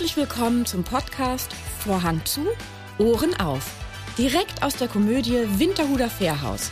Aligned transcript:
Herzlich 0.00 0.16
willkommen 0.16 0.64
zum 0.64 0.82
Podcast 0.82 1.52
Vorhang 1.80 2.24
zu, 2.24 2.46
Ohren 2.96 3.38
auf. 3.38 3.70
Direkt 4.16 4.62
aus 4.62 4.74
der 4.76 4.88
Komödie 4.88 5.46
Winterhuder 5.58 6.08
Fährhaus. 6.08 6.70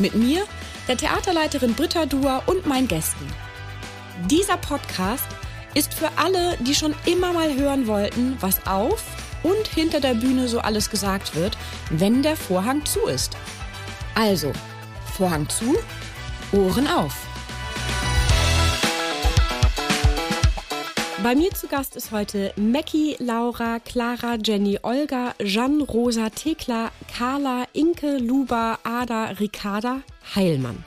Mit 0.00 0.16
mir, 0.16 0.42
der 0.88 0.96
Theaterleiterin 0.96 1.74
Britta 1.74 2.06
Duer 2.06 2.42
und 2.46 2.66
meinen 2.66 2.88
Gästen. 2.88 3.24
Dieser 4.28 4.56
Podcast 4.56 5.28
ist 5.74 5.94
für 5.94 6.10
alle, 6.16 6.56
die 6.56 6.74
schon 6.74 6.92
immer 7.06 7.32
mal 7.32 7.56
hören 7.56 7.86
wollten, 7.86 8.36
was 8.40 8.66
auf 8.66 9.04
und 9.44 9.68
hinter 9.68 10.00
der 10.00 10.14
Bühne 10.14 10.48
so 10.48 10.58
alles 10.58 10.90
gesagt 10.90 11.36
wird, 11.36 11.56
wenn 11.90 12.24
der 12.24 12.36
Vorhang 12.36 12.84
zu 12.84 13.06
ist. 13.06 13.36
Also, 14.16 14.52
Vorhang 15.16 15.48
zu, 15.48 15.76
Ohren 16.50 16.88
auf. 16.88 17.25
Bei 21.26 21.34
mir 21.34 21.50
zu 21.50 21.66
Gast 21.66 21.96
ist 21.96 22.12
heute 22.12 22.52
Mackie, 22.54 23.16
Laura, 23.18 23.80
Clara, 23.80 24.36
Jenny, 24.36 24.78
Olga, 24.84 25.34
Jeanne, 25.42 25.82
Rosa, 25.82 26.30
Thekla, 26.30 26.92
Carla, 27.12 27.64
Inke, 27.72 28.18
Luba, 28.18 28.78
Ada, 28.84 29.30
Ricarda, 29.30 30.02
Heilmann. 30.36 30.84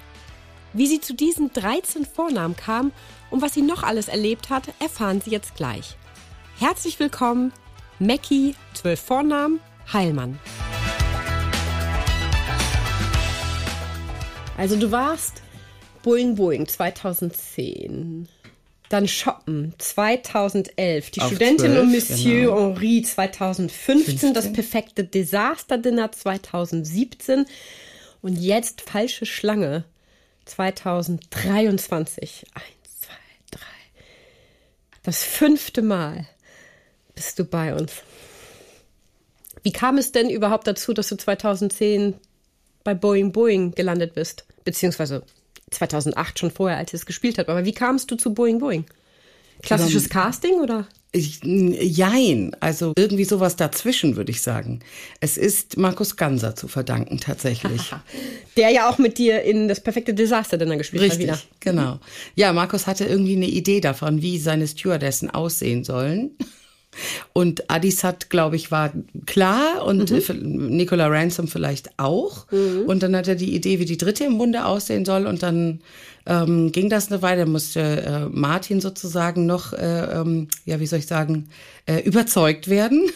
Wie 0.72 0.88
sie 0.88 1.02
zu 1.02 1.14
diesen 1.14 1.52
13 1.52 2.06
Vornamen 2.06 2.56
kam 2.56 2.94
und 3.32 3.42
was 3.42 3.54
sie 3.54 3.62
noch 3.62 3.84
alles 3.84 4.08
erlebt 4.08 4.50
hat, 4.50 4.70
erfahren 4.80 5.20
Sie 5.20 5.30
jetzt 5.30 5.56
gleich. 5.56 5.98
Herzlich 6.58 6.98
willkommen, 7.02 7.52
Mackie, 8.00 8.56
12 8.76 8.98
Vornamen, 8.98 9.60
Heilmann. 9.92 10.40
Also 14.58 14.78
du 14.78 14.90
warst 14.90 15.44
Boeing 16.02 16.36
Boeing 16.36 16.66
2010. 16.66 18.30
Dann 18.90 19.08
Shoppen 19.08 19.74
2011, 19.78 21.12
die 21.12 21.22
Auf 21.22 21.28
Studentin 21.28 21.74
12, 21.74 21.80
und 21.80 21.92
Monsieur 21.92 22.42
genau. 22.42 22.74
Henri 22.74 23.04
2015, 23.04 24.04
15. 24.04 24.34
das 24.34 24.52
perfekte 24.52 25.04
Desaster 25.04 25.78
Dinner 25.78 26.12
2017 26.12 27.46
und 28.22 28.36
jetzt 28.36 28.82
falsche 28.82 29.28
Schlange 29.28 29.86
2023. 30.46 32.46
Eins, 32.54 33.00
zwei, 33.00 33.14
drei. 33.52 33.60
Das 35.04 35.24
fünfte 35.24 35.84
Mal 35.84 36.28
bist 37.14 37.38
du 37.38 37.46
bei 37.46 37.76
uns. 37.76 38.02
Wie 39.62 39.72
kam 39.72 39.98
es 39.98 40.12
denn 40.12 40.30
überhaupt 40.30 40.68
dazu, 40.68 40.94
dass 40.94 41.10
du 41.10 41.18
2010 41.18 42.16
bei 42.84 42.94
Boeing 42.94 43.32
Boeing 43.32 43.72
gelandet 43.72 44.16
bist? 44.16 44.46
Beziehungsweise 44.64 45.24
2008 45.72 46.40
schon 46.40 46.52
vorher, 46.52 46.78
als 46.78 46.94
es 46.94 47.06
gespielt 47.06 47.38
hat. 47.38 47.50
Aber 47.50 47.66
wie 47.66 47.74
kamst 47.74 48.12
du 48.12 48.16
zu 48.16 48.34
Boeing 48.34 48.60
Boeing? 48.60 48.86
Klassisches 49.62 50.10
Casting 50.10 50.62
oder? 50.62 50.88
Jein, 51.12 52.56
also 52.60 52.94
irgendwie 52.96 53.26
sowas 53.26 53.56
dazwischen, 53.56 54.16
würde 54.16 54.32
ich 54.32 54.44
sagen. 54.44 54.80
Es 55.22 55.38
ist 55.38 55.76
Markus 55.76 56.18
Ganser 56.18 56.56
zu 56.56 56.68
verdanken, 56.68 57.20
tatsächlich. 57.20 57.82
Der 58.58 58.70
ja 58.70 58.90
auch 58.90 59.00
mit 59.00 59.18
dir 59.18 59.42
in 59.42 59.68
das 59.68 59.82
perfekte 59.82 60.14
Desaster 60.14 60.58
Dinner 60.58 60.78
gespielt 60.78 61.02
hat 61.04 61.12
Richtig, 61.12 61.28
wieder. 61.28 61.40
genau. 61.60 62.00
Ja, 62.36 62.54
Markus 62.54 62.86
hatte 62.86 63.06
irgendwie 63.06 63.36
eine 63.36 63.48
Idee 63.48 63.82
davon, 63.82 64.22
wie 64.22 64.38
seine 64.38 64.68
Stewardessen 64.68 65.32
aussehen 65.32 65.84
sollen. 65.84 66.38
Und 67.34 67.70
Addis 67.70 68.04
hat, 68.04 68.30
glaube 68.30 68.56
ich, 68.56 68.72
war 68.72 68.92
klar 69.26 69.86
und 69.86 70.12
mhm. 70.12 70.70
Nicola 70.76 71.08
Ransom 71.08 71.48
vielleicht 71.48 71.98
auch. 71.98 72.52
Und 72.52 73.04
dann 73.04 73.16
hat 73.16 73.28
er 73.28 73.36
die 73.36 73.56
Idee, 73.56 73.80
wie 73.80 73.86
die 73.86 73.98
dritte 73.98 74.26
im 74.26 74.38
Bunde 74.38 74.66
aussehen 74.66 75.06
soll. 75.06 75.28
Und 75.28 75.44
dann 75.44 75.82
ähm, 76.26 76.72
ging 76.72 76.90
das 76.90 77.12
eine 77.12 77.22
Weile, 77.22 77.46
musste 77.46 77.80
äh, 77.80 78.26
Martin 78.30 78.82
sozusagen 78.82 79.46
noch, 79.46 79.74
äh, 79.74 80.20
ähm, 80.20 80.48
ja, 80.66 80.80
wie 80.80 80.88
soll 80.88 81.00
ich 81.00 81.08
sagen, 81.08 81.50
äh, 81.86 82.00
überzeugt 82.02 82.70
werden. 82.70 83.10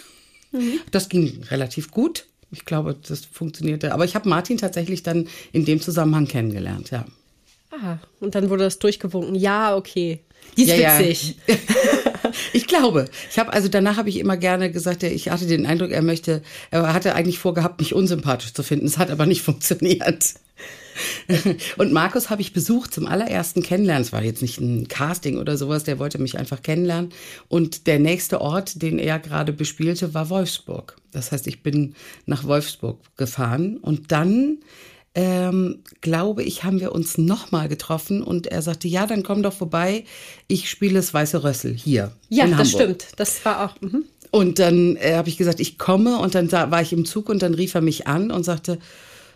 Das 0.91 1.09
ging 1.09 1.41
relativ 1.49 1.89
gut. 1.89 2.27
Ich 2.51 2.65
glaube, 2.65 2.95
das 3.07 3.25
funktionierte. 3.25 3.93
Aber 3.93 4.05
ich 4.05 4.13
habe 4.13 4.29
Martin 4.29 4.57
tatsächlich 4.57 5.01
dann 5.01 5.27
in 5.51 5.65
dem 5.65 5.81
Zusammenhang 5.81 6.27
kennengelernt, 6.27 6.91
ja. 6.91 7.05
Ah, 7.71 7.97
und 8.19 8.35
dann 8.35 8.51
wurde 8.51 8.63
das 8.63 8.77
durchgewunken. 8.77 9.33
Ja, 9.33 9.75
okay. 9.75 10.19
Die 10.55 10.63
ist 10.63 10.77
Ja, 10.77 10.99
ja. 10.99 10.99
Ich 12.53 12.67
glaube. 12.67 13.05
Ich 13.29 13.39
habe 13.39 13.53
also 13.53 13.67
danach 13.67 13.97
habe 13.97 14.09
ich 14.09 14.19
immer 14.19 14.37
gerne 14.37 14.71
gesagt, 14.71 15.03
ich 15.03 15.29
hatte 15.29 15.47
den 15.47 15.65
Eindruck, 15.65 15.91
er 15.91 16.01
möchte, 16.01 16.41
er 16.71 16.93
hatte 16.93 17.15
eigentlich 17.15 17.39
vorgehabt, 17.39 17.79
mich 17.79 17.93
unsympathisch 17.93 18.53
zu 18.53 18.63
finden. 18.63 18.85
Es 18.85 18.97
hat 18.97 19.11
aber 19.11 19.25
nicht 19.25 19.41
funktioniert. 19.43 20.35
Und 21.77 21.91
Markus 21.91 22.29
habe 22.29 22.41
ich 22.41 22.53
besucht 22.53 22.93
zum 22.93 23.07
allerersten 23.07 23.63
Kennenlernen. 23.63 24.03
Es 24.03 24.13
war 24.13 24.23
jetzt 24.23 24.41
nicht 24.41 24.59
ein 24.59 24.87
Casting 24.87 25.37
oder 25.37 25.57
sowas, 25.57 25.83
der 25.83 25.99
wollte 25.99 26.19
mich 26.19 26.37
einfach 26.37 26.61
kennenlernen. 26.61 27.11
Und 27.47 27.87
der 27.87 27.99
nächste 27.99 28.41
Ort, 28.41 28.81
den 28.81 28.99
er 28.99 29.19
gerade 29.19 29.53
bespielte, 29.53 30.13
war 30.13 30.29
Wolfsburg. 30.29 30.95
Das 31.11 31.31
heißt, 31.31 31.47
ich 31.47 31.63
bin 31.63 31.95
nach 32.25 32.43
Wolfsburg 32.43 32.99
gefahren 33.17 33.77
und 33.77 34.11
dann 34.11 34.59
ähm, 35.15 35.83
glaube 36.01 36.43
ich, 36.43 36.63
haben 36.63 36.79
wir 36.79 36.91
uns 36.91 37.17
nochmal 37.17 37.69
getroffen 37.69 38.23
und 38.23 38.47
er 38.47 38.61
sagte, 38.61 38.87
ja, 38.87 39.05
dann 39.05 39.23
komm 39.23 39.43
doch 39.43 39.53
vorbei, 39.53 40.05
ich 40.47 40.69
spiele 40.69 40.95
das 40.95 41.13
Weiße 41.13 41.43
Rössel 41.43 41.73
hier 41.73 42.13
Ja, 42.29 42.47
das 42.47 42.71
stimmt. 42.71 43.07
Das 43.17 43.43
war 43.45 43.65
auch. 43.65 43.81
Mhm. 43.81 44.05
Und 44.31 44.57
dann 44.57 44.95
äh, 44.95 45.13
habe 45.13 45.29
ich 45.29 45.37
gesagt, 45.37 45.59
ich 45.59 45.77
komme 45.77 46.17
und 46.17 46.33
dann 46.33 46.51
war 46.51 46.81
ich 46.81 46.91
im 46.93 47.05
Zug 47.05 47.29
und 47.29 47.43
dann 47.43 47.53
rief 47.53 47.75
er 47.75 47.81
mich 47.81 48.07
an 48.07 48.31
und 48.31 48.43
sagte, 48.43 48.79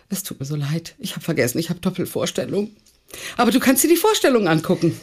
es 0.10 0.24
tut 0.24 0.40
mir 0.40 0.46
so 0.46 0.56
leid, 0.56 0.96
ich 0.98 1.12
habe 1.12 1.22
vergessen, 1.22 1.60
ich 1.60 1.70
habe 1.70 1.80
Doppelvorstellung. 1.80 2.72
Aber 3.38 3.52
du 3.52 3.60
kannst 3.60 3.84
dir 3.84 3.90
die 3.90 3.96
Vorstellung 3.96 4.48
angucken. 4.48 5.00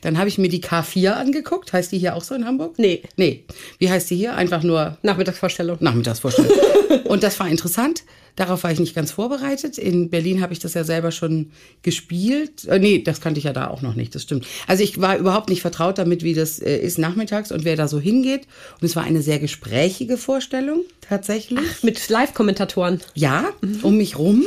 Dann 0.00 0.18
habe 0.18 0.28
ich 0.28 0.38
mir 0.38 0.48
die 0.48 0.62
K4 0.62 1.10
angeguckt. 1.12 1.72
Heißt 1.72 1.92
die 1.92 1.98
hier 1.98 2.14
auch 2.14 2.22
so 2.22 2.34
in 2.34 2.44
Hamburg? 2.44 2.78
Nee. 2.78 3.02
Nee. 3.16 3.44
Wie 3.78 3.90
heißt 3.90 4.10
die 4.10 4.16
hier? 4.16 4.34
Einfach 4.34 4.62
nur 4.62 4.98
Nachmittagsvorstellung. 5.02 5.78
Nachmittagsvorstellung. 5.80 6.52
und 7.04 7.22
das 7.22 7.38
war 7.40 7.48
interessant. 7.48 8.02
Darauf 8.38 8.62
war 8.62 8.70
ich 8.70 8.78
nicht 8.78 8.94
ganz 8.94 9.10
vorbereitet. 9.10 9.78
In 9.78 10.10
Berlin 10.10 10.40
habe 10.40 10.52
ich 10.52 10.60
das 10.60 10.74
ja 10.74 10.84
selber 10.84 11.10
schon 11.10 11.50
gespielt. 11.82 12.66
Äh, 12.66 12.78
nee, 12.78 13.02
das 13.02 13.20
kannte 13.20 13.38
ich 13.38 13.44
ja 13.44 13.52
da 13.52 13.66
auch 13.66 13.82
noch 13.82 13.96
nicht, 13.96 14.14
das 14.14 14.22
stimmt. 14.22 14.46
Also 14.68 14.84
ich 14.84 15.00
war 15.00 15.16
überhaupt 15.16 15.48
nicht 15.48 15.60
vertraut 15.60 15.98
damit, 15.98 16.22
wie 16.22 16.34
das 16.34 16.60
äh, 16.60 16.76
ist 16.76 16.98
nachmittags 16.98 17.50
und 17.50 17.64
wer 17.64 17.74
da 17.74 17.88
so 17.88 17.98
hingeht. 17.98 18.46
Und 18.80 18.84
es 18.86 18.94
war 18.94 19.02
eine 19.02 19.22
sehr 19.22 19.40
gesprächige 19.40 20.16
Vorstellung, 20.16 20.82
tatsächlich. 21.00 21.82
Mit 21.82 22.08
Live-Kommentatoren. 22.08 23.00
Ja, 23.14 23.48
um 23.82 23.96
mich 23.96 24.16
rum. 24.18 24.44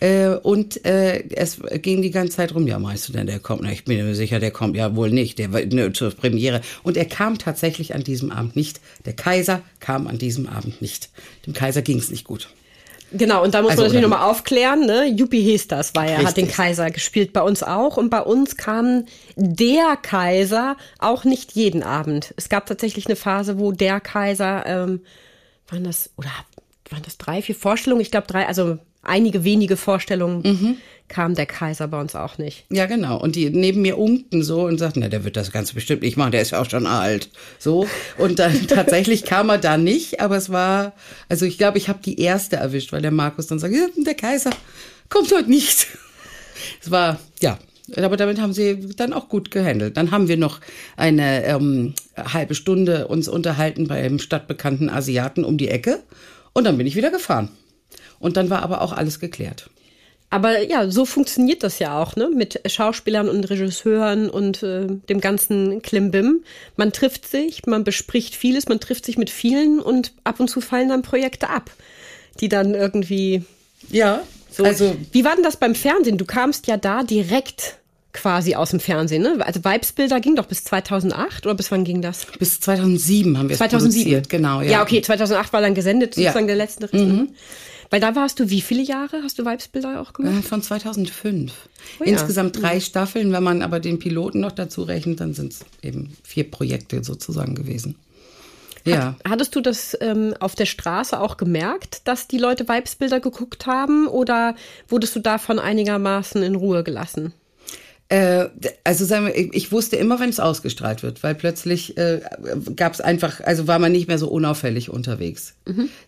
Äh, 0.00 0.30
und 0.42 0.84
äh, 0.84 1.22
es 1.36 1.60
ging 1.74 2.02
die 2.02 2.10
ganze 2.10 2.38
Zeit 2.38 2.52
rum, 2.56 2.66
ja, 2.66 2.80
meinst 2.80 3.08
du 3.08 3.12
denn, 3.12 3.28
der 3.28 3.38
kommt? 3.38 3.62
Na, 3.62 3.70
ich 3.70 3.84
bin 3.84 4.04
mir 4.04 4.16
sicher, 4.16 4.40
der 4.40 4.50
kommt 4.52 4.76
ja 4.76 4.94
wohl 4.94 5.10
nicht, 5.10 5.38
der 5.38 5.48
ne, 5.48 5.92
zur 5.92 6.10
Premiere. 6.10 6.60
Und 6.82 6.96
er 6.96 7.04
kam 7.04 7.38
tatsächlich 7.38 7.94
an 7.94 8.04
diesem 8.04 8.30
Abend 8.30 8.56
nicht. 8.56 8.80
Der 9.04 9.14
Kaiser 9.14 9.62
kam 9.80 10.06
an 10.06 10.18
diesem 10.18 10.48
Abend 10.48 10.80
nicht. 10.80 11.10
Dem 11.46 11.52
Kaiser 11.54 11.82
ging 11.82 11.98
es 11.98 12.10
nicht 12.10 12.24
gut. 12.24 12.48
Genau, 13.14 13.42
und 13.42 13.52
da 13.54 13.60
muss 13.60 13.72
Also, 13.72 13.82
man 13.82 13.88
natürlich 13.90 14.08
nochmal 14.08 14.30
aufklären, 14.30 14.86
ne? 14.86 15.06
Juppie 15.06 15.42
Hesters 15.42 15.94
war 15.94 16.06
er, 16.06 16.18
hat 16.18 16.36
den 16.36 16.44
Richtig. 16.44 16.56
Kaiser 16.56 16.90
gespielt, 16.90 17.32
bei 17.32 17.42
uns 17.42 17.62
auch. 17.62 17.96
Und 17.96 18.08
bei 18.08 18.22
uns 18.22 18.56
kam 18.56 19.04
der 19.36 19.96
Kaiser 20.00 20.76
auch 20.98 21.24
nicht 21.24 21.52
jeden 21.52 21.82
Abend. 21.82 22.32
Es 22.36 22.48
gab 22.48 22.66
tatsächlich 22.66 23.06
eine 23.06 23.16
Phase, 23.16 23.58
wo 23.58 23.72
der 23.72 24.00
Kaiser, 24.00 24.64
ähm, 24.66 25.00
waren 25.68 25.84
das, 25.84 26.10
oder 26.16 26.30
waren 26.90 27.02
das 27.02 27.18
drei, 27.18 27.42
vier 27.42 27.54
Vorstellungen? 27.54 28.00
Ich 28.00 28.10
glaube 28.10 28.26
drei, 28.26 28.46
also 28.46 28.78
einige 29.02 29.44
wenige 29.44 29.76
Vorstellungen 29.76 30.42
Mhm. 30.42 30.76
kam 31.08 31.34
der 31.34 31.46
Kaiser 31.46 31.88
bei 31.88 32.00
uns 32.00 32.14
auch 32.14 32.38
nicht. 32.38 32.64
Ja, 32.70 32.86
genau. 32.86 33.20
Und 33.20 33.36
die 33.36 33.50
neben 33.50 33.82
mir 33.82 33.98
unkten 33.98 34.42
so 34.42 34.62
und 34.64 34.78
sagten, 34.78 35.00
na, 35.00 35.08
der 35.08 35.24
wird 35.24 35.36
das 35.36 35.52
ganz 35.52 35.72
bestimmt 35.72 36.02
nicht 36.02 36.16
machen, 36.16 36.32
der 36.32 36.40
ist 36.42 36.52
ja 36.52 36.60
auch 36.60 36.70
schon 36.70 36.86
alt. 36.86 37.28
So. 37.58 37.86
Und 38.18 38.38
dann 38.38 38.66
tatsächlich 38.68 39.24
kam 39.24 39.48
er 39.50 39.58
da 39.58 39.76
nicht, 39.76 40.20
aber 40.20 40.36
es 40.36 40.50
war, 40.50 40.92
also 41.28 41.44
ich 41.44 41.58
glaube, 41.58 41.78
ich 41.78 41.88
habe 41.88 41.98
die 42.04 42.20
erste 42.20 42.56
erwischt, 42.56 42.92
weil 42.92 43.02
der 43.02 43.10
Markus 43.10 43.46
dann 43.48 43.58
sagt, 43.58 43.74
ja, 43.74 43.86
der 43.96 44.14
Kaiser 44.14 44.50
kommt 45.08 45.32
heute 45.32 45.50
nicht. 45.50 45.88
Es 46.80 46.90
war, 46.90 47.18
ja. 47.40 47.58
Aber 47.96 48.16
damit 48.16 48.40
haben 48.40 48.52
sie 48.52 48.88
dann 48.96 49.12
auch 49.12 49.28
gut 49.28 49.50
gehandelt. 49.50 49.96
Dann 49.96 50.12
haben 50.12 50.28
wir 50.28 50.36
noch 50.36 50.60
eine 50.96 51.44
ähm, 51.44 51.94
halbe 52.16 52.54
Stunde 52.54 53.08
uns 53.08 53.26
unterhalten 53.26 53.88
beim 53.88 54.20
stadtbekannten 54.20 54.88
Asiaten 54.88 55.44
um 55.44 55.58
die 55.58 55.68
Ecke 55.68 56.02
und 56.52 56.64
dann 56.64 56.78
bin 56.78 56.86
ich 56.86 56.94
wieder 56.94 57.10
gefahren. 57.10 57.48
Und 58.22 58.38
dann 58.38 58.48
war 58.48 58.62
aber 58.62 58.80
auch 58.80 58.92
alles 58.94 59.20
geklärt. 59.20 59.68
Aber 60.30 60.62
ja, 60.62 60.90
so 60.90 61.04
funktioniert 61.04 61.62
das 61.62 61.78
ja 61.78 62.00
auch, 62.00 62.16
ne? 62.16 62.30
Mit 62.34 62.58
Schauspielern 62.64 63.28
und 63.28 63.44
Regisseuren 63.50 64.30
und 64.30 64.62
äh, 64.62 64.86
dem 65.10 65.20
ganzen 65.20 65.82
Klimbim. 65.82 66.42
Man 66.76 66.90
trifft 66.92 67.28
sich, 67.28 67.66
man 67.66 67.84
bespricht 67.84 68.34
vieles, 68.34 68.66
man 68.66 68.80
trifft 68.80 69.04
sich 69.04 69.18
mit 69.18 69.28
vielen 69.28 69.78
und 69.78 70.12
ab 70.24 70.40
und 70.40 70.48
zu 70.48 70.62
fallen 70.62 70.88
dann 70.88 71.02
Projekte 71.02 71.50
ab, 71.50 71.70
die 72.40 72.48
dann 72.48 72.74
irgendwie 72.74 73.42
Ja, 73.90 74.22
so. 74.50 74.64
also 74.64 74.96
Wie 75.12 75.22
war 75.26 75.34
denn 75.34 75.44
das 75.44 75.58
beim 75.58 75.74
Fernsehen? 75.74 76.16
Du 76.16 76.24
kamst 76.24 76.66
ja 76.66 76.78
da 76.78 77.02
direkt 77.02 77.76
quasi 78.14 78.54
aus 78.54 78.70
dem 78.70 78.80
Fernsehen, 78.80 79.22
ne? 79.22 79.36
Also 79.44 79.62
Vibesbilder 79.62 80.20
ging 80.20 80.36
doch 80.36 80.46
bis 80.46 80.64
2008 80.64 81.44
oder 81.44 81.54
bis 81.54 81.70
wann 81.70 81.84
ging 81.84 82.00
das? 82.00 82.26
Bis 82.38 82.58
2007 82.60 83.36
haben 83.36 83.48
wir 83.50 83.54
es 83.54 83.58
2007. 83.58 84.02
produziert, 84.04 84.28
genau. 84.30 84.62
Ja, 84.62 84.70
Ja, 84.70 84.82
okay, 84.82 85.02
2008 85.02 85.52
war 85.52 85.60
dann 85.60 85.74
gesendet, 85.74 86.16
Ja. 86.16 86.20
Mhm. 86.20 86.24
sozusagen 86.24 86.46
der 86.46 86.56
letzte 86.56 86.90
Riss. 86.90 87.02
ne? 87.02 87.28
Weil 87.92 88.00
da 88.00 88.16
warst 88.16 88.40
du 88.40 88.48
wie 88.48 88.62
viele 88.62 88.82
Jahre? 88.82 89.22
Hast 89.22 89.38
du 89.38 89.44
Vibesbilder 89.44 90.00
auch 90.00 90.14
gemacht? 90.14 90.38
Äh, 90.38 90.42
Von 90.42 90.62
2005. 90.62 91.52
Oh 92.00 92.04
ja. 92.04 92.10
Insgesamt 92.10 92.62
drei 92.62 92.80
Staffeln. 92.80 93.32
Wenn 93.32 93.42
man 93.42 93.60
aber 93.60 93.80
den 93.80 93.98
Piloten 93.98 94.40
noch 94.40 94.52
dazu 94.52 94.82
rechnet, 94.82 95.20
dann 95.20 95.34
sind 95.34 95.52
es 95.52 95.60
eben 95.82 96.16
vier 96.22 96.50
Projekte 96.50 97.04
sozusagen 97.04 97.54
gewesen. 97.54 97.96
Ja. 98.86 99.08
Hat, 99.08 99.16
hattest 99.28 99.54
du 99.56 99.60
das 99.60 99.94
ähm, 100.00 100.34
auf 100.40 100.54
der 100.54 100.64
Straße 100.64 101.20
auch 101.20 101.36
gemerkt, 101.36 102.08
dass 102.08 102.28
die 102.28 102.38
Leute 102.38 102.66
Weibsbilder 102.66 103.20
geguckt 103.20 103.66
haben 103.66 104.06
oder 104.06 104.56
wurdest 104.88 105.14
du 105.14 105.20
davon 105.20 105.58
einigermaßen 105.58 106.42
in 106.42 106.54
Ruhe 106.54 106.84
gelassen? 106.84 107.34
Äh, 108.12 108.50
also 108.84 109.06
sagen 109.06 109.24
wir, 109.24 109.34
ich, 109.34 109.54
ich 109.54 109.72
wusste 109.72 109.96
immer, 109.96 110.20
wenn 110.20 110.28
es 110.28 110.38
ausgestrahlt 110.38 111.02
wird, 111.02 111.22
weil 111.22 111.34
plötzlich 111.34 111.96
äh, 111.96 112.20
gab 112.76 112.92
es 112.92 113.00
einfach, 113.00 113.40
also 113.40 113.66
war 113.66 113.78
man 113.78 113.90
nicht 113.90 114.06
mehr 114.06 114.18
so 114.18 114.28
unauffällig 114.28 114.90
unterwegs. 114.90 115.54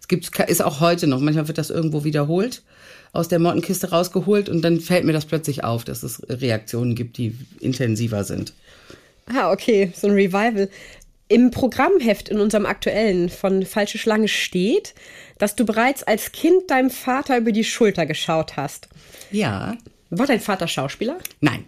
Es 0.03 0.07
gibt, 0.07 0.39
ist 0.39 0.63
auch 0.63 0.81
heute 0.81 1.07
noch, 1.07 1.21
manchmal 1.21 1.49
wird 1.49 1.57
das 1.57 1.71
irgendwo 1.71 2.05
wiederholt, 2.05 2.63
aus 3.15 3.29
der 3.29 3.39
Mottenkiste 3.39 3.89
rausgeholt 3.89 4.51
und 4.51 4.61
dann 4.61 4.81
fällt 4.81 5.05
mir 5.05 5.15
das 5.15 5.25
plötzlich 5.25 5.65
auf, 5.65 5.85
dass 5.85 6.03
es 6.03 6.21
Reaktionen 6.29 6.95
gibt, 6.95 7.17
die 7.17 7.39
intensiver 7.61 8.25
sind. 8.25 8.53
Ah, 9.25 9.51
okay, 9.51 9.91
so 9.97 10.07
ein 10.07 10.13
Revival. 10.13 10.69
Im 11.29 11.51
Programmheft 11.51 12.29
in 12.29 12.39
unserem 12.39 12.67
aktuellen 12.67 13.31
von 13.31 13.65
Falsche 13.65 13.97
Schlange 13.97 14.29
steht, 14.29 14.95
dass 15.39 15.57
du 15.57 15.65
bereits 15.65 16.03
als 16.03 16.33
Kind 16.33 16.71
deinem 16.71 16.91
Vater 16.91 17.39
über 17.39 17.51
die 17.51 17.65
Schulter 17.65 18.05
geschaut 18.05 18.59
hast. 18.59 18.89
Ja. 19.31 19.79
War 20.11 20.27
dein 20.27 20.41
Vater 20.41 20.69
Schauspieler? 20.69 21.17
Nein, 21.41 21.65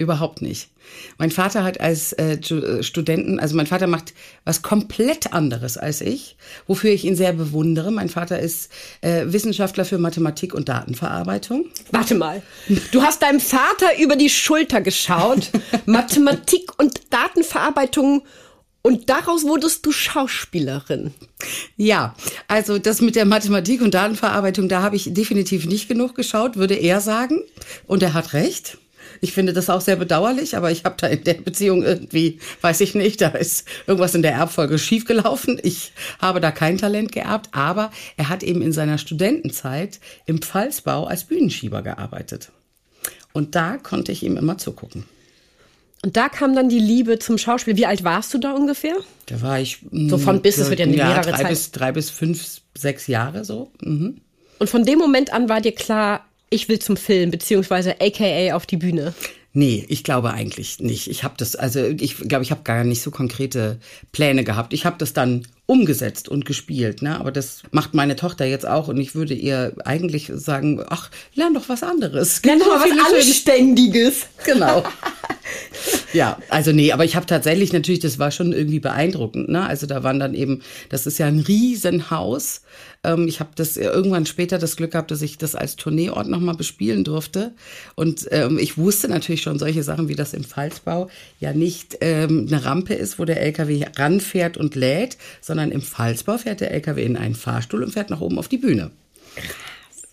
überhaupt 0.00 0.42
nicht. 0.42 0.70
Mein 1.18 1.30
Vater 1.30 1.62
hat 1.62 1.80
als 1.80 2.12
äh, 2.14 2.34
äh, 2.34 2.82
Studenten, 2.82 3.38
also 3.38 3.54
mein 3.54 3.66
Vater 3.66 3.86
macht 3.86 4.14
was 4.44 4.62
komplett 4.62 5.32
anderes 5.32 5.76
als 5.76 6.00
ich, 6.00 6.36
wofür 6.66 6.90
ich 6.90 7.04
ihn 7.04 7.14
sehr 7.14 7.32
bewundere. 7.32 7.92
Mein 7.92 8.08
Vater 8.08 8.40
ist 8.40 8.72
äh, 9.02 9.26
Wissenschaftler 9.26 9.84
für 9.84 9.98
Mathematik 9.98 10.54
und 10.54 10.68
Datenverarbeitung. 10.68 11.66
Warte 11.92 12.14
mal. 12.14 12.42
Du 12.92 13.02
hast 13.02 13.22
deinem 13.22 13.40
Vater 13.40 13.98
über 14.02 14.16
die 14.16 14.30
Schulter 14.30 14.80
geschaut, 14.80 15.50
Mathematik 15.86 16.72
und 16.78 17.00
Datenverarbeitung 17.10 18.22
und 18.82 19.10
daraus 19.10 19.44
wurdest 19.44 19.84
du 19.84 19.92
Schauspielerin. 19.92 21.12
Ja, 21.76 22.14
also 22.48 22.78
das 22.78 23.02
mit 23.02 23.14
der 23.14 23.26
Mathematik 23.26 23.82
und 23.82 23.92
Datenverarbeitung, 23.92 24.68
da 24.70 24.80
habe 24.80 24.96
ich 24.96 25.12
definitiv 25.12 25.66
nicht 25.66 25.88
genug 25.88 26.14
geschaut, 26.14 26.56
würde 26.56 26.74
er 26.74 27.02
sagen. 27.02 27.42
Und 27.86 28.02
er 28.02 28.14
hat 28.14 28.32
recht. 28.32 28.78
Ich 29.20 29.32
finde 29.32 29.52
das 29.52 29.68
auch 29.68 29.80
sehr 29.80 29.96
bedauerlich, 29.96 30.56
aber 30.56 30.70
ich 30.70 30.84
habe 30.84 30.96
da 30.98 31.06
in 31.06 31.24
der 31.24 31.34
Beziehung 31.34 31.82
irgendwie, 31.82 32.38
weiß 32.62 32.80
ich 32.80 32.94
nicht, 32.94 33.20
da 33.20 33.28
ist 33.28 33.66
irgendwas 33.86 34.14
in 34.14 34.22
der 34.22 34.32
Erbfolge 34.32 34.78
schiefgelaufen. 34.78 35.60
Ich 35.62 35.92
habe 36.20 36.40
da 36.40 36.50
kein 36.50 36.78
Talent 36.78 37.12
geerbt, 37.12 37.50
aber 37.52 37.90
er 38.16 38.28
hat 38.28 38.42
eben 38.42 38.62
in 38.62 38.72
seiner 38.72 38.98
Studentenzeit 38.98 40.00
im 40.26 40.40
Pfalzbau 40.40 41.04
als 41.04 41.24
Bühnenschieber 41.24 41.82
gearbeitet. 41.82 42.50
Und 43.32 43.54
da 43.54 43.76
konnte 43.76 44.10
ich 44.12 44.22
ihm 44.22 44.36
immer 44.36 44.58
zugucken. 44.58 45.04
Und 46.02 46.16
da 46.16 46.30
kam 46.30 46.54
dann 46.54 46.70
die 46.70 46.78
Liebe 46.78 47.18
zum 47.18 47.36
Schauspiel. 47.36 47.76
Wie 47.76 47.84
alt 47.84 48.04
warst 48.04 48.32
du 48.32 48.38
da 48.38 48.52
ungefähr? 48.52 48.94
Da 49.26 49.42
war 49.42 49.60
ich 49.60 49.84
So 49.92 50.16
von 50.16 50.40
bis, 50.40 50.56
das 50.56 50.70
wird 50.70 50.80
ja 50.80 50.86
eine 50.86 50.96
mehrere 50.96 51.30
drei 51.30 51.42
Zeit. 51.42 51.48
bis 51.50 51.70
drei 51.72 51.92
bis 51.92 52.08
fünf, 52.08 52.62
sechs 52.76 53.06
Jahre 53.06 53.44
so. 53.44 53.70
Mhm. 53.82 54.22
Und 54.58 54.70
von 54.70 54.84
dem 54.84 54.98
Moment 54.98 55.32
an 55.32 55.48
war 55.50 55.60
dir 55.60 55.72
klar, 55.72 56.24
ich 56.50 56.68
will 56.68 56.78
zum 56.78 56.96
Film, 56.96 57.30
beziehungsweise 57.30 58.00
aka 58.00 58.54
auf 58.54 58.66
die 58.66 58.76
Bühne. 58.76 59.14
Nee, 59.52 59.84
ich 59.88 60.04
glaube 60.04 60.32
eigentlich 60.32 60.78
nicht. 60.78 61.08
Ich 61.08 61.24
habe 61.24 61.34
das, 61.36 61.56
also 61.56 61.80
ich 61.84 62.16
glaube, 62.18 62.44
ich 62.44 62.52
habe 62.52 62.62
gar 62.62 62.84
nicht 62.84 63.02
so 63.02 63.10
konkrete 63.10 63.80
Pläne 64.12 64.44
gehabt. 64.44 64.72
Ich 64.72 64.86
habe 64.86 64.96
das 64.98 65.12
dann 65.12 65.42
umgesetzt 65.66 66.28
und 66.28 66.44
gespielt, 66.44 67.02
ne? 67.02 67.18
Aber 67.18 67.32
das 67.32 67.62
macht 67.72 67.92
meine 67.92 68.14
Tochter 68.14 68.44
jetzt 68.44 68.66
auch 68.66 68.86
und 68.86 68.96
ich 68.98 69.16
würde 69.16 69.34
ihr 69.34 69.74
eigentlich 69.84 70.30
sagen, 70.32 70.84
ach, 70.88 71.10
lern 71.34 71.54
doch 71.54 71.68
was 71.68 71.82
anderes. 71.82 72.42
Lern 72.44 72.60
doch 72.60 72.66
mal 72.66 72.88
so 72.88 72.96
was 72.96 73.12
Anständiges. 73.12 74.26
Genau. 74.44 74.84
ja, 76.12 76.38
also 76.48 76.72
nee, 76.72 76.92
aber 76.92 77.04
ich 77.04 77.14
habe 77.14 77.26
tatsächlich 77.26 77.72
natürlich, 77.72 78.00
das 78.00 78.18
war 78.18 78.30
schon 78.30 78.52
irgendwie 78.52 78.80
beeindruckend. 78.80 79.48
Ne? 79.48 79.64
Also 79.64 79.86
da 79.86 80.02
waren 80.02 80.18
dann 80.18 80.34
eben, 80.34 80.62
das 80.88 81.06
ist 81.06 81.18
ja 81.18 81.26
ein 81.26 81.40
Riesenhaus. 81.40 82.62
Ähm, 83.04 83.26
ich 83.28 83.40
habe 83.40 83.50
das 83.54 83.76
irgendwann 83.76 84.26
später 84.26 84.58
das 84.58 84.76
Glück 84.76 84.92
gehabt, 84.92 85.10
dass 85.10 85.22
ich 85.22 85.38
das 85.38 85.54
als 85.54 85.76
Tourneeort 85.76 86.28
nochmal 86.28 86.54
bespielen 86.54 87.04
durfte. 87.04 87.52
Und 87.94 88.28
ähm, 88.30 88.58
ich 88.58 88.78
wusste 88.78 89.08
natürlich 89.08 89.42
schon 89.42 89.58
solche 89.58 89.82
Sachen 89.82 90.08
wie 90.08 90.14
das 90.14 90.34
im 90.34 90.44
Pfalzbau 90.44 91.08
ja 91.38 91.52
nicht 91.52 91.98
ähm, 92.00 92.46
eine 92.48 92.64
Rampe 92.64 92.94
ist, 92.94 93.18
wo 93.18 93.24
der 93.24 93.40
LKW 93.40 93.86
ranfährt 93.96 94.56
und 94.56 94.74
lädt, 94.74 95.16
sondern 95.40 95.72
im 95.72 95.82
Pfalzbau 95.82 96.38
fährt 96.38 96.60
der 96.60 96.72
LKW 96.72 97.04
in 97.04 97.16
einen 97.16 97.34
Fahrstuhl 97.34 97.82
und 97.82 97.92
fährt 97.92 98.10
nach 98.10 98.20
oben 98.20 98.38
auf 98.38 98.48
die 98.48 98.58
Bühne. 98.58 98.90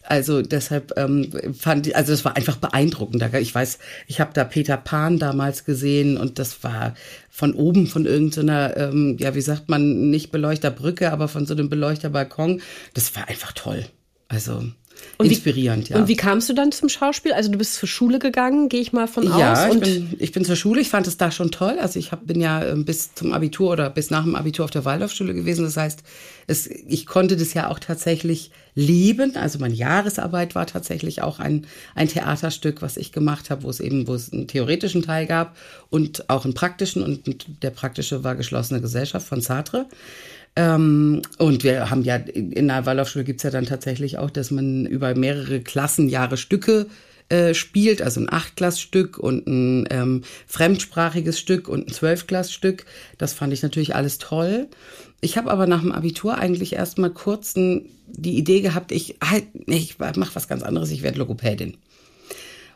Also 0.08 0.42
deshalb 0.42 0.94
ähm, 0.98 1.30
fand 1.58 1.88
ich, 1.88 1.96
also 1.96 2.14
das 2.14 2.24
war 2.24 2.38
einfach 2.38 2.56
beeindruckend. 2.56 3.22
Ich 3.42 3.54
weiß, 3.54 3.78
ich 4.08 4.22
habe 4.22 4.32
da 4.34 4.46
Peter 4.46 4.78
Pan 4.78 5.20
damals 5.20 5.66
gesehen 5.66 6.16
und 6.16 6.40
das 6.40 6.64
war 6.64 6.96
von 7.30 7.54
oben 7.54 7.88
von 7.88 8.06
irgendeiner, 8.06 8.78
ähm, 8.78 9.18
ja 9.20 9.36
wie 9.36 9.42
sagt 9.42 9.68
man, 9.68 10.10
nicht 10.10 10.32
Beleuchterbrücke, 10.32 11.12
aber 11.12 11.28
von 11.28 11.46
so 11.46 11.54
einem 11.54 11.70
Beleuchterbalkon. 11.70 12.62
Das 12.94 13.16
war 13.18 13.28
einfach 13.28 13.52
toll. 13.52 13.86
Also 14.30 14.64
inspirierend, 15.20 15.90
wie, 15.90 15.94
ja. 15.94 16.00
Und 16.00 16.08
wie 16.08 16.16
kamst 16.16 16.48
du 16.50 16.54
dann 16.54 16.72
zum 16.72 16.90
Schauspiel? 16.90 17.34
Also 17.34 17.52
du 17.52 17.58
bist 17.58 17.76
zur 17.76 17.90
Schule 17.90 18.20
gegangen, 18.20 18.70
gehe 18.70 18.82
ich 18.82 18.94
mal 18.94 19.08
von 19.08 19.24
Ja, 19.24 19.54
aus. 19.54 19.66
ich 19.66 19.72
Und 19.72 19.80
bin, 19.82 20.14
ich 20.20 20.32
bin 20.32 20.46
zur 20.46 20.56
Schule. 20.56 20.82
Ich 20.82 20.90
fand 20.90 21.08
es 21.08 21.18
da 21.18 21.32
schon 21.32 21.52
toll. 21.52 21.78
Also 21.80 21.98
ich 22.00 22.12
hab, 22.12 22.28
bin 22.28 22.40
ja 22.40 22.64
ähm, 22.64 22.86
bis 22.86 23.14
zum 23.16 23.34
Abitur 23.34 23.72
oder 23.72 23.90
bis 23.90 24.10
nach 24.12 24.24
dem 24.24 24.36
Abitur 24.36 24.66
auf 24.66 24.72
der 24.72 24.86
Waldorfschule 24.86 25.34
gewesen. 25.34 25.64
Das 25.64 25.78
heißt, 25.78 26.04
es, 26.46 26.68
ich 26.68 27.06
konnte 27.06 27.36
das 27.36 27.54
ja 27.54 27.70
auch 27.70 27.80
tatsächlich 27.80 28.52
lieben. 28.76 29.36
Also 29.36 29.58
meine 29.60 29.74
Jahresarbeit 29.74 30.54
war 30.54 30.68
tatsächlich 30.68 31.22
auch 31.24 31.40
ein, 31.40 31.66
ein 31.96 32.08
Theaterstück, 32.08 32.82
was 32.82 32.96
ich 32.96 33.12
gemacht 33.12 33.50
habe, 33.50 33.64
wo 33.64 33.70
es 33.70 33.80
eben, 33.80 34.08
wo 34.08 34.14
es 34.14 34.32
einen 34.32 34.48
theoretischen 34.48 35.02
Teil 35.02 35.26
gab 35.26 35.58
und 35.90 36.30
auch 36.30 36.46
einen 36.46 36.54
praktischen. 36.54 37.02
Und 37.02 37.64
der 37.64 37.72
praktische 37.72 38.24
war 38.24 38.36
geschlossene 38.36 38.82
Gesellschaft 38.82 39.28
von 39.28 39.42
Sartre. 39.42 39.88
Ähm, 40.58 41.22
und 41.38 41.64
wir 41.64 41.92
haben 41.92 42.02
ja, 42.02 42.16
in 42.16 42.68
der 42.68 42.88
Waldorfschule 42.88 43.24
gibt's 43.24 43.44
ja 43.44 43.52
dann 43.52 43.68
tatsächlich 43.68 44.18
auch, 44.18 44.32
dass 44.32 44.50
man 44.50 44.88
über 44.88 45.14
mehrere 45.14 45.62
Klassenjahre 45.62 46.36
Stücke 46.36 46.88
äh, 47.30 47.54
spielt, 47.54 48.02
also 48.02 48.22
ein 48.22 48.34
Achtklassstück 48.34 49.20
und 49.20 49.46
ein 49.46 49.88
ähm, 49.92 50.24
fremdsprachiges 50.48 51.40
Stück 51.40 51.70
und 51.70 51.88
ein 51.88 51.94
Zwölfklassstück. 51.94 52.86
Das 53.20 53.34
fand 53.34 53.54
ich 53.54 53.62
natürlich 53.62 53.94
alles 53.94 54.18
toll. 54.18 54.68
Ich 55.22 55.38
habe 55.38 55.52
aber 55.52 55.68
nach 55.68 55.82
dem 55.82 55.92
Abitur 55.92 56.40
eigentlich 56.40 56.74
erst 56.74 56.98
mal 56.98 57.12
kurz 57.12 57.56
ein, 57.56 57.86
die 58.08 58.36
Idee 58.36 58.62
gehabt, 58.62 58.92
ich, 58.92 59.18
halt, 59.24 59.46
ich 59.68 60.00
mache 60.00 60.34
was 60.34 60.48
ganz 60.48 60.64
anderes, 60.64 60.90
ich 60.90 61.04
werde 61.04 61.20
Logopädin 61.20 61.78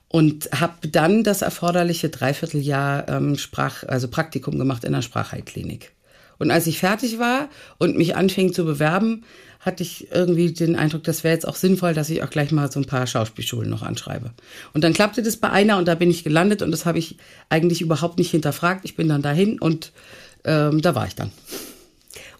und 0.07 0.49
habe 0.51 0.87
dann 0.87 1.23
das 1.23 1.41
erforderliche 1.41 2.09
Dreivierteljahr 2.09 3.09
ähm, 3.09 3.37
Sprach, 3.37 3.83
also 3.87 4.07
Praktikum 4.07 4.59
gemacht 4.59 4.83
in 4.83 4.93
der 4.93 5.01
Sprachheilklinik. 5.01 5.93
Und 6.41 6.49
als 6.49 6.65
ich 6.65 6.79
fertig 6.79 7.19
war 7.19 7.49
und 7.77 7.97
mich 7.97 8.15
anfing 8.15 8.51
zu 8.51 8.65
bewerben, 8.65 9.23
hatte 9.59 9.83
ich 9.83 10.11
irgendwie 10.11 10.51
den 10.51 10.75
Eindruck, 10.75 11.03
das 11.03 11.23
wäre 11.23 11.35
jetzt 11.35 11.47
auch 11.47 11.55
sinnvoll, 11.55 11.93
dass 11.93 12.09
ich 12.09 12.23
auch 12.23 12.31
gleich 12.31 12.51
mal 12.51 12.71
so 12.71 12.79
ein 12.79 12.85
paar 12.85 13.05
Schauspielschulen 13.05 13.69
noch 13.69 13.83
anschreibe. 13.83 14.31
Und 14.73 14.83
dann 14.83 14.93
klappte 14.93 15.21
das 15.21 15.37
bei 15.37 15.51
einer 15.51 15.77
und 15.77 15.87
da 15.87 15.93
bin 15.93 16.09
ich 16.09 16.23
gelandet 16.23 16.63
und 16.63 16.71
das 16.71 16.87
habe 16.87 16.97
ich 16.97 17.17
eigentlich 17.49 17.81
überhaupt 17.81 18.17
nicht 18.17 18.31
hinterfragt. 18.31 18.85
Ich 18.85 18.95
bin 18.95 19.07
dann 19.07 19.21
dahin 19.21 19.59
und 19.59 19.91
ähm, 20.43 20.81
da 20.81 20.95
war 20.95 21.05
ich 21.05 21.13
dann. 21.13 21.31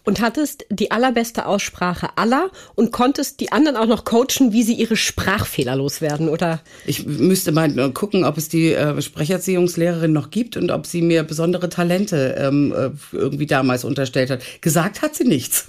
Und 0.04 0.20
hattest 0.20 0.66
die 0.70 0.90
allerbeste 0.90 1.46
Aussprache 1.46 2.10
aller 2.16 2.50
und 2.74 2.92
konntest 2.92 3.40
die 3.40 3.52
anderen 3.52 3.76
auch 3.76 3.86
noch 3.86 4.04
coachen, 4.04 4.52
wie 4.52 4.62
sie 4.62 4.74
ihre 4.74 4.96
Sprachfehler 4.96 5.76
loswerden, 5.76 6.28
oder? 6.28 6.60
Ich 6.86 7.06
müsste 7.06 7.52
mal 7.52 7.78
äh, 7.78 7.90
gucken, 7.90 8.24
ob 8.24 8.38
es 8.38 8.48
die 8.48 8.72
äh, 8.72 9.00
Sprecherziehungslehrerin 9.00 10.12
noch 10.12 10.30
gibt 10.30 10.56
und 10.56 10.70
ob 10.70 10.86
sie 10.86 11.02
mir 11.02 11.22
besondere 11.22 11.68
Talente 11.68 12.36
ähm, 12.38 12.72
äh, 12.72 12.90
irgendwie 13.16 13.46
damals 13.46 13.84
unterstellt 13.84 14.30
hat. 14.30 14.42
Gesagt 14.60 15.02
hat 15.02 15.14
sie 15.14 15.24
nichts. 15.24 15.66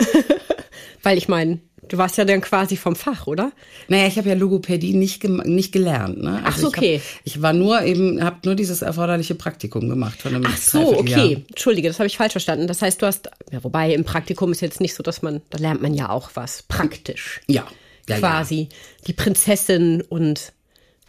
Weil 1.03 1.17
ich 1.17 1.27
meine, 1.27 1.59
du 1.87 1.97
warst 1.97 2.17
ja 2.17 2.25
dann 2.25 2.41
quasi 2.41 2.77
vom 2.77 2.95
Fach, 2.95 3.27
oder? 3.27 3.51
Naja, 3.87 4.07
ich 4.07 4.17
habe 4.17 4.29
ja 4.29 4.35
Logopädie 4.35 4.93
nicht, 4.93 5.23
nicht 5.23 5.71
gelernt. 5.71 6.21
Ne? 6.21 6.41
Ach 6.43 6.57
so, 6.57 6.67
ich 6.69 6.73
hab- 6.73 6.77
okay. 6.77 7.01
Ich 7.23 7.41
war 7.41 7.53
nur 7.53 7.81
eben, 7.83 8.23
habe 8.23 8.37
nur 8.45 8.55
dieses 8.55 8.81
erforderliche 8.81 9.35
Praktikum 9.35 9.89
gemacht 9.89 10.21
von 10.21 10.35
einem 10.35 10.45
Ach 10.47 10.57
so, 10.57 10.97
okay. 10.97 11.43
Entschuldige, 11.49 11.87
das 11.87 11.99
habe 11.99 12.07
ich 12.07 12.17
falsch 12.17 12.31
verstanden. 12.33 12.67
Das 12.67 12.81
heißt, 12.81 13.01
du 13.01 13.05
hast, 13.05 13.29
ja, 13.51 13.63
wobei 13.63 13.93
im 13.93 14.03
Praktikum 14.03 14.51
ist 14.51 14.61
jetzt 14.61 14.81
nicht 14.81 14.95
so, 14.95 15.03
dass 15.03 15.21
man, 15.21 15.41
da 15.49 15.57
lernt 15.57 15.81
man 15.81 15.93
ja 15.93 16.09
auch 16.09 16.31
was 16.35 16.63
praktisch. 16.63 17.41
Ja, 17.47 17.65
ja, 18.09 18.17
quasi. 18.19 18.69
Die 19.07 19.13
Prinzessin 19.13 20.01
und 20.01 20.53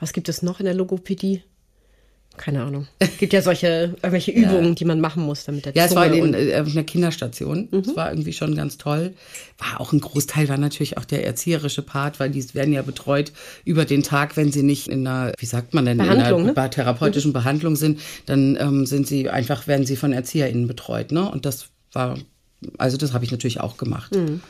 was 0.01 0.13
gibt 0.13 0.29
es 0.29 0.43
noch 0.43 0.61
in 0.61 0.67
der 0.67 0.75
Logopädie? 0.75 1.43
Keine 2.37 2.65
Ahnung. 2.65 2.89
Gibt 3.19 3.33
ja 3.33 3.43
solche 3.43 3.95
irgendwelche 4.03 4.31
Übungen, 4.33 4.75
die 4.75 4.85
man 4.85 5.01
machen 5.01 5.23
muss, 5.23 5.45
damit 5.45 5.67
der 5.67 5.75
Ja, 5.75 5.85
es 5.85 5.93
Zunge 5.93 6.07
war 6.07 6.13
in, 6.13 6.35
äh, 6.35 6.55
einer 6.55 6.83
Kinderstation. 6.83 7.69
Mhm. 7.71 7.83
Das 7.83 7.97
war 7.97 8.11
irgendwie 8.11 8.33
schon 8.33 8.57
ganz 8.57 8.77
toll. 8.77 9.15
War 9.59 9.81
auch 9.81 9.93
ein 9.93 10.01
Großteil, 10.01 10.49
war 10.49 10.59
natürlich 10.59 10.99
auch 10.99 11.05
der 11.05 11.25
erzieherische 11.25 11.83
Part, 11.83 12.19
weil 12.19 12.31
die 12.31 12.55
werden 12.55 12.73
ja 12.73 12.83
betreut 12.83 13.33
über 13.65 13.85
den 13.85 14.03
Tag, 14.03 14.37
wenn 14.37 14.51
sie 14.51 14.63
nicht 14.63 14.89
in 14.89 15.07
einer, 15.07 15.33
wie 15.39 15.47
sagt 15.47 15.75
man 15.75 15.85
denn, 15.85 15.99
Behandlung, 15.99 16.41
in 16.41 16.47
ne? 16.47 16.57
einer 16.57 16.71
therapeutischen 16.71 17.33
Behandlung 17.33 17.77
sind, 17.77 18.01
dann 18.27 18.57
ähm, 18.61 18.87
sind 18.87 19.07
sie 19.07 19.29
einfach, 19.31 19.67
werden 19.67 19.87
sie 19.87 19.97
von 19.97 20.13
ErzieherInnen 20.13 20.67
betreut. 20.67 21.13
Ne? 21.13 21.31
Und 21.31 21.47
das 21.47 21.69
war, 21.93 22.19
also 22.79 22.97
das 22.97 23.13
habe 23.13 23.25
ich 23.25 23.31
natürlich 23.31 23.61
auch 23.61 23.77
gemacht. 23.77 24.15
Mhm. 24.15 24.41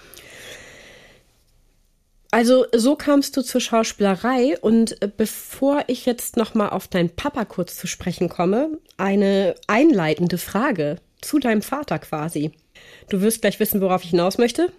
Also 2.35 2.67
so 2.75 2.97
kamst 2.97 3.37
du 3.37 3.43
zur 3.43 3.61
Schauspielerei 3.61 4.59
und 4.61 5.01
äh, 5.01 5.09
bevor 5.09 5.85
ich 5.87 6.05
jetzt 6.05 6.37
noch 6.37 6.55
mal 6.55 6.71
auf 6.71 6.89
deinen 6.89 7.11
Papa 7.11 7.45
kurz 7.45 7.77
zu 7.77 7.87
sprechen 7.87 8.29
komme, 8.29 8.71
eine 8.97 9.55
einleitende 9.69 10.37
Frage. 10.37 10.97
zu 11.21 11.39
deinem 11.39 11.63
Vater 11.63 12.01
quasi. 12.01 12.51
Du 13.09 13.21
wirst 13.21 13.43
gleich 13.43 13.61
wissen, 13.61 13.81
worauf 13.81 14.03
ich 14.03 14.11
hinaus 14.11 14.37
möchte. 14.37 14.73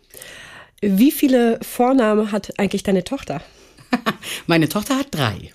Wie 0.82 1.12
viele 1.12 1.58
Vornamen 1.62 2.34
hat 2.34 2.60
eigentlich 2.60 2.84
deine 2.84 3.06
Tochter? 3.06 3.42
Meine 4.48 4.68
Tochter 4.68 5.00
hat 5.00 5.08
drei. 5.12 5.50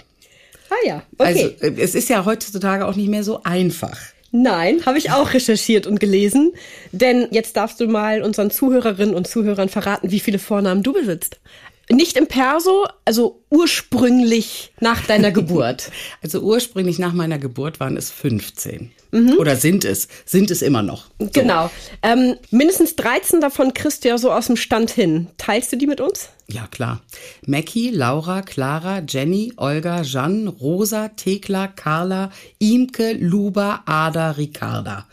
Ah 0.70 0.86
ja, 0.86 1.02
okay. 1.18 1.54
Also 1.60 1.66
äh, 1.66 1.82
es 1.82 1.94
ist 1.94 2.08
ja 2.08 2.24
heutzutage 2.24 2.86
auch 2.86 2.96
nicht 2.96 3.10
mehr 3.10 3.24
so 3.24 3.42
einfach. 3.42 3.98
Nein, 4.32 4.86
habe 4.86 4.96
ich 4.96 5.10
auch 5.10 5.34
recherchiert 5.34 5.86
und 5.86 6.00
gelesen. 6.00 6.52
Denn 6.92 7.28
jetzt 7.30 7.56
darfst 7.56 7.80
du 7.80 7.88
mal 7.88 8.22
unseren 8.22 8.50
Zuhörerinnen 8.50 9.14
und 9.14 9.26
Zuhörern 9.26 9.68
verraten, 9.68 10.10
wie 10.10 10.20
viele 10.20 10.38
Vornamen 10.38 10.82
du 10.82 10.92
besitzt. 10.92 11.40
Nicht 11.90 12.16
im 12.16 12.26
Perso, 12.26 12.86
also 13.04 13.42
ursprünglich 13.50 14.72
nach 14.80 15.04
deiner 15.06 15.30
Geburt. 15.30 15.90
Also 16.22 16.40
ursprünglich 16.40 16.98
nach 16.98 17.12
meiner 17.12 17.38
Geburt 17.38 17.80
waren 17.80 17.96
es 17.96 18.10
15. 18.10 18.92
Mhm. 19.10 19.38
Oder 19.38 19.56
sind 19.56 19.84
es, 19.84 20.08
sind 20.24 20.50
es 20.50 20.62
immer 20.62 20.82
noch. 20.82 21.06
So. 21.18 21.28
Genau. 21.32 21.70
Ähm, 22.02 22.36
mindestens 22.50 22.94
13 22.96 23.40
davon 23.40 23.74
kriegst 23.74 24.04
du 24.04 24.08
ja 24.08 24.18
so 24.18 24.30
aus 24.30 24.46
dem 24.46 24.56
Stand 24.56 24.90
hin. 24.90 25.28
Teilst 25.38 25.72
du 25.72 25.76
die 25.76 25.86
mit 25.86 26.00
uns? 26.00 26.28
Ja, 26.46 26.66
klar. 26.66 27.02
Mackie, 27.46 27.90
Laura, 27.90 28.42
Clara, 28.42 29.02
Jenny, 29.06 29.52
Olga, 29.56 30.02
Jeanne, 30.02 30.48
Rosa, 30.48 31.08
Thekla, 31.08 31.68
Carla, 31.68 32.30
Imke, 32.58 33.12
Luba, 33.12 33.82
Ada, 33.86 34.32
Ricarda. 34.32 35.06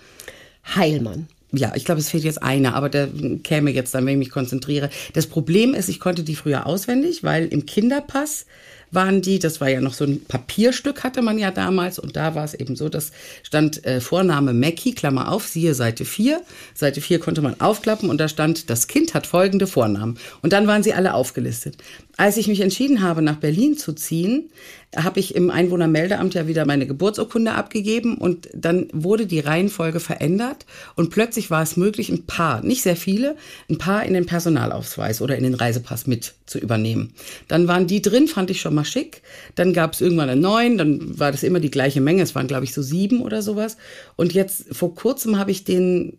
Heilmann. 0.76 1.28
Ja, 1.54 1.72
ich 1.76 1.86
glaube, 1.86 2.02
es 2.02 2.10
fehlt 2.10 2.26
jetzt 2.26 2.44
einer, 2.44 2.76
aber 2.76 2.90
der 2.90 3.08
käme 3.44 3.72
jetzt 3.72 3.94
dann, 3.94 4.06
wenn 4.06 4.14
ich 4.14 4.28
mich 4.28 4.32
konzentriere. 4.32 4.90
Das 5.14 5.28
Problem 5.28 5.74
ist, 5.74 5.88
ich 5.88 6.00
konnte 6.00 6.24
die 6.24 6.36
früher 6.36 6.66
auswendig, 6.66 7.24
weil 7.24 7.48
im 7.48 7.66
Kinderpass 7.66 8.46
waren 8.92 9.22
die, 9.22 9.40
das 9.40 9.60
war 9.60 9.70
ja 9.70 9.82
noch 9.82 9.94
so 9.94 10.06
ein 10.06 10.24
Papierstück, 10.26 11.04
hatte 11.04 11.22
man 11.22 11.38
ja 11.38 11.52
damals, 11.52 12.00
und 12.00 12.16
da 12.16 12.36
war 12.36 12.46
es 12.46 12.54
eben 12.54 12.76
so, 12.76 12.90
das 12.90 13.12
stand 13.44 13.86
äh, 13.86 14.00
Vorname 14.00 14.54
Mackie, 14.54 14.94
Klammer 14.94 15.32
auf, 15.32 15.48
siehe 15.48 15.74
Seite 15.74 16.06
4. 16.06 16.42
Seite 16.74 17.02
4 17.02 17.20
konnte 17.20 17.42
man 17.42 17.60
aufklappen 17.60 18.10
und 18.10 18.20
da 18.20 18.28
stand, 18.28 18.70
das 18.70 18.88
Kind 18.88 19.14
hat 19.14 19.28
folgende 19.28 19.68
Vornamen. 19.68 20.18
Und 20.42 20.54
dann 20.54 20.68
waren 20.68 20.84
sie 20.84 20.94
alle 20.94 21.14
aufgelistet. 21.14 21.78
Als 22.16 22.38
ich 22.38 22.48
mich 22.48 22.62
entschieden 22.62 23.02
habe, 23.02 23.22
nach 23.22 23.38
Berlin 23.38 23.78
zu 23.78 23.94
ziehen, 23.94 24.50
habe 24.96 25.20
ich 25.20 25.36
im 25.36 25.50
Einwohnermeldeamt 25.50 26.34
ja 26.34 26.48
wieder 26.48 26.66
meine 26.66 26.88
Geburtsurkunde 26.88 27.54
abgegeben 27.54 28.18
und 28.18 28.48
dann 28.54 28.88
wurde 28.94 29.26
die 29.26 29.42
Reihenfolge 29.42 30.00
verändert 30.00 30.66
und 30.96 31.10
plötzlich 31.10 31.52
war 31.52 31.62
es 31.62 31.76
möglich, 31.76 32.10
ein 32.10 32.26
paar, 32.26 32.62
nicht 32.64 32.84
sehr 32.84 32.96
viele, 32.96 33.36
ein 33.70 33.78
paar 33.78 34.06
in 34.06 34.14
den 34.14 34.26
Personalausweis 34.26 35.22
oder 35.22 35.36
in 35.36 35.44
den 35.44 35.56
Reisepass 35.56 36.08
mit 36.08 36.36
zu 36.46 36.58
übernehmen. 36.58 37.14
Dann 37.48 37.68
waren 37.68 37.88
die 37.88 38.02
drin, 38.02 38.28
fand 38.28 38.50
ich 38.50 38.62
schon 38.62 38.74
mal 38.74 38.86
schick. 38.86 39.22
Dann 39.56 39.74
gab 39.74 39.94
es 39.94 40.02
irgendwann 40.02 40.30
einen 40.30 40.42
neuen, 40.42 40.78
dann 40.78 41.20
war 41.20 41.32
das 41.32 41.44
immer 41.44 41.60
die 41.60 41.72
gleiche 41.72 42.00
Menge. 42.00 42.24
Es 42.24 42.36
waren, 42.36 42.48
glaube 42.48 42.64
ich, 42.64 42.74
so 42.74 42.82
sieben 42.82 43.22
oder 43.22 43.42
sowas. 43.42 43.78
Und 44.16 44.34
jetzt 44.34 44.74
vor 44.74 44.96
kurzem 44.96 45.38
habe 45.38 45.52
ich 45.52 45.66
den 45.66 46.18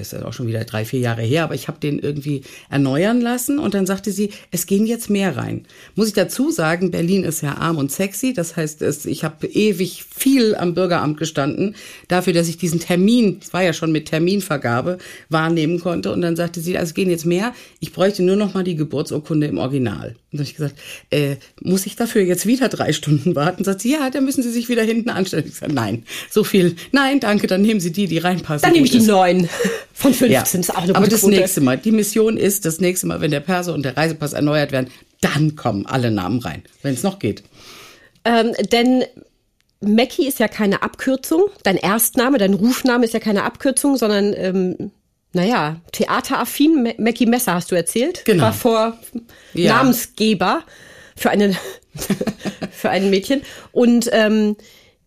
ist 0.00 0.12
ja 0.12 0.24
auch 0.24 0.32
schon 0.32 0.46
wieder 0.46 0.64
drei, 0.64 0.84
vier 0.84 1.00
Jahre 1.00 1.22
her, 1.22 1.44
aber 1.44 1.54
ich 1.54 1.68
habe 1.68 1.78
den 1.78 1.98
irgendwie 1.98 2.42
erneuern 2.68 3.20
lassen 3.20 3.58
und 3.58 3.74
dann 3.74 3.86
sagte 3.86 4.10
sie, 4.10 4.30
es 4.50 4.66
gehen 4.66 4.86
jetzt 4.86 5.10
mehr 5.10 5.36
rein. 5.36 5.64
Muss 5.94 6.08
ich 6.08 6.14
dazu 6.14 6.50
sagen, 6.50 6.90
Berlin 6.90 7.24
ist 7.24 7.42
ja 7.42 7.56
arm 7.56 7.78
und 7.78 7.92
sexy, 7.92 8.32
das 8.32 8.56
heißt, 8.56 8.82
ich 9.06 9.24
habe 9.24 9.46
ewig 9.46 10.04
viel 10.04 10.54
am 10.54 10.74
Bürgeramt 10.74 11.18
gestanden, 11.18 11.74
dafür, 12.08 12.32
dass 12.32 12.48
ich 12.48 12.56
diesen 12.56 12.80
Termin, 12.80 13.38
es 13.40 13.52
war 13.52 13.62
ja 13.62 13.72
schon 13.72 13.92
mit 13.92 14.06
Terminvergabe, 14.06 14.98
wahrnehmen 15.28 15.80
konnte 15.80 16.12
und 16.12 16.20
dann 16.20 16.36
sagte 16.36 16.60
sie, 16.60 16.76
also 16.76 16.90
es 16.90 16.94
gehen 16.94 17.10
jetzt 17.10 17.26
mehr, 17.26 17.54
ich 17.80 17.92
bräuchte 17.92 18.22
nur 18.22 18.36
noch 18.36 18.54
mal 18.54 18.64
die 18.64 18.76
Geburtsurkunde 18.76 19.46
im 19.46 19.58
Original. 19.58 20.16
Und 20.32 20.38
dann 20.38 20.40
habe 20.40 20.48
ich 20.48 20.56
gesagt, 20.56 20.74
äh, 21.10 21.36
muss 21.60 21.84
ich 21.86 21.94
dafür 21.94 22.22
jetzt 22.22 22.46
wieder 22.46 22.68
drei 22.68 22.92
Stunden 22.92 23.36
warten? 23.36 23.64
Sagt 23.64 23.82
sie, 23.82 23.92
ja, 23.92 24.08
dann 24.08 24.24
müssen 24.24 24.42
Sie 24.42 24.50
sich 24.50 24.68
wieder 24.70 24.82
hinten 24.82 25.10
anstellen. 25.10 25.44
Ich 25.46 25.56
sage, 25.56 25.74
nein, 25.74 26.04
so 26.30 26.42
viel, 26.42 26.76
nein, 26.90 27.20
danke, 27.20 27.46
dann 27.46 27.60
nehmen 27.60 27.80
Sie 27.80 27.92
die, 27.92 28.06
die 28.06 28.18
reinpassen. 28.18 28.62
Dann 28.62 28.72
nehme 28.72 28.86
ich 28.86 28.92
die 28.92 29.00
neun. 29.00 29.48
Von 29.92 30.14
15 30.14 30.30
ja. 30.30 30.42
ist 30.42 30.70
auch 30.70 30.82
eine 30.82 30.94
Aber 30.96 31.06
das 31.06 31.20
Quote. 31.20 31.36
nächste 31.36 31.60
Mal, 31.60 31.78
die 31.78 31.92
Mission 31.92 32.36
ist, 32.36 32.64
das 32.64 32.80
nächste 32.80 33.06
Mal, 33.06 33.20
wenn 33.20 33.30
der 33.30 33.40
Perso 33.40 33.72
und 33.72 33.84
der 33.84 33.96
Reisepass 33.96 34.32
erneuert 34.32 34.72
werden, 34.72 34.90
dann 35.20 35.54
kommen 35.54 35.86
alle 35.86 36.10
Namen 36.10 36.40
rein, 36.40 36.62
wenn 36.82 36.94
es 36.94 37.02
noch 37.02 37.18
geht. 37.18 37.44
Ähm, 38.24 38.52
denn 38.72 39.04
Mackie 39.80 40.26
ist 40.26 40.38
ja 40.38 40.48
keine 40.48 40.82
Abkürzung. 40.82 41.44
Dein 41.62 41.76
Erstname, 41.76 42.38
dein 42.38 42.54
Rufname 42.54 43.04
ist 43.04 43.14
ja 43.14 43.20
keine 43.20 43.44
Abkürzung, 43.44 43.96
sondern 43.96 44.34
ähm, 44.36 44.90
naja, 45.32 45.80
theateraffin. 45.92 46.94
Mackie 46.98 47.26
Messer 47.26 47.54
hast 47.54 47.70
du 47.70 47.74
erzählt. 47.74 48.24
Genau. 48.24 48.44
War 48.44 48.52
vor 48.52 48.98
ja. 49.54 49.74
Namensgeber 49.74 50.62
für 51.16 51.30
eine 51.30 51.56
für 52.70 52.90
ein 52.90 53.10
Mädchen 53.10 53.42
und 53.72 54.08
ähm, 54.12 54.56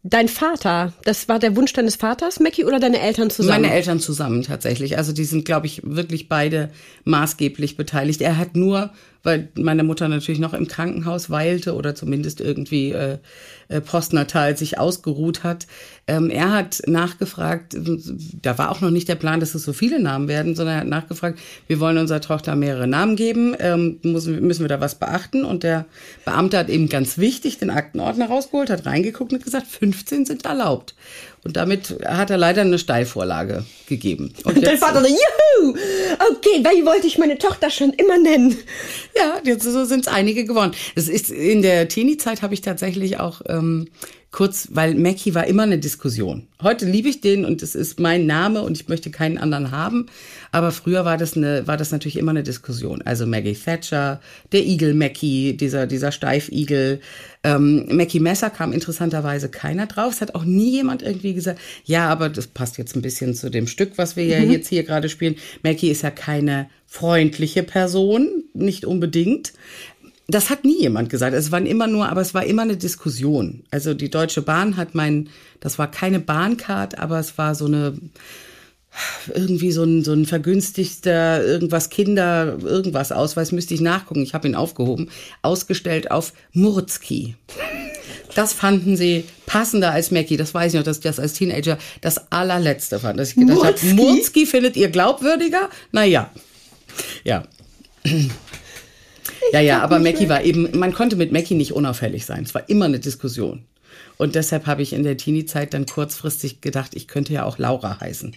Dein 0.07 0.27
Vater, 0.27 0.93
das 1.03 1.27
war 1.29 1.39
der 1.39 1.55
Wunsch 1.55 1.73
deines 1.73 1.95
Vaters, 1.95 2.39
Mackie, 2.39 2.63
oder 2.63 2.79
deine 2.79 3.01
Eltern 3.01 3.31
zusammen? 3.31 3.63
Meine 3.63 3.73
Eltern 3.73 3.99
zusammen 3.99 4.43
tatsächlich. 4.43 4.99
Also 4.99 5.13
die 5.13 5.25
sind, 5.25 5.45
glaube 5.45 5.65
ich, 5.65 5.81
wirklich 5.83 6.29
beide 6.29 6.69
maßgeblich 7.05 7.75
beteiligt. 7.75 8.21
Er 8.21 8.37
hat 8.37 8.55
nur 8.55 8.91
weil 9.25 9.49
meine 9.55 9.83
Mutter 9.83 10.07
natürlich 10.07 10.39
noch 10.39 10.53
im 10.53 10.67
Krankenhaus 10.67 11.29
weilte 11.29 11.75
oder 11.75 11.95
zumindest 11.95 12.39
irgendwie 12.39 12.91
äh, 12.91 13.17
äh, 13.67 13.81
postnatal 13.81 14.55
sich 14.55 14.77
ausgeruht 14.77 15.43
hat. 15.43 15.65
Ähm, 16.07 16.29
er 16.29 16.51
hat 16.51 16.83
nachgefragt, 16.85 17.75
da 18.41 18.57
war 18.59 18.71
auch 18.71 18.81
noch 18.81 18.91
nicht 18.91 19.07
der 19.09 19.15
Plan, 19.15 19.39
dass 19.39 19.55
es 19.55 19.63
so 19.63 19.73
viele 19.73 19.99
Namen 19.99 20.27
werden, 20.27 20.55
sondern 20.55 20.75
er 20.75 20.81
hat 20.81 20.87
nachgefragt, 20.87 21.39
wir 21.65 21.79
wollen 21.79 21.97
unserer 21.97 22.21
Tochter 22.21 22.55
mehrere 22.55 22.87
Namen 22.87 23.15
geben, 23.15 23.55
ähm, 23.59 23.99
müssen, 24.03 24.45
müssen 24.45 24.61
wir 24.61 24.69
da 24.69 24.79
was 24.79 24.95
beachten? 24.95 25.43
Und 25.43 25.63
der 25.63 25.85
Beamte 26.25 26.59
hat 26.59 26.69
eben 26.69 26.89
ganz 26.89 27.17
wichtig 27.17 27.57
den 27.57 27.71
Aktenordner 27.71 28.27
rausgeholt, 28.27 28.69
hat 28.69 28.85
reingeguckt 28.85 29.33
und 29.33 29.43
gesagt, 29.43 29.65
15 29.65 30.25
sind 30.25 30.45
erlaubt. 30.45 30.93
Und 31.45 31.57
damit 31.57 31.95
hat 32.03 32.31
er 32.31 32.37
leider 32.37 32.61
eine 32.61 32.79
Steilvorlage 32.79 33.65
gegeben. 33.87 34.33
Und 34.45 34.55
jetzt, 34.55 34.65
Dein 34.65 34.77
Vater 34.79 35.01
so, 35.01 35.07
juhu, 35.07 35.77
okay, 36.31 36.63
weil 36.63 36.83
wollte 36.87 37.05
ich 37.05 37.19
meine 37.19 37.37
Tochter 37.37 37.69
schon 37.69 37.93
immer 37.93 38.17
nennen. 38.17 38.57
Ja, 39.15 39.39
jetzt 39.43 39.63
so 39.63 39.85
sind 39.85 40.07
es 40.07 40.11
einige 40.11 40.43
geworden. 40.43 40.71
Es 40.95 41.07
ist 41.07 41.29
in 41.29 41.61
der 41.61 41.87
Teenie-Zeit 41.87 42.41
habe 42.41 42.55
ich 42.55 42.61
tatsächlich 42.61 43.19
auch 43.19 43.41
ähm, 43.47 43.89
kurz, 44.35 44.69
weil 44.71 44.95
Mackie 44.95 45.33
war 45.33 45.47
immer 45.47 45.63
eine 45.63 45.79
Diskussion. 45.79 46.47
Heute 46.61 46.85
liebe 46.85 47.07
ich 47.07 47.21
den 47.21 47.45
und 47.45 47.63
es 47.63 47.73
ist 47.73 48.01
mein 48.01 48.25
Name 48.25 48.63
und 48.63 48.75
ich 48.75 48.89
möchte 48.89 49.09
keinen 49.09 49.37
anderen 49.37 49.71
haben. 49.71 50.07
Aber 50.51 50.71
früher 50.71 51.05
war 51.05 51.17
das 51.17 51.37
eine, 51.37 51.67
war 51.67 51.77
das 51.77 51.91
natürlich 51.91 52.17
immer 52.17 52.31
eine 52.31 52.43
Diskussion. 52.43 53.01
Also 53.03 53.25
Maggie 53.25 53.53
Thatcher, 53.53 54.19
der 54.51 54.65
Igel 54.65 54.93
Mackie, 54.93 55.55
dieser, 55.55 55.87
dieser 55.87 56.11
Steifigel. 56.11 56.99
Ähm, 57.45 57.85
Mackie 57.91 58.19
Messer 58.19 58.49
kam 58.49 58.73
interessanterweise 58.73 59.49
keiner 59.49 59.85
drauf. 59.85 60.13
Es 60.13 60.21
hat 60.21 60.33
auch 60.33 60.45
nie 60.45 60.71
jemand 60.71 61.03
irgendwie 61.03 61.35
gesagt, 61.35 61.59
ja, 61.83 62.09
aber 62.09 62.29
das 62.29 62.47
passt 62.47 62.79
jetzt 62.79 62.95
ein 62.95 63.03
bisschen 63.03 63.35
zu 63.35 63.51
dem 63.51 63.67
Stück, 63.67 63.99
was 63.99 64.15
wir 64.15 64.25
ja 64.25 64.39
mhm. 64.39 64.49
jetzt 64.49 64.67
hier 64.67 64.83
gerade 64.83 65.09
spielen. 65.09 65.35
Mackie 65.61 65.91
ist 65.91 66.01
ja 66.01 66.09
keine 66.09 66.67
freundliche 66.87 67.61
Person, 67.61 68.45
nicht 68.55 68.83
unbedingt. 68.83 69.53
Das 70.27 70.49
hat 70.49 70.65
nie 70.65 70.81
jemand 70.81 71.11
gesagt. 71.11 71.35
Es 71.35 71.51
waren 71.51 71.67
immer 71.67 71.85
nur, 71.85 72.09
aber 72.09 72.21
es 72.21 72.33
war 72.33 72.43
immer 72.45 72.63
eine 72.63 72.77
Diskussion. 72.77 73.61
Also 73.69 73.93
die 73.93 74.09
Deutsche 74.09 74.41
Bahn 74.41 74.75
hat 74.75 74.95
mein, 74.95 75.29
das 75.59 75.77
war 75.77 75.91
keine 75.91 76.19
Bahncard, 76.19 76.97
aber 76.97 77.19
es 77.19 77.37
war 77.37 77.53
so 77.53 77.67
eine, 77.67 77.93
irgendwie 79.33 79.71
so 79.71 79.83
ein, 79.83 80.03
so 80.03 80.13
ein 80.13 80.25
vergünstigter, 80.25 81.43
irgendwas 81.43 81.89
Kinder, 81.89 82.57
irgendwas 82.61 83.11
Ausweis, 83.11 83.51
müsste 83.51 83.73
ich 83.73 83.81
nachgucken. 83.81 84.23
Ich 84.23 84.33
habe 84.33 84.47
ihn 84.47 84.55
aufgehoben. 84.55 85.09
Ausgestellt 85.41 86.11
auf 86.11 86.33
Murzki. 86.53 87.35
Das 88.35 88.53
fanden 88.53 88.97
sie 88.97 89.25
passender 89.45 89.91
als 89.91 90.11
Mackie. 90.11 90.37
Das 90.37 90.53
weiß 90.53 90.73
ich 90.73 90.77
noch, 90.77 90.85
dass 90.85 90.97
ich 90.97 91.03
das 91.03 91.19
als 91.19 91.33
Teenager 91.33 91.77
das 92.01 92.31
allerletzte 92.31 92.99
fand. 92.99 93.19
Dass 93.19 93.29
ich 93.29 93.35
gedacht 93.35 93.63
habe, 93.63 93.93
Murzki 93.93 94.45
findet 94.45 94.75
ihr 94.75 94.89
glaubwürdiger? 94.89 95.69
Naja. 95.91 96.31
Ja. 97.23 97.43
Ja, 99.51 99.59
ja, 99.59 99.81
aber 99.81 99.99
Mackie 99.99 100.29
war 100.29 100.43
eben, 100.43 100.77
man 100.77 100.93
konnte 100.93 101.15
mit 101.15 101.31
Mackie 101.31 101.55
nicht 101.55 101.73
unauffällig 101.73 102.25
sein. 102.25 102.43
Es 102.43 102.53
war 102.53 102.67
immer 102.69 102.85
eine 102.85 102.99
Diskussion. 102.99 103.63
Und 104.17 104.35
deshalb 104.35 104.65
habe 104.65 104.81
ich 104.81 104.93
in 104.93 105.03
der 105.03 105.17
Teenie-Zeit 105.17 105.73
dann 105.73 105.85
kurzfristig 105.85 106.61
gedacht, 106.61 106.91
ich 106.95 107.07
könnte 107.07 107.33
ja 107.33 107.43
auch 107.43 107.57
Laura 107.57 107.99
heißen. 107.99 108.35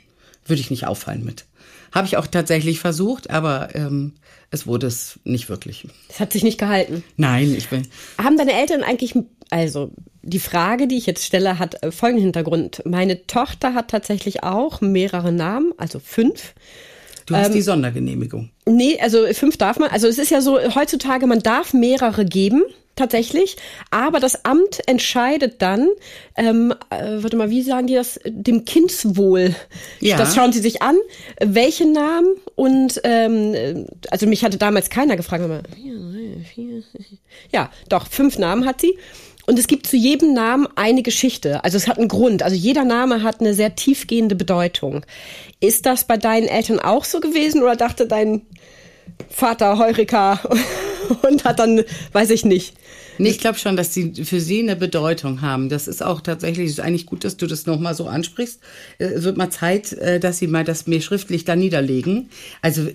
Würde 0.49 0.61
ich 0.61 0.71
nicht 0.71 0.87
auffallen 0.87 1.25
mit. 1.25 1.45
Habe 1.93 2.07
ich 2.07 2.17
auch 2.17 2.27
tatsächlich 2.27 2.81
versucht, 2.81 3.31
aber 3.31 3.75
ähm, 3.75 4.15
es 4.51 4.67
wurde 4.67 4.87
es 4.87 5.19
nicht 5.25 5.49
wirklich. 5.49 5.87
Es 6.09 6.21
hat 6.21 6.33
sich 6.33 6.43
nicht 6.43 6.59
gehalten. 6.59 7.05
Nein, 7.17 7.55
ich 7.57 7.69
bin. 7.69 7.87
Haben 8.23 8.37
deine 8.37 8.53
Eltern 8.53 8.83
eigentlich, 8.83 9.15
also 9.51 9.91
die 10.23 10.39
Frage, 10.39 10.87
die 10.87 10.97
ich 10.97 11.07
jetzt 11.07 11.25
stelle, 11.25 11.59
hat 11.59 11.83
äh, 11.83 11.91
folgenden 11.91 12.25
Hintergrund. 12.25 12.83
Meine 12.85 13.27
Tochter 13.27 13.75
hat 13.75 13.89
tatsächlich 13.89 14.43
auch 14.43 14.81
mehrere 14.81 15.33
Namen, 15.33 15.73
also 15.77 15.99
fünf. 15.99 16.55
Du 17.27 17.37
hast 17.37 17.49
ähm, 17.49 17.55
die 17.55 17.63
Sondergenehmigung. 17.63 18.51
Nee, 18.67 18.99
also 19.01 19.27
fünf 19.33 19.57
darf 19.57 19.79
man. 19.79 19.91
Also 19.91 20.09
es 20.09 20.19
ist 20.19 20.31
ja 20.31 20.41
so, 20.41 20.59
heutzutage, 20.75 21.27
man 21.27 21.41
darf 21.41 21.73
mehrere 21.73 22.25
geben 22.25 22.63
tatsächlich. 22.99 23.57
Aber 23.91 24.21
das 24.21 24.45
Amt 24.45 24.81
entscheidet 24.87 25.63
dann, 25.63 25.89
ähm, 26.37 26.75
äh, 26.91 27.23
warte 27.23 27.37
mal, 27.37 27.51
wie 27.51 27.63
sagen 27.63 27.87
die 27.87 27.95
das, 27.95 28.21
dem 28.25 28.65
Kindswohl. 28.65 29.55
Ja. 30.01 30.17
Das 30.17 30.35
schauen 30.35 30.53
sie 30.53 30.61
sich 30.61 30.83
an, 30.83 30.97
welche 31.41 31.87
Namen 31.87 32.37
und 32.55 33.01
ähm, 33.05 33.87
also 34.11 34.27
mich 34.27 34.45
hatte 34.45 34.59
damals 34.59 34.91
keiner 34.91 35.17
gefragt, 35.17 35.45
aber 35.45 35.63
ja, 37.53 37.71
doch, 37.89 38.09
fünf 38.09 38.39
Namen 38.39 38.67
hat 38.67 38.81
sie. 38.81 38.99
Und 39.47 39.59
es 39.59 39.67
gibt 39.67 39.87
zu 39.87 39.97
jedem 39.97 40.35
Namen 40.35 40.69
eine 40.77 41.03
Geschichte. 41.03 41.65
Also 41.65 41.79
es 41.79 41.89
hat 41.89 41.97
einen 41.97 42.09
Grund. 42.09 42.43
Also 42.43 42.55
jeder 42.55 42.85
Name 42.85 43.23
hat 43.23 43.41
eine 43.41 43.55
sehr 43.55 43.75
tiefgehende 43.75 44.35
Bedeutung. 44.37 45.07
Ist 45.59 45.87
das 45.87 46.05
bei 46.05 46.19
deinen 46.19 46.49
Eltern 46.49 46.81
auch 46.81 47.05
so 47.05 47.19
gewesen 47.19 47.63
oder 47.63 47.75
dachte 47.75 48.07
dein 48.07 48.43
Vater 49.31 49.79
Heurika 49.79 50.39
und 51.23 51.45
hat 51.45 51.59
dann, 51.59 51.83
weiß 52.13 52.31
ich 52.31 52.45
nicht. 52.45 52.75
Nee, 53.19 53.31
ich 53.31 53.39
glaube 53.39 53.59
schon, 53.59 53.77
dass 53.77 53.91
die 53.91 54.25
für 54.25 54.41
sie 54.41 54.61
eine 54.61 54.77
Bedeutung 54.77 55.43
haben. 55.43 55.69
Das 55.69 55.89
ist 55.89 56.03
auch 56.05 56.21
tatsächlich, 56.21 56.69
ist 56.69 56.81
eigentlich 56.81 57.07
gut, 57.07 57.25
dass 57.25 57.37
du 57.37 57.47
das 57.47 57.67
nochmal 57.67 57.95
so 57.95 58.07
ansprichst. 58.07 58.61
Es 58.99 59.25
wird 59.25 59.37
mal 59.37 59.51
Zeit, 59.51 59.93
äh, 59.93 60.21
dass 60.21 60.39
sie 60.39 60.47
mal 60.47 60.65
das 60.65 60.87
mir 60.87 61.01
schriftlich 61.01 61.45
da 61.45 61.57
niederlegen. 61.57 62.31
Also 62.63 62.89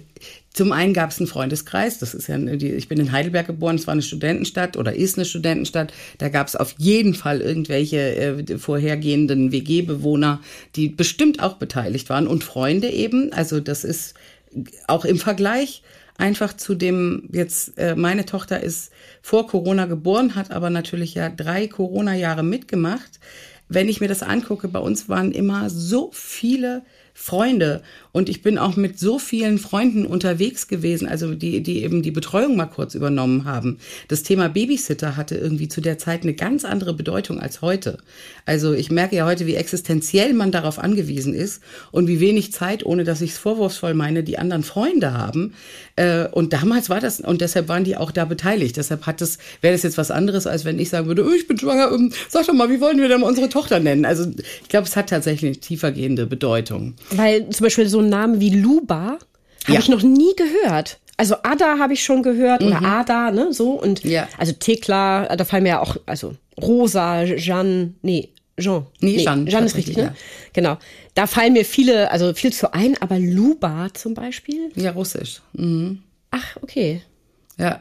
zum 0.54 0.72
einen 0.72 0.94
gab 0.94 1.10
es 1.10 1.20
einen 1.20 1.28
Freundeskreis, 1.28 1.98
das 1.98 2.14
ist 2.14 2.28
ja, 2.28 2.38
ich 2.38 2.88
bin 2.88 3.00
in 3.00 3.12
Heidelberg 3.12 3.48
geboren, 3.48 3.76
es 3.76 3.88
war 3.88 3.94
eine 3.94 4.04
Studentenstadt 4.04 4.78
oder 4.78 4.96
ist 4.96 5.18
eine 5.18 5.26
Studentenstadt. 5.26 5.92
Da 6.20 6.30
gab 6.30 6.48
es 6.48 6.56
auf 6.56 6.76
jeden 6.78 7.16
Fall 7.16 7.42
irgendwelche 7.42 8.16
äh, 8.16 8.58
vorhergehenden 8.60 9.52
WG-Bewohner, 9.52 10.42
die 10.76 10.90
bestimmt 10.90 11.42
auch 11.42 11.56
beteiligt 11.56 12.10
waren 12.10 12.28
und 12.28 12.44
Freunde 12.44 12.90
eben. 12.90 13.34
Also 13.34 13.60
das 13.60 13.84
ist 13.84 14.14
auch 14.88 15.06
im 15.06 15.18
Vergleich 15.18 15.82
einfach 16.18 16.54
zu 16.54 16.76
dem, 16.76 17.30
jetzt 17.32 17.78
äh, 17.78 17.96
meine 17.96 18.26
Tochter 18.26 18.62
ist 18.62 18.92
vor 19.22 19.48
Corona 19.48 19.86
geboren, 19.86 20.36
hat 20.36 20.52
aber 20.52 20.70
natürlich 20.70 21.16
ja 21.16 21.30
drei 21.30 21.68
Corona-Jahre 21.68 22.44
mitgemacht. 22.44 23.20
Wenn 23.70 23.90
ich 23.90 24.02
mir 24.02 24.08
das 24.08 24.24
angucke, 24.24 24.68
bei 24.68 24.80
uns 24.80 25.10
waren 25.10 25.32
immer 25.32 25.70
so 25.70 26.12
viele 26.14 26.84
Freunde 27.14 27.84
und 28.14 28.30
ich 28.30 28.44
bin 28.44 28.60
auch 28.60 28.76
mit 28.76 29.00
so 29.00 29.18
vielen 29.18 29.58
Freunden 29.58 30.06
unterwegs 30.06 30.68
gewesen, 30.68 31.08
also 31.08 31.34
die, 31.34 31.64
die 31.64 31.84
eben 31.84 32.04
die 32.04 32.12
Betreuung 32.12 32.56
mal 32.56 32.68
kurz 32.68 32.94
übernommen 32.94 33.44
haben. 33.44 33.80
Das 34.08 34.22
Thema 34.22 34.50
Babysitter 34.50 35.18
hatte 35.18 35.36
irgendwie 35.36 35.68
zu 35.68 35.82
der 35.82 35.98
Zeit 35.98 36.22
eine 36.22 36.36
ganz 36.36 36.64
andere 36.64 36.94
Bedeutung 36.94 37.40
als 37.40 37.64
heute. 37.64 37.98
Also 38.46 38.74
ich 38.74 38.92
merke 38.92 39.16
ja 39.16 39.26
heute, 39.26 39.48
wie 39.48 39.56
existenziell 39.56 40.34
man 40.34 40.52
darauf 40.52 40.78
angewiesen 40.78 41.34
ist 41.34 41.64
und 41.92 42.08
wie 42.08 42.20
wenig 42.20 42.54
Zeit, 42.54 42.86
ohne 42.86 43.04
dass 43.04 43.20
ich 43.22 43.32
es 43.32 43.38
vorwurfsvoll 43.40 43.96
meine, 43.96 44.24
die 44.24 44.38
anderen 44.38 44.64
Freunde 44.64 45.14
haben. 45.14 45.56
Äh, 45.96 46.28
und 46.28 46.54
damals 46.54 46.92
war 46.92 47.00
das, 47.00 47.20
und 47.20 47.42
deshalb 47.42 47.68
waren 47.68 47.84
die 47.84 47.98
auch 47.98 48.12
da 48.12 48.26
beteiligt. 48.26 48.78
Deshalb 48.78 49.08
hat 49.08 49.24
es, 49.24 49.40
wäre 49.62 49.74
das 49.74 49.82
jetzt 49.82 49.98
was 49.98 50.12
anderes, 50.12 50.46
als 50.46 50.66
wenn 50.66 50.78
ich 50.78 50.90
sagen 50.90 51.08
würde, 51.08 51.26
oh, 51.26 51.32
ich 51.32 51.48
bin 51.48 51.58
schwanger, 51.58 51.92
ähm, 51.92 52.12
sag 52.30 52.46
doch 52.46 52.54
mal, 52.54 52.70
wie 52.70 52.80
wollen 52.80 53.00
wir 53.00 53.08
denn 53.08 53.24
unsere 53.24 53.50
Tochter 53.50 53.80
nennen? 53.80 54.06
Also 54.06 54.32
ich 54.62 54.70
glaube, 54.70 54.88
es 54.88 54.96
hat 54.96 55.10
tatsächlich 55.10 55.50
eine 55.50 55.60
tiefergehende 55.60 56.28
Bedeutung. 56.28 56.94
Weil 57.10 57.50
zum 57.50 57.64
Beispiel 57.64 57.88
so 57.88 58.03
einen 58.04 58.12
Namen 58.12 58.40
wie 58.40 58.50
Luba 58.52 59.18
habe 59.66 59.74
Ja. 59.74 59.80
ich 59.80 59.90
noch 59.90 60.02
nie 60.04 60.34
gehört. 60.36 61.00
Also 61.18 61.36
Ada 61.44 61.78
habe 61.80 61.94
ich 61.94 62.04
schon 62.04 62.24
gehört 62.24 62.64
oder 62.64 62.84
Ada, 62.84 63.32
ne, 63.32 63.54
so 63.54 63.72
und 63.72 64.04
Mhm. 64.04 64.12
Ja. 64.12 64.28
also 64.38 64.52
Thekla, 64.54 65.36
da 65.36 65.46
fallen 65.46 65.64
mir 65.64 65.70
ja 65.70 65.80
auch 65.82 65.98
also 66.06 66.36
Rosa, 66.62 67.24
Jeanne, 67.24 67.94
nee, 68.02 68.30
Jean. 68.60 68.86
Nee, 69.00 69.18
Jeanne, 69.24 69.46
Jeanne 69.50 69.66
ist 69.68 69.76
richtig, 69.78 69.98
ne? 69.98 70.04
ja. 70.04 70.16
Genau. 70.54 70.78
Da 71.16 71.26
fallen 71.28 71.54
mir 71.54 71.66
viele, 71.66 72.12
also 72.12 72.34
viel 72.34 72.52
zu 72.54 72.74
ein, 72.74 72.96
aber 73.02 73.18
Luba 73.20 73.88
zum 73.94 74.14
Beispiel? 74.16 74.72
Ja, 74.76 74.92
Russisch. 74.92 75.42
Mhm. 75.54 76.00
Ach, 76.32 76.58
okay. 76.62 77.02
Ja. 77.58 77.80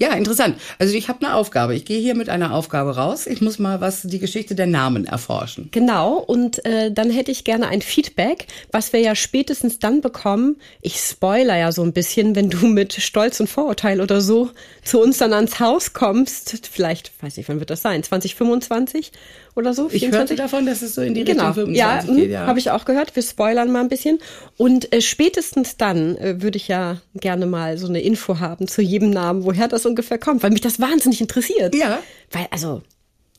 Ja, 0.00 0.14
interessant. 0.14 0.56
Also 0.78 0.94
ich 0.94 1.08
habe 1.10 1.26
eine 1.26 1.34
Aufgabe. 1.34 1.74
Ich 1.74 1.84
gehe 1.84 2.00
hier 2.00 2.14
mit 2.14 2.30
einer 2.30 2.54
Aufgabe 2.54 2.96
raus. 2.96 3.26
Ich 3.26 3.42
muss 3.42 3.58
mal 3.58 3.82
was 3.82 4.00
die 4.00 4.18
Geschichte 4.18 4.54
der 4.54 4.66
Namen 4.66 5.04
erforschen. 5.04 5.68
Genau, 5.72 6.16
und 6.16 6.64
äh, 6.64 6.90
dann 6.90 7.10
hätte 7.10 7.30
ich 7.30 7.44
gerne 7.44 7.68
ein 7.68 7.82
Feedback, 7.82 8.46
was 8.72 8.94
wir 8.94 9.00
ja 9.00 9.14
spätestens 9.14 9.78
dann 9.78 10.00
bekommen. 10.00 10.56
Ich 10.80 10.96
spoiler 10.96 11.58
ja 11.58 11.70
so 11.70 11.82
ein 11.82 11.92
bisschen, 11.92 12.34
wenn 12.34 12.48
du 12.48 12.66
mit 12.66 12.94
Stolz 12.94 13.40
und 13.40 13.48
Vorurteil 13.48 14.00
oder 14.00 14.22
so 14.22 14.48
zu 14.82 15.02
uns 15.02 15.18
dann 15.18 15.34
ans 15.34 15.60
Haus 15.60 15.92
kommst. 15.92 16.66
Vielleicht, 16.72 17.12
weiß 17.22 17.36
nicht, 17.36 17.50
wann 17.50 17.60
wird 17.60 17.68
das 17.68 17.82
sein? 17.82 18.02
2025 18.02 19.12
oder 19.56 19.74
so? 19.74 19.88
Ich 19.92 20.10
hörte 20.10 20.36
davon, 20.36 20.66
dass 20.66 20.82
es 20.82 20.94
so 20.94 21.02
in 21.02 21.14
die 21.14 21.24
Genau, 21.24 21.48
Richtung 21.48 21.74
ja, 21.74 22.00
25 22.00 22.16
geht. 22.16 22.24
hm, 22.26 22.32
Ja, 22.32 22.46
habe 22.46 22.58
ich 22.58 22.70
auch 22.70 22.84
gehört. 22.84 23.14
Wir 23.16 23.22
spoilern 23.22 23.70
mal 23.72 23.80
ein 23.80 23.88
bisschen. 23.88 24.18
Und 24.56 24.92
äh, 24.94 25.00
spätestens 25.00 25.76
dann 25.76 26.16
äh, 26.16 26.42
würde 26.42 26.56
ich 26.56 26.68
ja 26.68 26.98
gerne 27.14 27.46
mal 27.46 27.78
so 27.78 27.88
eine 27.88 28.00
Info 28.00 28.38
haben 28.40 28.68
zu 28.68 28.82
jedem 28.82 29.10
Namen, 29.10 29.44
woher 29.44 29.68
das 29.68 29.86
ungefähr 29.86 30.18
kommt, 30.18 30.42
weil 30.42 30.50
mich 30.50 30.60
das 30.60 30.80
wahnsinnig 30.80 31.20
interessiert. 31.20 31.74
Ja. 31.74 31.98
Weil, 32.30 32.46
also, 32.50 32.82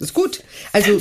ist 0.01 0.13
gut. 0.13 0.43
Also 0.73 0.99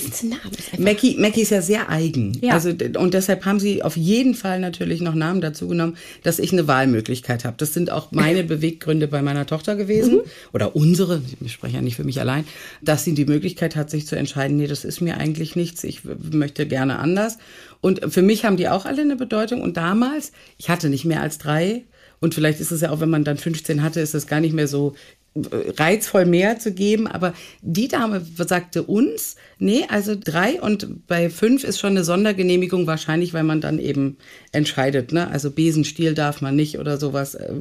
Mackie, 0.79 1.17
Mackie 1.19 1.41
ist 1.43 1.51
ja 1.51 1.63
sehr 1.63 1.89
eigen. 1.89 2.39
Ja. 2.43 2.55
Also 2.55 2.71
und 2.99 3.15
deshalb 3.15 3.45
haben 3.45 3.59
sie 3.61 3.83
auf 3.83 3.97
jeden 3.97 4.35
Fall 4.35 4.61
natürlich 4.61 5.01
noch 5.01 5.15
Namen 5.15 5.41
dazu 5.41 5.69
genommen, 5.69 5.97
dass 6.23 6.39
ich 6.39 6.53
eine 6.53 6.69
Wahlmöglichkeit 6.69 7.45
habe. 7.45 7.57
Das 7.59 7.75
sind 7.75 7.91
auch 7.91 8.13
meine 8.13 8.45
Beweggründe 8.51 9.09
bei 9.09 9.23
meiner 9.23 9.47
Tochter 9.47 9.77
gewesen 9.77 10.15
Mhm. 10.17 10.21
oder 10.53 10.77
unsere. 10.77 11.23
Ich 11.41 11.53
spreche 11.53 11.77
ja 11.77 11.83
nicht 11.83 11.97
für 11.97 12.05
mich 12.05 12.21
allein, 12.21 12.45
dass 12.83 13.05
sie 13.05 13.15
die 13.15 13.25
Möglichkeit 13.27 13.77
hat, 13.77 13.91
sich 13.91 14.07
zu 14.07 14.17
entscheiden. 14.17 14.57
Nee, 14.57 14.67
das 14.67 14.85
ist 14.85 15.01
mir 15.01 15.17
eigentlich 15.19 15.57
nichts. 15.57 15.85
Ich 15.85 16.03
möchte 16.05 16.67
gerne 16.67 16.99
anders. 16.99 17.39
Und 17.81 18.13
für 18.13 18.23
mich 18.23 18.45
haben 18.45 18.57
die 18.57 18.69
auch 18.69 18.85
alle 18.85 19.03
eine 19.03 19.17
Bedeutung. 19.17 19.63
Und 19.63 19.77
damals, 19.77 20.33
ich 20.59 20.69
hatte 20.69 20.91
nicht 20.91 21.05
mehr 21.05 21.23
als 21.23 21.39
drei. 21.39 21.85
Und 22.21 22.35
vielleicht 22.35 22.61
ist 22.61 22.71
es 22.71 22.83
ja 22.83 22.91
auch, 22.91 23.01
wenn 23.01 23.09
man 23.09 23.25
dann 23.25 23.39
15 23.39 23.83
hatte, 23.83 24.01
ist 24.01 24.15
es 24.15 24.27
gar 24.27 24.41
nicht 24.41 24.53
mehr 24.53 24.69
so 24.69 24.95
reizvoll 25.37 26.25
mehr 26.25 26.59
zu 26.59 26.73
geben, 26.73 27.07
aber 27.07 27.35
die 27.63 27.89
Dame 27.89 28.25
sagte 28.37 28.83
uns, 28.83 29.37
nee, 29.59 29.85
also 29.89 30.17
drei 30.19 30.61
und 30.61 31.07
bei 31.07 31.31
fünf 31.31 31.63
ist 31.63 31.79
schon 31.79 31.91
eine 31.91 32.05
Sondergenehmigung 32.05 32.87
wahrscheinlich, 32.87 33.33
weil 33.33 33.45
man 33.45 33.61
dann 33.61 33.79
eben 33.79 34.17
entscheidet, 34.51 35.13
ne? 35.13 35.29
Also 35.29 35.51
Besenstiel 35.53 36.15
darf 36.15 36.41
man 36.41 36.57
nicht 36.57 36.79
oder 36.79 36.99
sowas. 36.99 37.37
äh, 37.37 37.53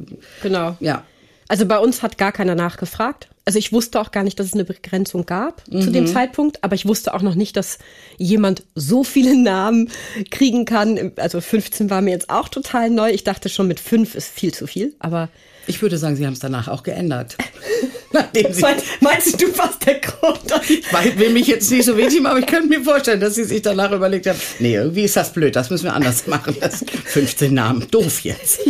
Genau. 0.42 0.76
Ja. 0.80 1.04
Also 1.46 1.66
bei 1.66 1.78
uns 1.78 2.02
hat 2.02 2.16
gar 2.16 2.30
keiner 2.30 2.54
nachgefragt. 2.54 3.28
Also 3.44 3.58
ich 3.58 3.72
wusste 3.72 4.00
auch 4.00 4.12
gar 4.12 4.22
nicht, 4.22 4.38
dass 4.38 4.46
es 4.46 4.54
eine 4.54 4.64
Begrenzung 4.64 5.26
gab 5.26 5.64
zu 5.64 5.90
dem 5.90 6.06
Zeitpunkt, 6.06 6.62
aber 6.62 6.76
ich 6.76 6.86
wusste 6.86 7.12
auch 7.12 7.22
noch 7.22 7.34
nicht, 7.34 7.56
dass 7.56 7.78
jemand 8.18 8.62
so 8.76 9.02
viele 9.02 9.36
Namen 9.36 9.90
kriegen 10.30 10.64
kann. 10.64 11.10
Also 11.16 11.40
15 11.40 11.90
war 11.90 12.02
mir 12.02 12.10
jetzt 12.10 12.30
auch 12.30 12.48
total 12.48 12.90
neu. 12.90 13.10
Ich 13.10 13.24
dachte 13.24 13.48
schon, 13.48 13.66
mit 13.66 13.80
fünf 13.80 14.14
ist 14.14 14.28
viel 14.28 14.54
zu 14.54 14.68
viel, 14.68 14.94
aber 15.00 15.28
Ich 15.66 15.82
würde 15.82 15.98
sagen, 15.98 16.16
sie 16.16 16.26
haben 16.26 16.32
es 16.32 16.40
danach 16.40 16.68
auch 16.68 16.82
geändert. 16.82 17.36
Nachdem 18.12 18.52
sie, 18.52 18.60
meinst, 18.60 18.84
meinst 19.00 19.40
du, 19.40 19.46
was 19.56 19.78
der 19.78 20.00
Grund 20.00 20.50
weil 20.90 21.18
will 21.18 21.30
mich 21.30 21.46
jetzt 21.46 21.70
nicht 21.70 21.84
so 21.84 21.96
wenig, 21.96 22.24
aber 22.24 22.38
ich 22.38 22.46
könnte 22.46 22.68
mir 22.68 22.82
vorstellen, 22.82 23.20
dass 23.20 23.34
sie 23.34 23.44
sich 23.44 23.62
danach 23.62 23.92
überlegt 23.92 24.26
haben, 24.26 24.38
nee, 24.58 24.74
irgendwie 24.74 25.04
ist 25.04 25.16
das 25.16 25.32
blöd, 25.32 25.54
das 25.54 25.70
müssen 25.70 25.84
wir 25.84 25.94
anders 25.94 26.26
machen. 26.26 26.56
Das 26.60 26.84
15 27.06 27.52
Namen, 27.54 27.86
doof 27.90 28.20
jetzt. 28.20 28.60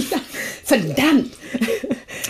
Verdammt! 0.64 1.32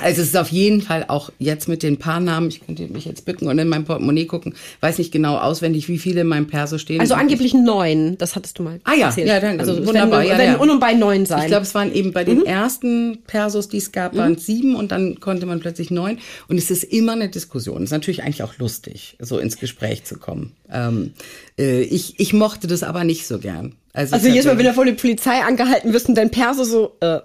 Also 0.03 0.22
es 0.22 0.29
ist 0.29 0.37
auf 0.37 0.48
jeden 0.48 0.83
Fall 0.83 1.05
auch 1.09 1.31
jetzt 1.38 1.68
mit 1.68 1.83
den 1.83 1.96
paar 1.98 2.20
Namen, 2.20 2.48
ich 2.48 2.64
könnte 2.64 2.87
mich 2.88 3.05
jetzt 3.05 3.24
bücken 3.24 3.48
und 3.48 3.59
in 3.59 3.68
mein 3.68 3.85
Portemonnaie 3.85 4.26
gucken, 4.26 4.55
weiß 4.81 4.98
nicht 4.98 5.12
genau 5.12 5.37
auswendig, 5.38 5.88
wie 5.88 5.98
viele 5.98 6.22
in 6.22 6.26
meinem 6.26 6.46
Perso 6.46 6.79
stehen. 6.79 7.00
Also 7.00 7.14
angeblich 7.14 7.55
neun, 7.55 8.16
das 8.18 8.37
hattest 8.37 8.59
du 8.59 8.62
mal 8.62 8.81
Ah 8.85 8.94
ja, 8.94 9.07
erzählt. 9.07 9.29
ja, 9.29 9.40
dann- 9.40 9.59
also 9.61 9.76
wunderbar, 9.87 10.20
werden, 10.20 10.29
ja, 10.31 10.38
werden 10.38 10.53
ja. 10.55 10.61
un 10.61 10.70
und 10.70 10.81
bei 10.81 10.94
neun 10.94 11.26
sein. 11.26 11.40
Ich 11.42 11.46
glaube, 11.48 11.62
es 11.64 11.74
waren 11.74 11.92
eben 11.94 12.12
bei 12.12 12.24
den 12.24 12.44
ersten 12.46 13.18
Persos, 13.26 13.68
die 13.68 13.79
es 13.79 13.92
gab, 13.92 14.16
waren 14.16 14.35
es 14.35 14.46
sieben 14.46 14.74
und 14.76 14.92
dann 14.92 15.20
konnte 15.20 15.46
man 15.46 15.61
plötzlich 15.61 15.90
neun. 15.90 16.18
Und 16.48 16.59
es 16.59 16.70
ist 16.70 16.85
immer 16.85 17.12
eine 17.12 17.29
Diskussion. 17.29 17.79
Es 17.79 17.85
ist 17.85 17.92
natürlich 17.92 18.22
eigentlich 18.22 18.42
auch 18.42 18.57
lustig, 18.59 19.16
so 19.18 19.38
ins 19.38 19.59
Gespräch 19.59 20.05
zu 20.05 20.16
kommen. 20.18 20.53
Ähm, 20.72 21.12
äh, 21.59 21.83
ich, 21.83 22.18
ich 22.18 22.33
mochte 22.33 22.66
das 22.66 22.83
aber 22.83 23.05
nicht 23.05 23.26
so 23.26 23.38
gern. 23.38 23.74
Also 23.92 24.16
jedes 24.29 24.44
Mal, 24.44 24.57
wenn 24.57 24.66
du 24.66 24.72
von 24.72 24.87
der 24.87 24.92
Polizei 24.94 25.40
angehalten 25.42 25.92
wirst 25.92 26.09
und 26.09 26.14
dein 26.14 26.31
Perso 26.31 26.62
so, 26.62 26.96
äh, 27.00 27.18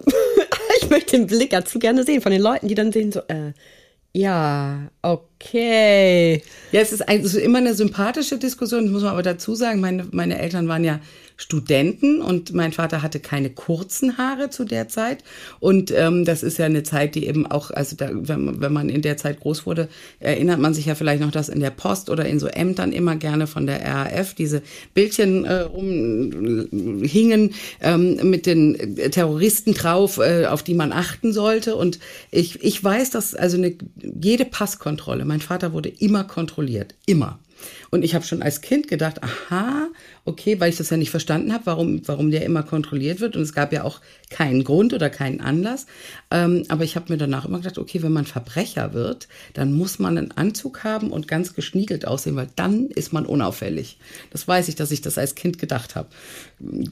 ich 0.86 0.90
möchte 0.90 1.16
den 1.16 1.26
Blick 1.26 1.50
dazu 1.50 1.80
gerne 1.80 2.04
sehen 2.04 2.22
von 2.22 2.30
den 2.30 2.40
Leuten, 2.40 2.68
die 2.68 2.76
dann 2.76 2.92
sehen 2.92 3.10
so, 3.10 3.20
äh, 3.26 3.52
ja, 4.12 4.88
okay. 5.02 6.42
Ja, 6.70 6.80
es 6.80 6.92
ist, 6.92 7.06
ein, 7.06 7.20
es 7.20 7.34
ist 7.34 7.42
immer 7.42 7.58
eine 7.58 7.74
sympathische 7.74 8.38
Diskussion, 8.38 8.84
das 8.84 8.92
muss 8.92 9.02
man 9.02 9.10
aber 9.12 9.22
dazu 9.22 9.54
sagen. 9.56 9.80
Meine, 9.80 10.06
meine 10.12 10.38
Eltern 10.38 10.68
waren 10.68 10.84
ja 10.84 11.00
Studenten 11.36 12.22
und 12.22 12.52
mein 12.54 12.72
Vater 12.72 13.02
hatte 13.02 13.20
keine 13.20 13.50
kurzen 13.50 14.16
Haare 14.18 14.50
zu 14.50 14.64
der 14.64 14.88
Zeit. 14.88 15.22
Und 15.60 15.90
ähm, 15.90 16.24
das 16.24 16.42
ist 16.42 16.58
ja 16.58 16.66
eine 16.66 16.82
Zeit, 16.82 17.14
die 17.14 17.26
eben 17.26 17.46
auch, 17.46 17.70
also 17.70 17.94
da, 17.96 18.08
wenn, 18.12 18.44
man- 18.44 18.60
wenn 18.60 18.72
man 18.72 18.88
in 18.88 19.02
der 19.02 19.16
Zeit 19.16 19.40
groß 19.40 19.66
wurde, 19.66 19.88
erinnert 20.18 20.60
man 20.60 20.74
sich 20.74 20.86
ja 20.86 20.94
vielleicht 20.94 21.20
noch, 21.20 21.30
dass 21.30 21.48
in 21.48 21.60
der 21.60 21.70
Post 21.70 22.10
oder 22.10 22.24
in 22.26 22.38
so 22.38 22.46
Ämtern 22.46 22.92
immer 22.92 23.16
gerne 23.16 23.46
von 23.46 23.66
der 23.66 23.82
RAF 23.84 24.34
diese 24.34 24.62
Bildchen 24.94 25.44
äh, 25.44 25.60
rumhingen 25.60 27.54
ähm, 27.80 28.18
mit 28.30 28.46
den 28.46 28.96
Terroristen 29.10 29.74
drauf, 29.74 30.18
äh, 30.18 30.46
auf 30.46 30.62
die 30.62 30.74
man 30.74 30.92
achten 30.92 31.32
sollte. 31.32 31.76
Und 31.76 31.98
ich, 32.30 32.62
ich 32.64 32.82
weiß, 32.82 33.10
dass 33.10 33.34
also 33.34 33.56
eine, 33.56 33.74
jede 34.22 34.44
Passkontrolle, 34.44 35.24
mein 35.24 35.40
Vater 35.40 35.72
wurde 35.72 35.88
immer 35.90 36.24
kontrolliert, 36.24 36.94
immer. 37.06 37.38
Und 37.90 38.04
ich 38.04 38.14
habe 38.14 38.24
schon 38.24 38.42
als 38.42 38.60
Kind 38.60 38.88
gedacht, 38.88 39.22
aha, 39.22 39.88
okay, 40.24 40.60
weil 40.60 40.70
ich 40.70 40.76
das 40.76 40.90
ja 40.90 40.96
nicht 40.96 41.10
verstanden 41.10 41.52
habe, 41.52 41.66
warum, 41.66 42.06
warum 42.06 42.30
der 42.30 42.44
immer 42.44 42.62
kontrolliert 42.62 43.20
wird. 43.20 43.36
Und 43.36 43.42
es 43.42 43.52
gab 43.52 43.72
ja 43.72 43.84
auch 43.84 44.00
keinen 44.30 44.64
Grund 44.64 44.92
oder 44.92 45.10
keinen 45.10 45.40
Anlass. 45.40 45.86
Ähm, 46.30 46.64
aber 46.68 46.84
ich 46.84 46.96
habe 46.96 47.12
mir 47.12 47.18
danach 47.18 47.44
immer 47.44 47.58
gedacht, 47.58 47.78
okay, 47.78 48.02
wenn 48.02 48.12
man 48.12 48.26
Verbrecher 48.26 48.92
wird, 48.92 49.28
dann 49.54 49.72
muss 49.72 49.98
man 49.98 50.18
einen 50.18 50.32
Anzug 50.32 50.84
haben 50.84 51.10
und 51.10 51.28
ganz 51.28 51.54
geschniegelt 51.54 52.06
aussehen, 52.06 52.36
weil 52.36 52.48
dann 52.56 52.86
ist 52.86 53.12
man 53.12 53.26
unauffällig. 53.26 53.98
Das 54.30 54.46
weiß 54.46 54.68
ich, 54.68 54.74
dass 54.74 54.90
ich 54.90 55.00
das 55.00 55.18
als 55.18 55.34
Kind 55.34 55.58
gedacht 55.58 55.94
habe. 55.94 56.08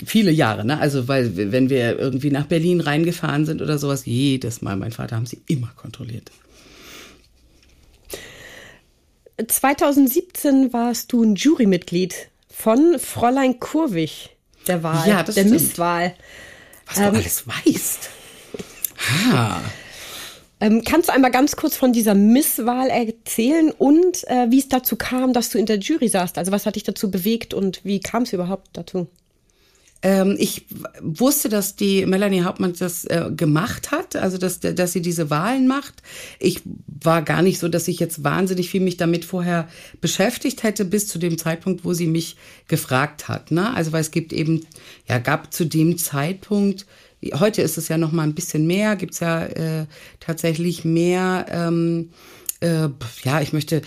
Viele 0.04 0.30
Jahre, 0.30 0.64
ne? 0.64 0.78
Also, 0.78 1.08
weil 1.08 1.36
wenn 1.36 1.70
wir 1.70 1.98
irgendwie 1.98 2.30
nach 2.30 2.46
Berlin 2.46 2.80
reingefahren 2.80 3.46
sind 3.46 3.62
oder 3.62 3.78
sowas, 3.78 4.06
jedes 4.06 4.62
Mal, 4.62 4.76
mein 4.76 4.92
Vater 4.92 5.16
haben 5.16 5.26
sie 5.26 5.42
immer 5.46 5.72
kontrolliert. 5.76 6.30
2017 9.46 10.72
warst 10.72 11.12
du 11.12 11.22
ein 11.22 11.34
Jurymitglied 11.34 12.14
von 12.48 12.98
Fräulein 12.98 13.58
Kurwig 13.60 14.30
der 14.66 14.82
Wahl, 14.82 15.08
Ja, 15.08 15.22
das 15.22 15.34
der 15.34 15.42
stimmt. 15.42 15.60
Misswahl. 15.60 16.14
Was 16.86 16.96
du 16.96 17.02
alles 17.04 17.44
weißt. 17.46 18.10
Ha. 19.32 19.60
Ähm, 20.60 20.82
kannst 20.82 21.08
du 21.08 21.12
einmal 21.12 21.30
ganz 21.32 21.56
kurz 21.56 21.76
von 21.76 21.92
dieser 21.92 22.14
Misswahl 22.14 22.88
erzählen 22.88 23.70
und 23.70 24.26
äh, 24.28 24.46
wie 24.50 24.60
es 24.60 24.68
dazu 24.70 24.96
kam, 24.96 25.34
dass 25.34 25.50
du 25.50 25.58
in 25.58 25.66
der 25.66 25.78
Jury 25.78 26.08
saßt? 26.08 26.38
Also 26.38 26.52
was 26.52 26.64
hat 26.64 26.76
dich 26.76 26.84
dazu 26.84 27.10
bewegt 27.10 27.52
und 27.52 27.84
wie 27.84 28.00
kam 28.00 28.22
es 28.22 28.32
überhaupt 28.32 28.68
dazu? 28.72 29.08
Ähm, 30.04 30.36
ich 30.38 30.66
wusste, 31.00 31.48
dass 31.48 31.76
die 31.76 32.04
Melanie 32.04 32.42
Hauptmann 32.42 32.74
das 32.78 33.06
äh, 33.06 33.30
gemacht 33.34 33.90
hat, 33.90 34.16
also 34.16 34.36
dass, 34.36 34.60
dass 34.60 34.92
sie 34.92 35.00
diese 35.00 35.30
Wahlen 35.30 35.66
macht. 35.66 36.02
Ich 36.38 36.60
war 36.86 37.22
gar 37.22 37.40
nicht 37.40 37.58
so, 37.58 37.68
dass 37.68 37.88
ich 37.88 38.00
jetzt 38.00 38.22
wahnsinnig 38.22 38.68
viel 38.68 38.82
mich 38.82 38.98
damit 38.98 39.24
vorher 39.24 39.66
beschäftigt 40.02 40.62
hätte, 40.62 40.84
bis 40.84 41.08
zu 41.08 41.18
dem 41.18 41.38
Zeitpunkt, 41.38 41.86
wo 41.86 41.94
sie 41.94 42.06
mich 42.06 42.36
gefragt 42.68 43.28
hat. 43.28 43.50
Ne? 43.50 43.74
Also 43.74 43.92
weil 43.92 44.02
es 44.02 44.10
gibt 44.10 44.34
eben, 44.34 44.66
ja, 45.08 45.18
gab 45.18 45.54
zu 45.54 45.64
dem 45.64 45.96
Zeitpunkt, 45.96 46.84
heute 47.32 47.62
ist 47.62 47.78
es 47.78 47.88
ja 47.88 47.96
noch 47.96 48.12
mal 48.12 48.24
ein 48.24 48.34
bisschen 48.34 48.66
mehr, 48.66 48.96
gibt's 48.96 49.20
ja 49.20 49.46
äh, 49.46 49.86
tatsächlich 50.20 50.84
mehr. 50.84 51.46
Ähm, 51.48 52.10
äh, 52.64 52.88
ja, 53.24 53.40
ich 53.42 53.52
möchte 53.52 53.82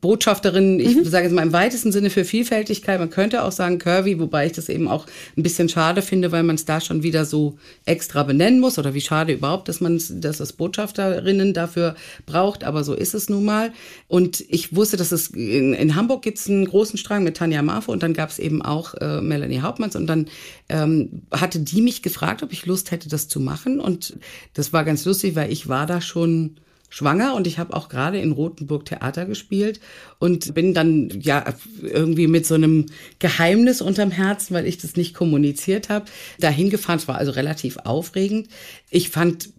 Botschafterin, 0.00 0.80
ich 0.80 0.96
sage 1.04 1.24
jetzt 1.24 1.34
mal 1.34 1.42
im 1.42 1.52
weitesten 1.52 1.92
Sinne 1.92 2.10
für 2.10 2.24
Vielfältigkeit. 2.24 3.00
Man 3.00 3.08
könnte 3.08 3.42
auch 3.42 3.52
sagen 3.52 3.78
Curvy, 3.78 4.20
wobei 4.20 4.46
ich 4.46 4.52
das 4.52 4.68
eben 4.68 4.86
auch 4.86 5.06
ein 5.36 5.42
bisschen 5.42 5.68
schade 5.68 6.02
finde, 6.02 6.30
weil 6.30 6.42
man 6.42 6.56
es 6.56 6.66
da 6.66 6.80
schon 6.80 7.02
wieder 7.02 7.24
so 7.24 7.56
extra 7.86 8.22
benennen 8.22 8.60
muss 8.60 8.78
oder 8.78 8.92
wie 8.92 9.00
schade 9.00 9.32
überhaupt, 9.32 9.68
dass 9.68 9.80
man 9.80 9.96
es, 9.96 10.12
dass 10.20 10.40
es 10.40 10.52
Botschafterinnen 10.52 11.54
dafür 11.54 11.94
braucht. 12.26 12.64
Aber 12.64 12.84
so 12.84 12.92
ist 12.92 13.14
es 13.14 13.30
nun 13.30 13.44
mal. 13.44 13.72
Und 14.08 14.44
ich 14.48 14.76
wusste, 14.76 14.98
dass 14.98 15.12
es 15.12 15.28
in, 15.28 15.72
in 15.72 15.94
Hamburg 15.94 16.22
gibt 16.22 16.38
es 16.38 16.48
einen 16.48 16.66
großen 16.66 16.98
Strang 16.98 17.24
mit 17.24 17.38
Tanja 17.38 17.62
Marfo 17.62 17.92
und 17.92 18.02
dann 18.02 18.12
gab 18.12 18.28
es 18.28 18.38
eben 18.38 18.60
auch 18.60 18.94
äh, 18.94 19.22
Melanie 19.22 19.60
Hauptmanns 19.60 19.96
und 19.96 20.06
dann 20.06 20.28
ähm, 20.68 21.22
hatte 21.30 21.60
die 21.60 21.80
mich 21.80 22.02
gefragt, 22.02 22.42
ob 22.42 22.52
ich 22.52 22.66
Lust 22.66 22.90
hätte, 22.90 23.08
das 23.08 23.28
zu 23.28 23.40
machen. 23.40 23.80
Und 23.80 24.18
das 24.52 24.74
war 24.74 24.84
ganz 24.84 25.06
lustig, 25.06 25.34
weil 25.34 25.50
ich 25.50 25.68
war 25.68 25.86
da 25.86 26.02
schon 26.02 26.56
schwanger 26.88 27.34
und 27.34 27.46
ich 27.46 27.58
habe 27.58 27.74
auch 27.74 27.88
gerade 27.88 28.18
in 28.18 28.32
Rothenburg 28.32 28.84
Theater 28.84 29.26
gespielt 29.26 29.80
und 30.18 30.54
bin 30.54 30.74
dann 30.74 31.10
ja 31.20 31.44
irgendwie 31.82 32.26
mit 32.26 32.46
so 32.46 32.54
einem 32.54 32.86
Geheimnis 33.18 33.80
unterm 33.80 34.10
Herzen, 34.10 34.54
weil 34.54 34.66
ich 34.66 34.78
das 34.78 34.96
nicht 34.96 35.14
kommuniziert 35.14 35.88
habe, 35.88 36.06
dahin 36.40 36.70
gefahren. 36.70 36.98
Es 36.98 37.08
war 37.08 37.18
also 37.18 37.32
relativ 37.32 37.76
aufregend. 37.78 38.48
Ich 38.90 39.10
fand 39.10 39.50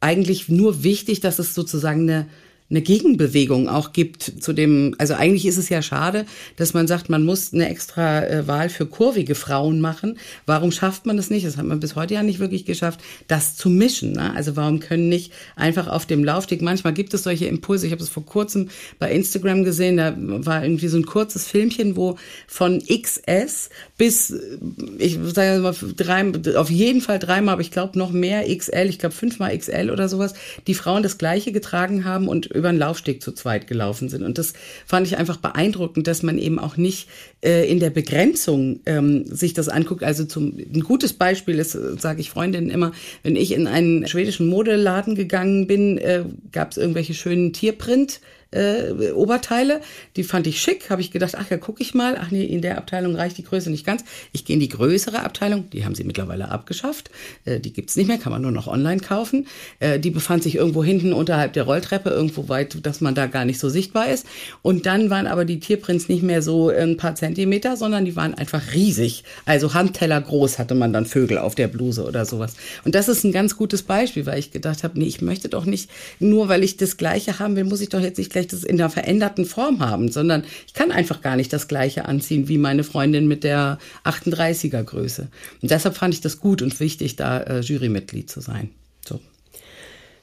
eigentlich 0.00 0.48
nur 0.48 0.82
wichtig, 0.84 1.20
dass 1.20 1.38
es 1.38 1.54
sozusagen 1.54 2.02
eine 2.02 2.26
eine 2.70 2.80
Gegenbewegung 2.80 3.68
auch 3.68 3.92
gibt 3.92 4.22
zu 4.22 4.54
dem, 4.54 4.94
also 4.96 5.12
eigentlich 5.14 5.44
ist 5.44 5.58
es 5.58 5.68
ja 5.68 5.82
schade, 5.82 6.24
dass 6.56 6.72
man 6.72 6.86
sagt, 6.86 7.10
man 7.10 7.22
muss 7.22 7.52
eine 7.52 7.68
extra 7.68 8.24
äh, 8.24 8.48
Wahl 8.48 8.70
für 8.70 8.86
kurvige 8.86 9.34
Frauen 9.34 9.80
machen. 9.82 10.18
Warum 10.46 10.72
schafft 10.72 11.04
man 11.04 11.18
das 11.18 11.28
nicht? 11.28 11.44
Das 11.46 11.58
hat 11.58 11.66
man 11.66 11.78
bis 11.78 11.94
heute 11.94 12.14
ja 12.14 12.22
nicht 12.22 12.38
wirklich 12.38 12.64
geschafft, 12.64 13.00
das 13.28 13.54
zu 13.56 13.68
mischen. 13.68 14.12
Ne? 14.12 14.32
Also 14.34 14.56
warum 14.56 14.80
können 14.80 15.10
nicht 15.10 15.30
einfach 15.56 15.88
auf 15.88 16.06
dem 16.06 16.24
Laufsteg, 16.24 16.62
manchmal 16.62 16.94
gibt 16.94 17.12
es 17.12 17.24
solche 17.24 17.44
Impulse, 17.44 17.86
ich 17.86 17.92
habe 17.92 18.00
das 18.00 18.08
vor 18.08 18.24
kurzem 18.24 18.70
bei 18.98 19.12
Instagram 19.12 19.64
gesehen, 19.64 19.98
da 19.98 20.14
war 20.16 20.64
irgendwie 20.64 20.88
so 20.88 20.96
ein 20.96 21.04
kurzes 21.04 21.46
Filmchen, 21.46 21.96
wo 21.96 22.16
von 22.46 22.82
XS 22.82 23.68
bis, 23.98 24.30
äh, 24.30 24.58
ich 24.96 25.18
sage 25.22 25.60
mal, 25.60 25.74
drei, 25.96 26.56
auf 26.56 26.70
jeden 26.70 27.02
Fall 27.02 27.18
dreimal, 27.18 27.52
aber 27.52 27.62
ich 27.62 27.70
glaube 27.70 27.98
noch 27.98 28.10
mehr 28.10 28.44
XL, 28.48 28.86
ich 28.88 28.98
glaube 28.98 29.14
fünfmal 29.14 29.56
XL 29.56 29.90
oder 29.90 30.08
sowas, 30.08 30.32
die 30.66 30.74
Frauen 30.74 31.02
das 31.02 31.18
gleiche 31.18 31.52
getragen 31.52 32.06
haben 32.06 32.26
und 32.26 32.54
über 32.64 32.72
den 32.72 32.78
Laufsteg 32.78 33.22
zu 33.22 33.32
zweit 33.32 33.66
gelaufen 33.66 34.08
sind. 34.08 34.22
Und 34.22 34.38
das 34.38 34.54
fand 34.86 35.06
ich 35.06 35.18
einfach 35.18 35.36
beeindruckend, 35.36 36.06
dass 36.06 36.22
man 36.22 36.38
eben 36.38 36.58
auch 36.58 36.78
nicht 36.78 37.08
äh, 37.44 37.70
in 37.70 37.78
der 37.78 37.90
Begrenzung 37.90 38.80
ähm, 38.86 39.26
sich 39.26 39.52
das 39.52 39.68
anguckt. 39.68 40.02
Also 40.02 40.24
zum, 40.24 40.56
ein 40.56 40.80
gutes 40.80 41.12
Beispiel 41.12 41.58
ist, 41.58 41.72
sage 41.72 42.22
ich 42.22 42.30
Freundinnen 42.30 42.70
immer, 42.70 42.92
wenn 43.22 43.36
ich 43.36 43.52
in 43.52 43.66
einen 43.66 44.08
schwedischen 44.08 44.48
Modeladen 44.48 45.14
gegangen 45.14 45.66
bin, 45.66 45.98
äh, 45.98 46.24
gab 46.52 46.70
es 46.70 46.78
irgendwelche 46.78 47.12
schönen 47.12 47.52
Tierprint 47.52 48.20
äh, 48.54 49.12
Oberteile. 49.12 49.80
Die 50.16 50.24
fand 50.24 50.46
ich 50.46 50.60
schick. 50.60 50.90
Habe 50.90 51.00
ich 51.00 51.10
gedacht, 51.10 51.34
ach 51.36 51.50
ja, 51.50 51.56
gucke 51.56 51.82
ich 51.82 51.94
mal. 51.94 52.16
Ach 52.20 52.30
nee, 52.30 52.44
in 52.44 52.62
der 52.62 52.78
Abteilung 52.78 53.16
reicht 53.16 53.38
die 53.38 53.44
Größe 53.44 53.70
nicht 53.70 53.84
ganz. 53.84 54.04
Ich 54.32 54.44
gehe 54.44 54.54
in 54.54 54.60
die 54.60 54.68
größere 54.68 55.20
Abteilung. 55.20 55.68
Die 55.70 55.84
haben 55.84 55.94
sie 55.94 56.04
mittlerweile 56.04 56.50
abgeschafft. 56.50 57.10
Äh, 57.44 57.60
die 57.60 57.72
gibt's 57.72 57.96
nicht 57.96 58.06
mehr, 58.06 58.18
kann 58.18 58.32
man 58.32 58.42
nur 58.42 58.52
noch 58.52 58.66
online 58.66 59.00
kaufen. 59.00 59.46
Äh, 59.80 59.98
die 59.98 60.10
befand 60.10 60.42
sich 60.42 60.56
irgendwo 60.56 60.84
hinten 60.84 61.12
unterhalb 61.12 61.52
der 61.52 61.64
Rolltreppe, 61.64 62.10
irgendwo 62.10 62.48
weit, 62.48 62.84
dass 62.86 63.00
man 63.00 63.14
da 63.14 63.26
gar 63.26 63.44
nicht 63.44 63.58
so 63.58 63.68
sichtbar 63.68 64.08
ist. 64.10 64.26
Und 64.62 64.86
dann 64.86 65.10
waren 65.10 65.26
aber 65.26 65.44
die 65.44 65.60
Tierprints 65.60 66.08
nicht 66.08 66.22
mehr 66.22 66.42
so 66.42 66.68
ein 66.68 66.96
paar 66.96 67.14
Zentimeter, 67.14 67.76
sondern 67.76 68.04
die 68.04 68.16
waren 68.16 68.34
einfach 68.34 68.72
riesig. 68.74 69.24
Also 69.44 69.74
Handteller 69.74 70.20
groß 70.20 70.58
hatte 70.58 70.74
man 70.74 70.92
dann 70.92 71.06
Vögel 71.06 71.38
auf 71.38 71.54
der 71.54 71.68
Bluse 71.68 72.04
oder 72.04 72.24
sowas. 72.24 72.54
Und 72.84 72.94
das 72.94 73.08
ist 73.08 73.24
ein 73.24 73.32
ganz 73.32 73.56
gutes 73.56 73.82
Beispiel, 73.82 74.26
weil 74.26 74.38
ich 74.38 74.50
gedacht 74.50 74.84
habe, 74.84 74.98
nee, 74.98 75.06
ich 75.06 75.20
möchte 75.20 75.48
doch 75.48 75.64
nicht, 75.64 75.90
nur 76.18 76.48
weil 76.48 76.62
ich 76.62 76.76
das 76.76 76.96
Gleiche 76.96 77.38
haben 77.38 77.56
will, 77.56 77.64
muss 77.64 77.80
ich 77.80 77.88
doch 77.88 78.00
jetzt 78.00 78.18
nicht 78.18 78.30
gleich 78.30 78.43
das 78.46 78.64
in 78.64 78.76
der 78.76 78.90
veränderten 78.90 79.44
Form 79.44 79.80
haben, 79.80 80.10
sondern 80.10 80.44
ich 80.66 80.74
kann 80.74 80.90
einfach 80.90 81.20
gar 81.20 81.36
nicht 81.36 81.52
das 81.52 81.68
Gleiche 81.68 82.06
anziehen 82.06 82.48
wie 82.48 82.58
meine 82.58 82.84
Freundin 82.84 83.26
mit 83.26 83.44
der 83.44 83.78
38er 84.04 84.82
Größe. 84.82 85.28
Und 85.62 85.70
deshalb 85.70 85.96
fand 85.96 86.14
ich 86.14 86.20
das 86.20 86.40
gut 86.40 86.62
und 86.62 86.78
wichtig, 86.80 87.16
da 87.16 87.40
äh, 87.40 87.60
Jurymitglied 87.60 88.30
zu 88.30 88.40
sein. 88.40 88.70
So. 89.06 89.20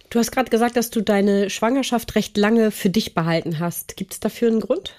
Du 0.09 0.19
hast 0.19 0.31
gerade 0.31 0.49
gesagt, 0.49 0.75
dass 0.75 0.89
du 0.89 1.01
deine 1.01 1.49
Schwangerschaft 1.49 2.15
recht 2.15 2.37
lange 2.37 2.71
für 2.71 2.89
dich 2.89 3.13
behalten 3.13 3.59
hast. 3.59 3.95
Gibt 3.95 4.13
es 4.13 4.19
dafür 4.19 4.49
einen 4.49 4.59
Grund? 4.59 4.93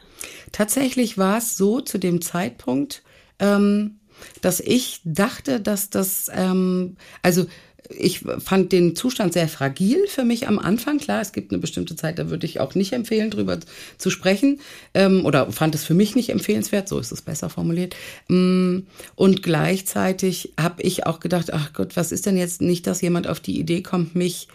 Tatsächlich 0.52 1.18
war 1.18 1.38
es 1.38 1.56
so 1.56 1.80
zu 1.80 1.98
dem 1.98 2.22
Zeitpunkt, 2.22 3.02
ähm, 3.38 3.98
dass 4.40 4.60
ich 4.60 5.00
dachte, 5.04 5.60
dass 5.60 5.90
das, 5.90 6.30
ähm, 6.32 6.96
also 7.22 7.46
ich 7.88 8.20
fand 8.38 8.72
den 8.72 8.94
Zustand 8.96 9.32
sehr 9.32 9.48
fragil 9.48 10.06
für 10.06 10.24
mich 10.24 10.48
am 10.48 10.58
Anfang. 10.58 10.98
Klar, 10.98 11.20
es 11.20 11.32
gibt 11.32 11.52
eine 11.52 11.60
bestimmte 11.60 11.96
Zeit, 11.96 12.18
da 12.18 12.30
würde 12.30 12.46
ich 12.46 12.60
auch 12.60 12.74
nicht 12.74 12.92
empfehlen, 12.92 13.30
drüber 13.30 13.58
zu 13.98 14.10
sprechen. 14.10 14.60
Ähm, 14.94 15.24
oder 15.24 15.50
fand 15.52 15.74
es 15.74 15.84
für 15.84 15.94
mich 15.94 16.14
nicht 16.14 16.30
empfehlenswert, 16.30 16.88
so 16.88 16.98
ist 16.98 17.12
es 17.12 17.22
besser 17.22 17.50
formuliert. 17.50 17.96
Mm, 18.28 18.80
Und 19.14 19.42
gleichzeitig 19.42 20.52
habe 20.58 20.82
ich 20.82 21.06
auch 21.06 21.20
gedacht, 21.20 21.52
ach 21.52 21.72
Gott, 21.72 21.96
was 21.96 22.12
ist 22.12 22.26
denn 22.26 22.36
jetzt 22.36 22.60
nicht, 22.60 22.86
dass 22.86 23.00
jemand 23.00 23.26
auf 23.26 23.40
die 23.40 23.58
Idee 23.58 23.82
kommt, 23.82 24.14
mich 24.14 24.48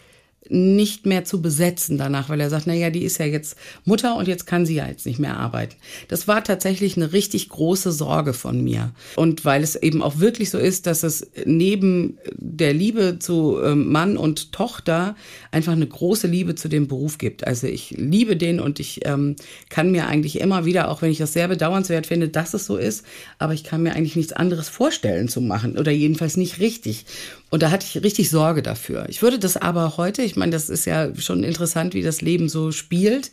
nicht 0.50 1.06
mehr 1.06 1.24
zu 1.24 1.42
besetzen 1.42 1.98
danach, 1.98 2.28
weil 2.28 2.40
er 2.40 2.50
sagt, 2.50 2.66
na 2.66 2.74
ja, 2.74 2.90
die 2.90 3.02
ist 3.02 3.18
ja 3.18 3.26
jetzt 3.26 3.56
Mutter 3.84 4.16
und 4.16 4.28
jetzt 4.28 4.46
kann 4.46 4.66
sie 4.66 4.74
ja 4.74 4.86
jetzt 4.86 5.06
nicht 5.06 5.18
mehr 5.18 5.36
arbeiten. 5.36 5.76
Das 6.08 6.26
war 6.26 6.42
tatsächlich 6.42 6.96
eine 6.96 7.12
richtig 7.12 7.48
große 7.48 7.92
Sorge 7.92 8.32
von 8.32 8.62
mir. 8.62 8.92
Und 9.16 9.44
weil 9.44 9.62
es 9.62 9.76
eben 9.76 10.02
auch 10.02 10.18
wirklich 10.18 10.50
so 10.50 10.58
ist, 10.58 10.86
dass 10.86 11.02
es 11.02 11.30
neben 11.44 12.18
der 12.34 12.72
Liebe 12.72 13.18
zu 13.18 13.58
ähm, 13.62 13.90
Mann 13.90 14.16
und 14.16 14.52
Tochter 14.52 15.16
einfach 15.50 15.72
eine 15.72 15.86
große 15.86 16.26
Liebe 16.26 16.54
zu 16.54 16.68
dem 16.68 16.88
Beruf 16.88 17.18
gibt. 17.18 17.46
Also 17.46 17.66
ich 17.66 17.90
liebe 17.90 18.36
den 18.36 18.60
und 18.60 18.80
ich 18.80 19.04
ähm, 19.04 19.36
kann 19.68 19.90
mir 19.90 20.06
eigentlich 20.06 20.40
immer 20.40 20.64
wieder, 20.64 20.90
auch 20.90 21.02
wenn 21.02 21.10
ich 21.10 21.18
das 21.18 21.32
sehr 21.32 21.48
bedauernswert 21.48 22.06
finde, 22.06 22.28
dass 22.28 22.54
es 22.54 22.66
so 22.66 22.76
ist, 22.76 23.04
aber 23.38 23.52
ich 23.52 23.64
kann 23.64 23.82
mir 23.82 23.94
eigentlich 23.94 24.16
nichts 24.16 24.32
anderes 24.32 24.68
vorstellen 24.68 25.28
zu 25.28 25.40
machen 25.40 25.78
oder 25.78 25.92
jedenfalls 25.92 26.36
nicht 26.36 26.60
richtig. 26.60 27.04
Und 27.50 27.62
da 27.62 27.70
hatte 27.70 27.86
ich 27.88 28.02
richtig 28.02 28.30
Sorge 28.30 28.62
dafür. 28.62 29.06
Ich 29.08 29.22
würde 29.22 29.38
das 29.38 29.56
aber 29.56 29.96
heute, 29.96 30.22
ich 30.22 30.36
meine, 30.36 30.52
das 30.52 30.68
ist 30.68 30.84
ja 30.84 31.14
schon 31.16 31.44
interessant, 31.44 31.94
wie 31.94 32.02
das 32.02 32.20
Leben 32.20 32.48
so 32.48 32.72
spielt. 32.72 33.30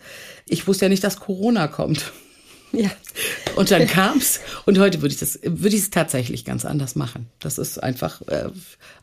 Ich 0.47 0.67
wusste 0.67 0.85
ja 0.85 0.89
nicht, 0.89 1.03
dass 1.03 1.19
Corona 1.19 1.67
kommt. 1.67 2.13
Ja. 2.77 2.91
Und 3.55 3.71
dann 3.71 3.87
kam's 3.87 4.41
und 4.65 4.77
heute 4.79 5.01
würde 5.01 5.13
ich 5.13 5.19
das 5.19 5.39
würde 5.43 5.75
ich 5.75 5.83
es 5.83 5.89
tatsächlich 5.89 6.43
ganz 6.43 6.65
anders 6.65 6.95
machen. 6.95 7.27
Das 7.39 7.57
ist 7.57 7.81
einfach 7.81 8.21
äh, 8.27 8.49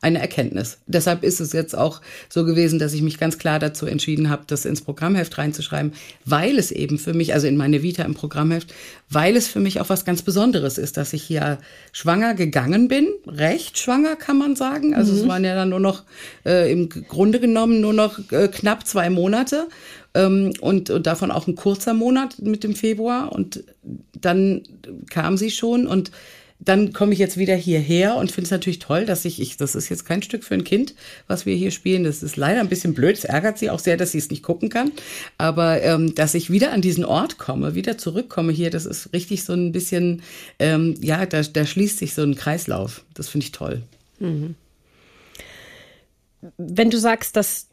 eine 0.00 0.20
Erkenntnis. 0.20 0.78
Deshalb 0.86 1.24
ist 1.24 1.40
es 1.40 1.52
jetzt 1.52 1.76
auch 1.76 2.00
so 2.28 2.44
gewesen, 2.44 2.78
dass 2.78 2.92
ich 2.92 3.02
mich 3.02 3.18
ganz 3.18 3.38
klar 3.38 3.58
dazu 3.58 3.86
entschieden 3.86 4.28
habe, 4.28 4.42
das 4.46 4.64
ins 4.64 4.82
Programmheft 4.82 5.38
reinzuschreiben, 5.38 5.92
weil 6.24 6.58
es 6.58 6.70
eben 6.70 6.98
für 6.98 7.14
mich, 7.14 7.32
also 7.32 7.46
in 7.46 7.56
meine 7.56 7.82
Vita 7.82 8.02
im 8.02 8.14
Programmheft, 8.14 8.74
weil 9.08 9.36
es 9.36 9.48
für 9.48 9.60
mich 9.60 9.80
auch 9.80 9.88
was 9.88 10.04
ganz 10.04 10.22
Besonderes 10.22 10.78
ist, 10.78 10.96
dass 10.96 11.12
ich 11.12 11.22
hier 11.22 11.58
schwanger 11.92 12.34
gegangen 12.34 12.88
bin, 12.88 13.08
recht 13.26 13.78
schwanger 13.78 14.16
kann 14.16 14.38
man 14.38 14.56
sagen. 14.56 14.94
Also 14.94 15.14
es 15.14 15.26
waren 15.26 15.44
ja 15.44 15.54
dann 15.54 15.70
nur 15.70 15.80
noch 15.80 16.04
äh, 16.44 16.70
im 16.70 16.88
Grunde 16.88 17.40
genommen 17.40 17.80
nur 17.80 17.92
noch 17.92 18.18
äh, 18.30 18.48
knapp 18.48 18.86
zwei 18.86 19.10
Monate 19.10 19.68
ähm, 20.14 20.52
und, 20.60 20.90
und 20.90 21.06
davon 21.06 21.30
auch 21.30 21.46
ein 21.46 21.54
kurzer 21.54 21.94
Monat 21.94 22.40
mit 22.40 22.64
dem 22.64 22.74
Februar. 22.74 23.32
Und 23.32 23.64
dann 24.20 24.62
kam 25.10 25.36
sie 25.36 25.50
schon 25.50 25.86
und 25.86 26.10
dann 26.64 26.92
komme 26.92 27.12
ich 27.12 27.18
jetzt 27.18 27.38
wieder 27.38 27.56
hierher 27.56 28.14
und 28.16 28.30
finde 28.30 28.46
es 28.46 28.50
natürlich 28.52 28.78
toll, 28.78 29.04
dass 29.04 29.24
ich, 29.24 29.40
ich, 29.40 29.56
das 29.56 29.74
ist 29.74 29.88
jetzt 29.88 30.04
kein 30.04 30.22
Stück 30.22 30.44
für 30.44 30.54
ein 30.54 30.62
Kind, 30.62 30.94
was 31.26 31.44
wir 31.44 31.56
hier 31.56 31.72
spielen. 31.72 32.04
Das 32.04 32.22
ist 32.22 32.36
leider 32.36 32.60
ein 32.60 32.68
bisschen 32.68 32.94
blöd. 32.94 33.18
Es 33.18 33.24
ärgert 33.24 33.58
sie 33.58 33.68
auch 33.68 33.80
sehr, 33.80 33.96
dass 33.96 34.12
sie 34.12 34.18
es 34.18 34.30
nicht 34.30 34.44
gucken 34.44 34.68
kann. 34.68 34.92
Aber 35.38 35.82
ähm, 35.82 36.14
dass 36.14 36.34
ich 36.34 36.50
wieder 36.50 36.72
an 36.72 36.80
diesen 36.80 37.04
Ort 37.04 37.38
komme, 37.38 37.74
wieder 37.74 37.98
zurückkomme 37.98 38.52
hier, 38.52 38.70
das 38.70 38.86
ist 38.86 39.12
richtig 39.12 39.42
so 39.42 39.54
ein 39.54 39.72
bisschen, 39.72 40.22
ähm, 40.60 40.94
ja, 41.00 41.26
da, 41.26 41.42
da 41.42 41.66
schließt 41.66 41.98
sich 41.98 42.14
so 42.14 42.22
ein 42.22 42.36
Kreislauf. 42.36 43.04
Das 43.14 43.28
finde 43.28 43.46
ich 43.46 43.52
toll. 43.52 43.82
Wenn 46.58 46.90
du 46.90 46.98
sagst, 46.98 47.34
dass 47.34 47.66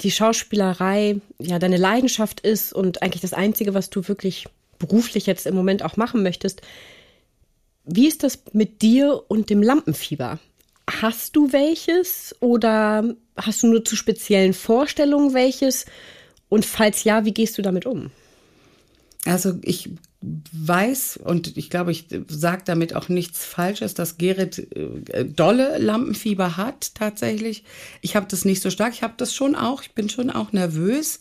die 0.00 0.10
Schauspielerei 0.10 1.20
ja 1.38 1.58
deine 1.58 1.76
Leidenschaft 1.76 2.40
ist 2.40 2.72
und 2.72 3.02
eigentlich 3.02 3.22
das 3.22 3.34
Einzige, 3.34 3.74
was 3.74 3.90
du 3.90 4.08
wirklich 4.08 4.46
beruflich 4.78 5.26
jetzt 5.26 5.46
im 5.46 5.54
Moment 5.54 5.82
auch 5.82 5.96
machen 5.96 6.22
möchtest. 6.22 6.62
Wie 7.84 8.08
ist 8.08 8.22
das 8.22 8.42
mit 8.52 8.82
dir 8.82 9.24
und 9.28 9.50
dem 9.50 9.62
Lampenfieber? 9.62 10.38
Hast 10.90 11.36
du 11.36 11.52
welches 11.52 12.34
oder 12.40 13.14
hast 13.36 13.62
du 13.62 13.68
nur 13.68 13.84
zu 13.84 13.96
speziellen 13.96 14.54
Vorstellungen 14.54 15.34
welches? 15.34 15.86
Und 16.48 16.64
falls 16.64 17.04
ja, 17.04 17.24
wie 17.24 17.34
gehst 17.34 17.58
du 17.58 17.62
damit 17.62 17.86
um? 17.86 18.10
Also 19.24 19.54
ich 19.62 19.90
weiß 20.52 21.18
und 21.22 21.56
ich 21.56 21.70
glaube, 21.70 21.92
ich 21.92 22.06
sage 22.28 22.62
damit 22.64 22.94
auch 22.94 23.08
nichts 23.08 23.44
Falsches, 23.44 23.94
dass 23.94 24.16
Gerrit 24.16 24.58
äh, 24.58 25.24
dolle 25.24 25.78
Lampenfieber 25.78 26.56
hat 26.56 26.94
tatsächlich. 26.94 27.64
Ich 28.00 28.16
habe 28.16 28.26
das 28.28 28.44
nicht 28.44 28.62
so 28.62 28.70
stark. 28.70 28.94
Ich 28.94 29.02
habe 29.02 29.14
das 29.16 29.34
schon 29.34 29.54
auch. 29.54 29.82
Ich 29.82 29.92
bin 29.92 30.08
schon 30.08 30.30
auch 30.30 30.52
nervös. 30.52 31.20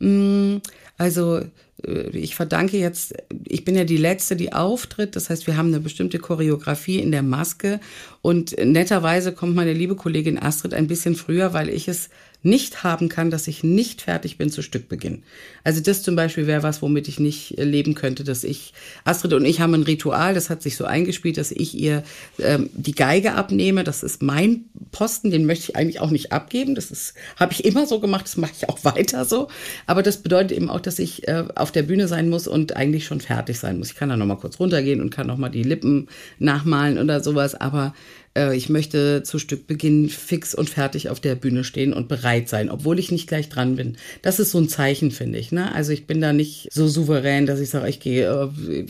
Mm, 0.00 0.56
also 0.98 1.40
äh, 1.86 2.08
ich 2.10 2.34
verdanke 2.34 2.76
jetzt, 2.76 3.14
ich 3.46 3.64
bin 3.64 3.74
ja 3.74 3.84
die 3.84 3.96
Letzte, 3.96 4.36
die 4.36 4.52
auftritt. 4.52 5.16
Das 5.16 5.30
heißt, 5.30 5.46
wir 5.46 5.56
haben 5.56 5.68
eine 5.68 5.80
bestimmte 5.80 6.18
Choreografie 6.18 6.98
in 6.98 7.12
der 7.12 7.22
Maske. 7.22 7.80
Und 8.20 8.56
netterweise 8.58 9.32
kommt 9.32 9.54
meine 9.54 9.72
liebe 9.72 9.96
Kollegin 9.96 10.38
Astrid 10.38 10.74
ein 10.74 10.88
bisschen 10.88 11.14
früher, 11.14 11.52
weil 11.52 11.68
ich 11.68 11.88
es 11.88 12.10
nicht 12.42 12.82
haben 12.82 13.08
kann, 13.08 13.30
dass 13.30 13.46
ich 13.46 13.62
nicht 13.62 14.02
fertig 14.02 14.38
bin 14.38 14.50
zu 14.50 14.62
Stückbeginn. 14.62 15.22
Also 15.64 15.80
das 15.80 16.02
zum 16.02 16.16
Beispiel 16.16 16.46
wäre 16.46 16.62
was, 16.62 16.82
womit 16.82 17.08
ich 17.08 17.20
nicht 17.20 17.58
äh, 17.58 17.64
leben 17.64 17.94
könnte, 17.94 18.24
dass 18.24 18.44
ich, 18.44 18.74
Astrid 19.04 19.32
und 19.32 19.44
ich 19.44 19.60
haben 19.60 19.74
ein 19.74 19.82
Ritual, 19.82 20.34
das 20.34 20.50
hat 20.50 20.62
sich 20.62 20.76
so 20.76 20.84
eingespielt, 20.84 21.36
dass 21.36 21.52
ich 21.52 21.74
ihr 21.78 22.02
ähm, 22.38 22.70
die 22.72 22.94
Geige 22.94 23.34
abnehme. 23.34 23.84
Das 23.84 24.02
ist 24.02 24.22
mein 24.22 24.64
Posten, 24.90 25.30
den 25.30 25.46
möchte 25.46 25.70
ich 25.70 25.76
eigentlich 25.76 26.00
auch 26.00 26.10
nicht 26.10 26.32
abgeben. 26.32 26.74
Das 26.74 26.90
ist, 26.90 27.14
habe 27.36 27.52
ich 27.52 27.64
immer 27.64 27.86
so 27.86 28.00
gemacht, 28.00 28.24
das 28.24 28.36
mache 28.36 28.52
ich 28.56 28.68
auch 28.68 28.78
weiter 28.84 29.24
so. 29.24 29.48
Aber 29.86 30.02
das 30.02 30.18
bedeutet 30.18 30.56
eben 30.56 30.70
auch, 30.70 30.80
dass 30.80 30.98
ich 30.98 31.28
äh, 31.28 31.44
auf 31.54 31.70
der 31.70 31.82
Bühne 31.82 32.08
sein 32.08 32.28
muss 32.28 32.48
und 32.48 32.76
eigentlich 32.76 33.04
schon 33.06 33.20
fertig 33.20 33.58
sein 33.58 33.78
muss. 33.78 33.90
Ich 33.90 33.96
kann 33.96 34.08
da 34.08 34.16
nochmal 34.16 34.38
kurz 34.38 34.58
runtergehen 34.58 35.00
und 35.00 35.10
kann 35.10 35.26
nochmal 35.26 35.50
die 35.50 35.62
Lippen 35.62 36.08
nachmalen 36.38 36.98
oder 36.98 37.22
sowas, 37.22 37.54
aber 37.54 37.94
äh, 38.36 38.56
ich 38.56 38.68
möchte 38.68 39.22
zu 39.22 39.38
Stückbeginn 39.38 40.08
fix 40.08 40.54
und 40.54 40.70
fertig 40.70 41.08
auf 41.08 41.20
der 41.20 41.34
Bühne 41.34 41.64
stehen 41.64 41.92
und 41.92 42.08
bereit 42.08 42.48
sein, 42.48 42.70
obwohl 42.70 42.98
ich 42.98 43.10
nicht 43.10 43.28
gleich 43.28 43.48
dran 43.48 43.76
bin. 43.76 43.96
Das 44.22 44.38
ist 44.38 44.50
so 44.50 44.58
ein 44.58 44.68
Zeichen, 44.68 45.10
finde 45.10 45.38
ich. 45.38 45.52
Ne? 45.52 45.72
Also 45.74 45.92
ich 45.92 46.06
bin 46.06 46.20
da 46.20 46.32
nicht 46.32 46.68
so 46.72 46.88
souverän, 46.88 47.46
dass 47.46 47.60
ich 47.60 47.70
sage, 47.70 47.88
ich 47.88 48.00
gehe 48.00 48.26
äh, 48.26 48.86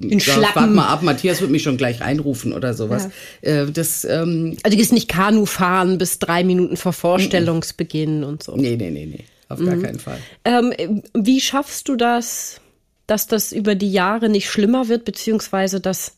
In 0.00 0.20
warte 0.20 0.66
mal 0.66 0.88
ab, 0.88 1.02
Matthias 1.02 1.40
wird 1.40 1.50
mich 1.50 1.62
schon 1.62 1.76
gleich 1.76 2.02
einrufen 2.02 2.52
oder 2.52 2.74
sowas. 2.74 3.08
Ja. 3.42 3.62
Äh, 3.62 3.70
das, 3.70 4.04
ähm, 4.04 4.56
also 4.62 4.74
du 4.74 4.76
gehst 4.76 4.92
nicht 4.92 5.08
Kanu 5.08 5.46
fahren 5.46 5.98
bis 5.98 6.18
drei 6.18 6.44
Minuten 6.44 6.76
vor 6.76 6.92
Vorstellungsbeginn 6.92 8.24
und 8.24 8.42
so. 8.42 8.56
Nee, 8.56 8.76
nee, 8.76 8.90
nee, 8.90 9.06
nee. 9.06 9.24
Auf 9.48 9.58
mhm. 9.58 9.66
gar 9.66 9.76
keinen 9.76 9.98
Fall. 9.98 10.18
Ähm, 10.44 11.02
wie 11.14 11.40
schaffst 11.40 11.88
du 11.88 11.96
das, 11.96 12.60
dass 13.06 13.26
das 13.26 13.52
über 13.52 13.74
die 13.74 13.92
Jahre 13.92 14.28
nicht 14.28 14.48
schlimmer 14.48 14.88
wird, 14.88 15.04
beziehungsweise 15.04 15.80
dass 15.80 16.16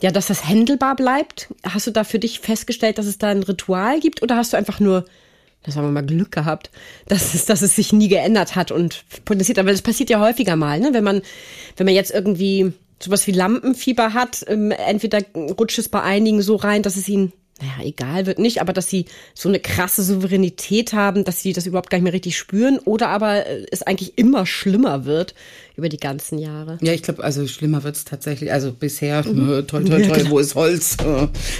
ja, 0.00 0.10
dass 0.10 0.26
das 0.26 0.48
händelbar 0.48 0.96
bleibt? 0.96 1.52
Hast 1.62 1.86
du 1.86 1.90
da 1.90 2.04
für 2.04 2.18
dich 2.18 2.40
festgestellt, 2.40 2.98
dass 2.98 3.06
es 3.06 3.18
da 3.18 3.28
ein 3.28 3.42
Ritual 3.42 4.00
gibt 4.00 4.22
oder 4.22 4.36
hast 4.36 4.52
du 4.52 4.56
einfach 4.56 4.80
nur, 4.80 5.04
das 5.62 5.76
haben 5.76 5.84
wir 5.84 5.92
mal 5.92 6.06
Glück 6.06 6.32
gehabt, 6.32 6.70
dass 7.06 7.34
es, 7.34 7.44
dass 7.44 7.62
es 7.62 7.76
sich 7.76 7.92
nie 7.92 8.08
geändert 8.08 8.56
hat 8.56 8.72
und 8.72 9.04
potenziert? 9.24 9.58
Aber 9.58 9.70
das 9.70 9.82
passiert 9.82 10.10
ja 10.10 10.20
häufiger 10.20 10.56
mal, 10.56 10.80
ne? 10.80 10.90
Wenn 10.92 11.04
man, 11.04 11.22
wenn 11.76 11.86
man 11.86 11.94
jetzt 11.94 12.10
irgendwie 12.10 12.72
sowas 13.00 13.26
wie 13.26 13.32
Lampenfieber 13.32 14.14
hat, 14.14 14.44
ähm, 14.48 14.70
entweder 14.70 15.20
rutscht 15.34 15.78
es 15.78 15.88
bei 15.88 16.02
einigen 16.02 16.42
so 16.42 16.56
rein, 16.56 16.82
dass 16.82 16.96
es 16.96 17.08
ihnen 17.08 17.32
naja, 17.62 17.88
egal 17.88 18.26
wird 18.26 18.38
nicht, 18.38 18.60
aber 18.60 18.72
dass 18.72 18.90
sie 18.90 19.06
so 19.34 19.48
eine 19.48 19.60
krasse 19.60 20.02
Souveränität 20.02 20.92
haben, 20.92 21.24
dass 21.24 21.40
sie 21.42 21.52
das 21.52 21.66
überhaupt 21.66 21.90
gar 21.90 21.98
nicht 21.98 22.04
mehr 22.04 22.12
richtig 22.12 22.36
spüren 22.36 22.78
oder 22.80 23.08
aber 23.08 23.46
äh, 23.46 23.66
es 23.70 23.82
eigentlich 23.82 24.18
immer 24.18 24.46
schlimmer 24.46 25.04
wird 25.04 25.34
über 25.76 25.88
die 25.88 25.98
ganzen 25.98 26.38
Jahre. 26.38 26.78
Ja, 26.82 26.92
ich 26.92 27.02
glaube, 27.02 27.22
also 27.22 27.46
schlimmer 27.46 27.84
wird 27.84 27.94
es 27.96 28.04
tatsächlich. 28.04 28.52
Also 28.52 28.72
bisher, 28.72 29.26
mhm. 29.26 29.60
Äh, 29.60 29.62
toi, 29.62 29.82
toi, 29.84 30.02
toi, 30.02 30.24
wo 30.28 30.38
ist 30.38 30.54
Holz? 30.54 30.96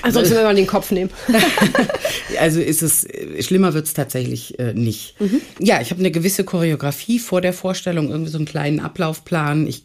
Also 0.03 0.21
wenn 0.23 0.31
wir 0.31 0.43
mal 0.43 0.55
den 0.55 0.67
Kopf 0.67 0.91
nehmen. 0.91 1.11
also 2.41 2.61
ist 2.61 2.83
es, 2.83 3.05
äh, 3.05 3.41
schlimmer 3.43 3.73
wird 3.73 3.87
es 3.87 3.95
tatsächlich 3.95 4.59
äh, 4.59 4.75
nicht. 4.75 5.21
Mhm. 5.21 5.41
Ja, 5.61 5.81
ich 5.81 5.91
habe 5.91 6.01
eine 6.01 6.11
gewisse 6.11 6.45
Choreografie 6.45 7.21
vor 7.21 7.41
der 7.41 7.53
Vorstellung, 7.53 8.11
irgendwie 8.11 8.31
so 8.31 8.39
einen 8.39 8.47
kleinen 8.47 8.81
Ablaufplan. 8.81 9.67
Ich 9.69 9.85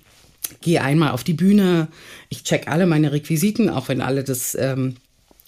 gehe 0.62 0.82
einmal 0.82 1.12
auf 1.12 1.24
die 1.24 1.34
Bühne, 1.34 1.90
ich 2.30 2.44
check 2.44 2.68
alle 2.68 2.88
meine 2.88 3.12
Requisiten, 3.12 3.70
auch 3.70 3.88
wenn 3.90 4.02
alle 4.02 4.24
das 4.24 4.56
ähm, 4.60 4.96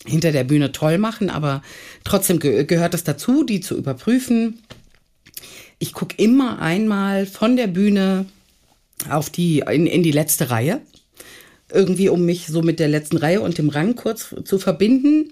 hinter 0.05 0.31
der 0.31 0.43
Bühne 0.43 0.71
toll 0.71 0.97
machen, 0.97 1.29
aber 1.29 1.61
trotzdem 2.03 2.39
ge 2.39 2.63
gehört 2.65 2.93
es 2.93 3.03
dazu, 3.03 3.43
die 3.43 3.59
zu 3.59 3.77
überprüfen. 3.77 4.59
Ich 5.77 5.93
gucke 5.93 6.15
immer 6.17 6.61
einmal 6.61 7.25
von 7.25 7.55
der 7.55 7.67
Bühne 7.67 8.25
auf 9.09 9.29
die, 9.29 9.59
in, 9.59 9.87
in 9.87 10.03
die 10.03 10.11
letzte 10.11 10.49
Reihe. 10.49 10.81
Irgendwie, 11.71 12.09
um 12.09 12.25
mich 12.25 12.47
so 12.47 12.61
mit 12.61 12.79
der 12.79 12.87
letzten 12.87 13.17
Reihe 13.17 13.41
und 13.41 13.57
dem 13.57 13.69
Rang 13.69 13.95
kurz 13.95 14.35
zu 14.43 14.57
verbinden. 14.57 15.31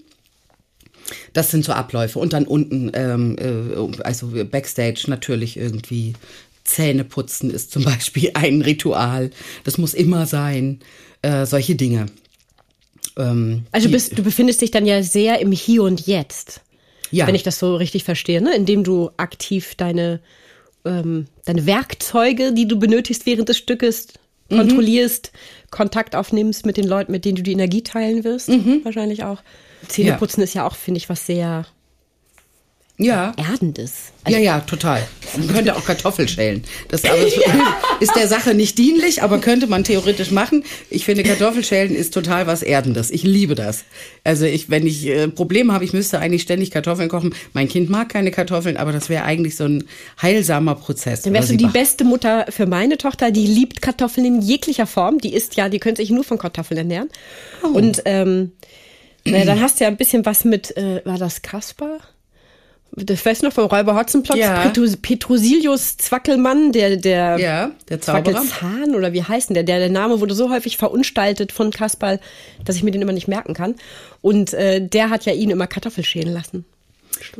Das 1.33 1.51
sind 1.51 1.65
so 1.65 1.73
Abläufe. 1.73 2.19
Und 2.19 2.33
dann 2.33 2.45
unten, 2.45 2.91
ähm, 2.93 3.35
äh, 3.39 4.01
also 4.03 4.31
Backstage 4.45 5.05
natürlich 5.07 5.57
irgendwie 5.57 6.13
Zähne 6.63 7.03
putzen 7.03 7.49
ist 7.49 7.71
zum 7.71 7.83
Beispiel 7.83 8.31
ein 8.35 8.61
Ritual. 8.61 9.31
Das 9.63 9.77
muss 9.77 9.93
immer 9.93 10.25
sein. 10.25 10.79
Äh, 11.23 11.45
solche 11.45 11.75
Dinge. 11.75 12.05
Ähm, 13.17 13.65
also 13.71 13.89
bist, 13.89 14.17
du 14.17 14.23
befindest 14.23 14.61
dich 14.61 14.71
dann 14.71 14.85
ja 14.85 15.01
sehr 15.03 15.39
im 15.39 15.51
Hier 15.51 15.83
und 15.83 16.05
Jetzt. 16.07 16.61
Ja. 17.11 17.25
Wenn 17.25 17.35
ich 17.35 17.43
das 17.43 17.59
so 17.59 17.75
richtig 17.75 18.03
verstehe, 18.03 18.41
ne? 18.41 18.55
Indem 18.55 18.83
du 18.83 19.09
aktiv 19.17 19.75
deine, 19.75 20.19
ähm, 20.85 21.27
deine 21.45 21.65
Werkzeuge, 21.65 22.53
die 22.53 22.67
du 22.67 22.77
benötigst 22.77 23.25
während 23.25 23.49
des 23.49 23.57
Stückes, 23.57 24.07
mhm. 24.49 24.57
kontrollierst, 24.57 25.31
Kontakt 25.71 26.15
aufnimmst 26.15 26.65
mit 26.65 26.77
den 26.77 26.87
Leuten, 26.87 27.11
mit 27.11 27.25
denen 27.25 27.37
du 27.37 27.43
die 27.43 27.53
Energie 27.53 27.81
teilen 27.81 28.23
wirst. 28.23 28.49
Mhm. 28.49 28.81
Wahrscheinlich 28.83 29.23
auch. 29.23 29.41
Zähneputzen 29.87 30.41
ja. 30.41 30.43
ist 30.43 30.53
ja 30.53 30.67
auch, 30.67 30.75
finde 30.75 30.97
ich, 30.97 31.09
was 31.09 31.25
sehr 31.25 31.65
ja. 32.99 33.31
Erdendes. 33.37 34.11
Also 34.23 34.37
ja, 34.37 34.43
ja, 34.43 34.59
total. 34.61 35.07
Man 35.37 35.47
könnte 35.47 35.75
auch 35.75 35.85
Kartoffel 35.85 36.27
schälen. 36.27 36.63
Das 36.89 37.03
ja. 37.03 37.13
ist 37.99 38.15
der 38.15 38.27
Sache 38.27 38.55
nicht 38.55 38.77
dienlich, 38.79 39.21
aber 39.21 39.39
könnte 39.39 39.67
man 39.67 39.83
theoretisch 39.83 40.31
machen. 40.31 40.63
Ich 40.89 41.05
finde, 41.05 41.21
Kartoffelschälen 41.21 41.95
ist 41.95 42.11
total 42.13 42.47
was 42.47 42.63
Erdendes. 42.63 43.11
Ich 43.11 43.21
liebe 43.21 43.53
das. 43.53 43.83
Also 44.23 44.45
ich, 44.45 44.71
wenn 44.71 44.87
ich 44.87 45.05
äh, 45.05 45.27
Probleme 45.27 45.73
habe, 45.73 45.85
ich 45.85 45.93
müsste 45.93 46.19
eigentlich 46.19 46.41
ständig 46.41 46.71
Kartoffeln 46.71 47.07
kochen. 47.07 47.35
Mein 47.53 47.67
Kind 47.67 47.91
mag 47.91 48.09
keine 48.09 48.31
Kartoffeln, 48.31 48.77
aber 48.77 48.91
das 48.91 49.09
wäre 49.09 49.23
eigentlich 49.25 49.55
so 49.55 49.65
ein 49.65 49.83
heilsamer 50.19 50.73
Prozess. 50.73 51.21
Dann 51.21 51.33
wärst 51.33 51.51
du 51.51 51.55
die 51.55 51.65
macht. 51.65 51.73
beste 51.73 52.03
Mutter 52.03 52.47
für 52.49 52.65
meine 52.65 52.97
Tochter. 52.97 53.29
Die 53.29 53.45
liebt 53.45 53.83
Kartoffeln 53.83 54.25
in 54.25 54.41
jeglicher 54.41 54.87
Form. 54.87 55.19
Die 55.19 55.35
isst 55.35 55.55
ja, 55.55 55.69
die 55.69 55.79
könnte 55.79 56.01
sich 56.01 56.09
nur 56.09 56.23
von 56.23 56.39
Kartoffeln 56.39 56.79
ernähren. 56.79 57.09
Oh. 57.63 57.67
Und 57.67 58.01
ähm, 58.05 58.53
naja, 59.23 59.45
dann 59.45 59.61
hast 59.61 59.79
du 59.79 59.83
ja 59.83 59.89
ein 59.89 59.97
bisschen 59.97 60.25
was 60.25 60.45
mit, 60.45 60.75
äh, 60.77 61.01
war 61.05 61.19
das 61.19 61.43
Kasper? 61.43 61.99
Das 63.03 63.23
weiß 63.23 63.43
noch 63.43 63.53
vom 63.53 63.65
Räuber 63.65 63.95
Hotzenplotz, 63.95 64.39
ja. 64.39 64.71
Petrosilius 65.01 65.97
Zwackelmann, 65.97 66.71
der, 66.71 66.97
der, 66.97 67.37
ja, 67.37 67.71
der 67.89 68.01
Zauberer. 68.01 68.41
Zwackelzahn 68.43 68.95
oder 68.95 69.13
wie 69.13 69.23
heißt 69.23 69.49
denn 69.49 69.53
der? 69.53 69.63
der? 69.63 69.79
Der 69.79 69.89
Name 69.89 70.19
wurde 70.19 70.33
so 70.33 70.49
häufig 70.49 70.77
verunstaltet 70.77 71.51
von 71.51 71.69
Kasperl, 71.69 72.19
dass 72.65 72.75
ich 72.75 72.83
mir 72.83 72.91
den 72.91 73.03
immer 73.03 73.13
nicht 73.13 73.27
merken 73.27 73.53
kann. 73.53 73.75
Und 74.21 74.53
äh, 74.53 74.85
der 74.85 75.11
hat 75.11 75.25
ja 75.25 75.33
ihn 75.33 75.51
immer 75.51 75.67
Kartoffel 75.67 76.03
schälen 76.03 76.33
lassen. 76.33 76.65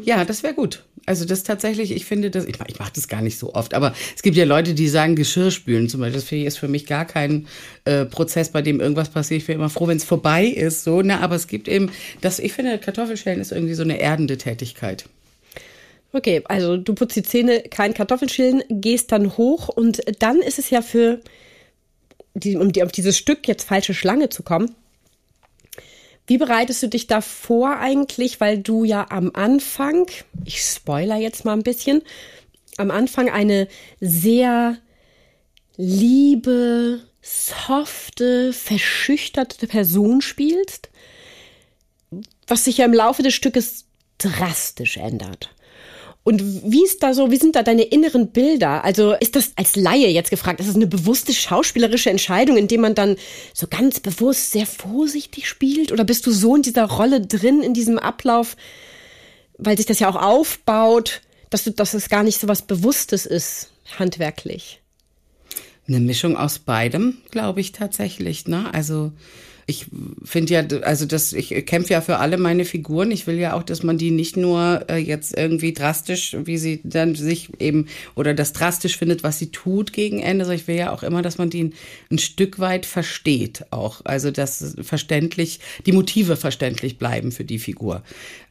Ja, 0.04 0.26
das 0.26 0.44
wäre 0.44 0.54
gut. 0.54 0.84
Also 1.06 1.26
das 1.26 1.44
tatsächlich, 1.44 1.92
ich 1.92 2.06
finde 2.06 2.30
das, 2.30 2.46
ich, 2.46 2.56
ich 2.68 2.80
mache 2.80 2.92
das 2.94 3.08
gar 3.08 3.22
nicht 3.22 3.40
so 3.40 3.54
oft, 3.54 3.74
aber 3.74 3.94
es 4.16 4.22
gibt 4.24 4.36
ja 4.36 4.44
Leute, 4.44 4.74
die 4.74 4.90
sagen 4.90 5.16
Geschirr 5.16 5.52
spülen 5.52 5.88
zum 5.88 6.02
Beispiel. 6.02 6.44
Das 6.44 6.54
ist 6.54 6.58
für 6.58 6.68
mich 6.68 6.86
gar 6.86 7.06
kein 7.06 7.48
äh, 7.86 8.06
Prozess, 8.06 8.50
bei 8.50 8.62
dem 8.62 8.82
irgendwas 8.82 9.10
passiert. 9.10 9.42
Ich 9.42 9.48
bin 9.48 9.56
immer 9.56 9.70
froh, 9.70 9.88
wenn 9.88 9.98
es 9.98 10.04
vorbei 10.04 10.46
ist. 10.46 10.84
So, 10.84 11.02
ne? 11.02 11.22
Aber 11.22 11.36
es 11.36 11.48
gibt 11.48 11.68
eben, 11.68 11.92
das, 12.22 12.40
ich 12.40 12.54
finde, 12.54 12.78
Kartoffelschälen 12.78 13.40
ist 13.40 13.52
irgendwie 13.52 13.74
so 13.74 13.84
eine 13.84 14.00
erdende 14.00 14.38
Tätigkeit. 14.38 15.06
Okay, 16.14 16.42
also 16.46 16.78
du 16.78 16.94
putzt 16.94 17.16
die 17.16 17.24
Zähne, 17.24 17.64
kein 17.64 17.94
Kartoffelschälen, 17.94 18.64
gehst 18.70 19.12
dann 19.12 19.38
hoch 19.38 19.68
und 19.68 20.02
dann 20.20 20.40
ist 20.40 20.58
es 20.58 20.70
ja 20.70 20.82
für, 20.82 21.22
die, 22.34 22.56
um 22.56 22.72
die, 22.72 22.84
auf 22.84 22.92
dieses 22.92 23.18
Stück 23.18 23.48
jetzt 23.48 23.66
falsche 23.66 23.94
Schlange 23.94 24.30
zu 24.30 24.44
kommen. 24.44 24.76
Wie 26.26 26.38
bereitest 26.38 26.84
du 26.84 26.88
dich 26.88 27.08
da 27.08 27.22
vor 27.22 27.78
eigentlich, 27.78 28.40
weil 28.42 28.60
du 28.60 28.84
ja 28.84 29.06
am 29.10 29.32
Anfang, 29.34 30.08
ich 30.44 30.62
spoiler 30.62 31.16
jetzt 31.16 31.46
mal 31.46 31.54
ein 31.54 31.64
bisschen, 31.64 32.02
am 32.78 32.92
Anfang 32.92 33.30
eine 33.30 33.68
sehr 34.00 34.78
liebe, 35.78 37.02
softe, 37.22 38.52
verschüchterte 38.54 39.68
Person 39.68 40.22
spielst, 40.22 40.90
was 42.46 42.66
sich 42.66 42.78
ja 42.78 42.86
im 42.86 42.94
Laufe 42.94 43.24
des 43.24 43.34
Stückes 43.34 43.86
drastisch 44.18 44.98
ändert. 44.98 45.54
Und 46.28 46.44
wie 46.70 46.84
ist 46.84 47.04
da 47.04 47.14
so, 47.14 47.32
wie 47.32 47.38
sind 47.38 47.56
da 47.56 47.64
deine 47.64 47.84
inneren 47.84 48.32
Bilder? 48.32 48.84
Also 48.84 49.14
ist 49.14 49.38
das 49.38 49.54
als 49.56 49.78
Laie 49.78 50.10
jetzt 50.10 50.30
gefragt, 50.30 50.60
ist 50.60 50.68
das 50.68 50.76
eine 50.76 50.86
bewusste 50.86 51.32
schauspielerische 51.32 52.10
Entscheidung, 52.10 52.58
indem 52.58 52.82
man 52.82 52.96
dann 52.96 53.16
so 53.54 53.66
ganz 53.66 54.02
bewusst 54.02 54.52
sehr 54.52 54.66
vorsichtig 54.66 55.48
spielt? 55.48 55.94
Oder 55.94 56.04
bist 56.04 56.28
du 56.28 56.32
so 56.32 56.54
in 56.54 56.64
dieser 56.64 56.84
Rolle 56.84 57.22
drin, 57.22 57.62
in 57.62 57.74
diesem 57.74 57.98
Ablauf, 57.98 58.58
weil 59.58 59.78
sich 59.78 59.86
das 59.86 60.00
ja 60.00 60.10
auch 60.10 60.22
aufbaut, 60.22 61.22
dass, 61.50 61.64
du, 61.64 61.72
dass 61.72 61.94
es 61.94 62.10
gar 62.10 62.24
nicht 62.24 62.42
so 62.42 62.50
was 62.50 62.62
Bewusstes 62.62 63.26
ist, 63.26 63.72
handwerklich? 63.98 64.82
Eine 65.88 66.02
Mischung 66.02 66.36
aus 66.36 66.60
beidem, 66.60 67.20
glaube 67.32 67.62
ich 67.62 67.72
tatsächlich. 67.72 68.48
Ne? 68.48 68.70
Also 68.74 69.14
ich 69.70 69.88
finde 70.24 70.54
ja, 70.54 70.80
also 70.84 71.06
das, 71.06 71.34
ich 71.34 71.50
kämpfe 71.66 71.92
ja 71.92 72.00
für 72.00 72.20
alle 72.20 72.38
meine 72.38 72.64
Figuren. 72.64 73.12
Ich 73.12 73.28
will 73.28 73.38
ja 73.38 73.54
auch, 73.54 73.64
dass 73.64 73.84
man 73.84 73.98
die 73.98 74.12
nicht 74.12 74.38
nur 74.38 74.86
äh, 74.90 74.96
jetzt 74.96 75.38
irgendwie 75.38 75.74
drastisch, 75.74 76.38
wie 76.46 76.58
sie 76.58 76.80
dann 76.86 77.16
sich 77.16 77.50
eben 77.60 77.88
oder 78.16 78.34
das 78.34 78.54
drastisch 78.54 78.98
findet, 78.98 79.24
was 79.24 79.40
sie 79.40 79.52
tut 79.52 79.92
gegen 79.92 80.22
Ende, 80.22 80.46
sondern 80.46 80.62
ich 80.62 80.70
will 80.70 80.78
ja 80.78 80.94
auch 80.94 81.04
immer, 81.04 81.22
dass 81.22 81.38
man 81.38 81.50
die 81.50 81.66
ein, 81.66 81.74
ein 82.10 82.18
Stück 82.18 82.60
weit 82.60 82.86
versteht 82.86 83.66
auch. 83.72 84.00
Also 84.06 84.32
dass 84.32 84.78
verständlich, 84.82 85.60
die 85.86 85.92
Motive 85.92 86.38
verständlich 86.38 86.98
bleiben 86.98 87.34
für 87.34 87.44
die 87.44 87.60
Figur. 87.60 88.04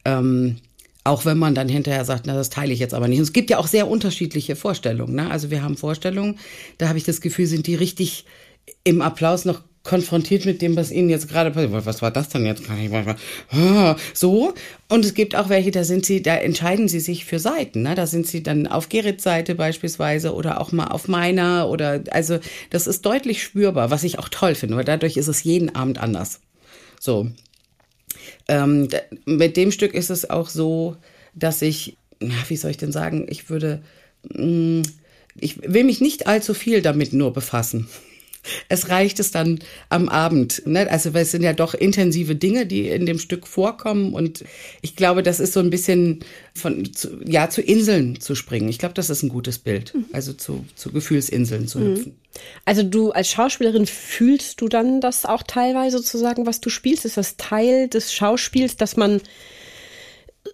Ähm, 0.05 0.57
auch 1.03 1.25
wenn 1.25 1.39
man 1.39 1.55
dann 1.55 1.67
hinterher 1.67 2.05
sagt, 2.05 2.27
na, 2.27 2.35
das 2.35 2.51
teile 2.51 2.73
ich 2.73 2.79
jetzt 2.79 2.93
aber 2.93 3.07
nicht. 3.07 3.17
Und 3.17 3.23
es 3.23 3.33
gibt 3.33 3.49
ja 3.49 3.57
auch 3.57 3.67
sehr 3.67 3.87
unterschiedliche 3.87 4.55
Vorstellungen. 4.55 5.15
Ne? 5.15 5.31
Also 5.31 5.49
wir 5.49 5.63
haben 5.63 5.77
Vorstellungen, 5.77 6.37
da 6.77 6.89
habe 6.89 6.99
ich 6.99 7.05
das 7.05 7.21
Gefühl, 7.21 7.47
sind 7.47 7.65
die 7.65 7.75
richtig 7.75 8.25
im 8.83 9.01
Applaus 9.01 9.45
noch 9.45 9.63
konfrontiert 9.87 10.45
mit 10.45 10.61
dem, 10.61 10.75
was 10.75 10.91
ihnen 10.91 11.09
jetzt 11.09 11.29
gerade 11.29 11.49
passiert. 11.49 11.85
Was 11.85 12.01
war 12.01 12.11
das 12.11 12.27
denn 12.27 12.45
jetzt? 12.45 12.63
Ah, 13.49 13.95
so. 14.13 14.53
Und 14.89 15.05
es 15.05 15.13
gibt 15.13 15.33
auch 15.35 15.47
welche, 15.47 15.71
da 15.71 15.85
sind 15.85 16.05
sie, 16.05 16.21
da 16.21 16.35
entscheiden 16.35 16.89
sie 16.89 16.99
sich 16.99 17.23
für 17.23 17.39
Seiten. 17.39 17.83
Ne? 17.83 17.95
Da 17.95 18.05
sind 18.05 18.27
sie 18.27 18.43
dann 18.43 18.67
auf 18.67 18.89
Gerrits 18.89 19.23
Seite 19.23 19.55
beispielsweise 19.55 20.33
oder 20.33 20.59
auch 20.59 20.73
mal 20.73 20.87
auf 20.87 21.07
meiner 21.07 21.69
oder, 21.69 22.03
also, 22.11 22.37
das 22.69 22.85
ist 22.85 23.05
deutlich 23.05 23.41
spürbar, 23.41 23.89
was 23.89 24.03
ich 24.03 24.19
auch 24.19 24.27
toll 24.29 24.55
finde, 24.55 24.75
weil 24.75 24.83
dadurch 24.83 25.15
ist 25.15 25.29
es 25.29 25.43
jeden 25.43 25.73
Abend 25.73 25.99
anders. 25.99 26.41
So. 26.99 27.31
Ähm, 28.49 28.89
mit 29.25 29.55
dem 29.55 29.71
Stück 29.71 29.93
ist 29.93 30.09
es 30.09 30.29
auch 30.29 30.49
so, 30.49 30.97
dass 31.33 31.61
ich, 31.61 31.97
na, 32.19 32.35
wie 32.49 32.57
soll 32.57 32.71
ich 32.71 32.77
denn 32.77 32.91
sagen, 32.91 33.25
ich 33.29 33.49
würde, 33.49 33.81
mh, 34.33 34.45
mm, 34.45 34.83
ich 35.39 35.61
will 35.61 35.83
mich 35.83 36.01
nicht 36.01 36.25
allzu 36.25 36.55
viel 36.55 36.81
damit 36.81 37.13
nur 37.13 37.31
befassen 37.31 37.87
es 38.69 38.89
reicht 38.89 39.19
es 39.19 39.31
dann 39.31 39.59
am 39.89 40.09
Abend. 40.09 40.63
Ne? 40.65 40.89
Also 40.89 41.13
weil 41.13 41.23
es 41.23 41.31
sind 41.31 41.43
ja 41.43 41.53
doch 41.53 41.73
intensive 41.73 42.35
Dinge, 42.35 42.65
die 42.65 42.87
in 42.87 43.05
dem 43.05 43.19
Stück 43.19 43.47
vorkommen. 43.47 44.13
Und 44.13 44.43
ich 44.81 44.95
glaube, 44.95 45.23
das 45.23 45.39
ist 45.39 45.53
so 45.53 45.59
ein 45.59 45.69
bisschen 45.69 46.19
von 46.53 46.93
zu, 46.93 47.19
ja 47.25 47.49
zu 47.49 47.61
Inseln 47.61 48.19
zu 48.19 48.35
springen. 48.35 48.69
Ich 48.69 48.79
glaube, 48.79 48.93
das 48.93 49.09
ist 49.09 49.23
ein 49.23 49.29
gutes 49.29 49.59
Bild. 49.59 49.93
Mhm. 49.93 50.05
Also 50.11 50.33
zu, 50.33 50.65
zu 50.75 50.91
Gefühlsinseln 50.91 51.67
zu 51.67 51.79
mhm. 51.79 51.83
hüpfen. 51.83 52.15
Also 52.65 52.83
du 52.83 53.11
als 53.11 53.29
Schauspielerin 53.29 53.85
fühlst 53.85 54.61
du 54.61 54.67
dann 54.67 55.01
das 55.01 55.25
auch 55.25 55.43
teilweise 55.43 55.97
sozusagen, 55.97 56.45
was 56.45 56.61
du 56.61 56.69
spielst? 56.69 57.05
Ist 57.05 57.17
das 57.17 57.37
Teil 57.37 57.87
des 57.87 58.13
Schauspiels, 58.13 58.77
dass 58.77 58.95
man 58.97 59.21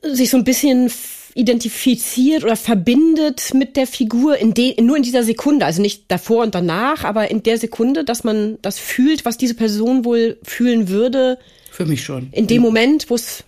sich 0.01 0.29
so 0.29 0.37
ein 0.37 0.43
bisschen 0.43 0.89
identifiziert 1.35 2.43
oder 2.43 2.55
verbindet 2.55 3.53
mit 3.53 3.75
der 3.75 3.87
Figur 3.87 4.37
in 4.37 4.53
de, 4.53 4.79
nur 4.81 4.97
in 4.97 5.03
dieser 5.03 5.23
Sekunde, 5.23 5.65
also 5.65 5.81
nicht 5.81 6.05
davor 6.09 6.43
und 6.43 6.55
danach, 6.55 7.03
aber 7.03 7.31
in 7.31 7.43
der 7.43 7.57
Sekunde, 7.57 8.03
dass 8.03 8.23
man 8.23 8.57
das 8.61 8.79
fühlt, 8.79 9.25
was 9.25 9.37
diese 9.37 9.55
Person 9.55 10.05
wohl 10.05 10.37
fühlen 10.43 10.89
würde. 10.89 11.37
Für 11.71 11.85
mich 11.85 12.03
schon. 12.03 12.29
In 12.31 12.47
dem 12.47 12.61
Moment, 12.61 13.09
wo 13.09 13.15
es 13.15 13.43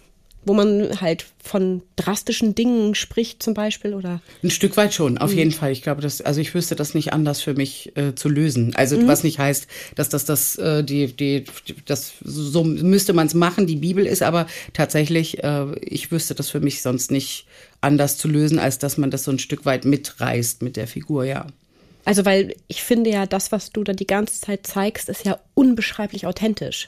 wo 0.46 0.54
man 0.54 1.02
halt 1.02 1.26
von 1.44 1.82
drastischen 1.96 2.56
Dingen 2.56 2.96
spricht 2.96 3.44
zum 3.44 3.54
Beispiel 3.54 3.94
oder 3.94 4.22
ein 4.44 4.50
Stück 4.50 4.78
weit 4.78 4.94
schon 4.94 5.18
auf 5.18 5.32
mhm. 5.32 5.38
jeden 5.38 5.52
Fall 5.52 5.72
ich 5.72 5.82
glaube 5.82 6.02
dass 6.02 6.22
also 6.22 6.42
ich 6.42 6.54
wüsste 6.54 6.76
das 6.76 6.94
nicht 6.94 7.14
anders 7.14 7.42
für 7.42 7.54
mich 7.54 7.96
äh, 7.98 8.16
zu 8.16 8.30
lösen 8.30 8.76
also 8.76 8.98
mhm. 8.98 9.08
was 9.08 9.24
nicht 9.24 9.40
heißt 9.40 9.68
dass 9.96 10.10
das 10.10 10.26
das 10.26 10.56
äh, 10.58 10.84
die 10.84 11.08
die 11.16 11.46
das 11.86 12.14
so 12.24 12.64
müsste 12.64 13.14
man 13.14 13.28
es 13.28 13.34
machen 13.34 13.68
die 13.68 13.76
Bibel 13.76 14.06
ist 14.06 14.24
aber 14.24 14.48
tatsächlich 14.74 15.44
äh, 15.44 15.78
ich 15.82 16.12
wüsste 16.12 16.36
das 16.36 16.50
für 16.50 16.60
mich 16.60 16.82
sonst 16.82 17.12
nicht 17.12 17.46
anders 17.82 18.18
zu 18.18 18.28
lösen 18.28 18.60
als 18.60 18.80
dass 18.80 18.98
man 18.98 19.12
das 19.12 19.24
so 19.24 19.32
ein 19.32 19.40
Stück 19.40 19.66
weit 19.66 19.86
mitreißt 19.86 20.62
mit 20.62 20.78
der 20.78 20.88
Figur 20.88 21.26
ja 21.26 21.48
also, 22.06 22.24
weil 22.24 22.56
ich 22.68 22.84
finde 22.84 23.10
ja, 23.10 23.26
das, 23.26 23.52
was 23.52 23.72
du 23.72 23.84
da 23.84 23.94
die 23.94 24.08
ganze 24.08 24.40
Zeit 24.40 24.66
zeigst, 24.68 25.10
ist 25.10 25.26
ja 25.26 25.40
unbeschreiblich 25.56 26.28
authentisch. 26.28 26.88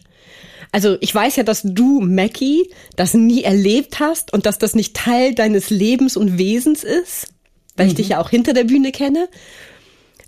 Also, 0.71 0.97
ich 1.01 1.13
weiß 1.13 1.38
ja, 1.38 1.43
dass 1.43 1.62
du, 1.63 2.01
Mackie, 2.01 2.69
das 2.95 3.15
nie 3.15 3.43
erlebt 3.43 3.99
hast 3.99 4.32
und 4.32 4.45
dass 4.45 4.60
das 4.60 4.75
nicht 4.75 4.95
Teil 4.95 5.34
deines 5.34 5.71
Lebens 5.71 6.17
und 6.17 6.38
Wesens 6.38 6.84
ist, 6.84 7.30
weil 7.75 7.88
mhm. 7.88 7.91
ich 7.91 7.95
dich 7.95 8.10
ja 8.10 8.21
auch 8.21 8.30
hinter 8.30 8.53
der 8.53 8.65
Bühne 8.65 8.91
kenne. 8.91 9.27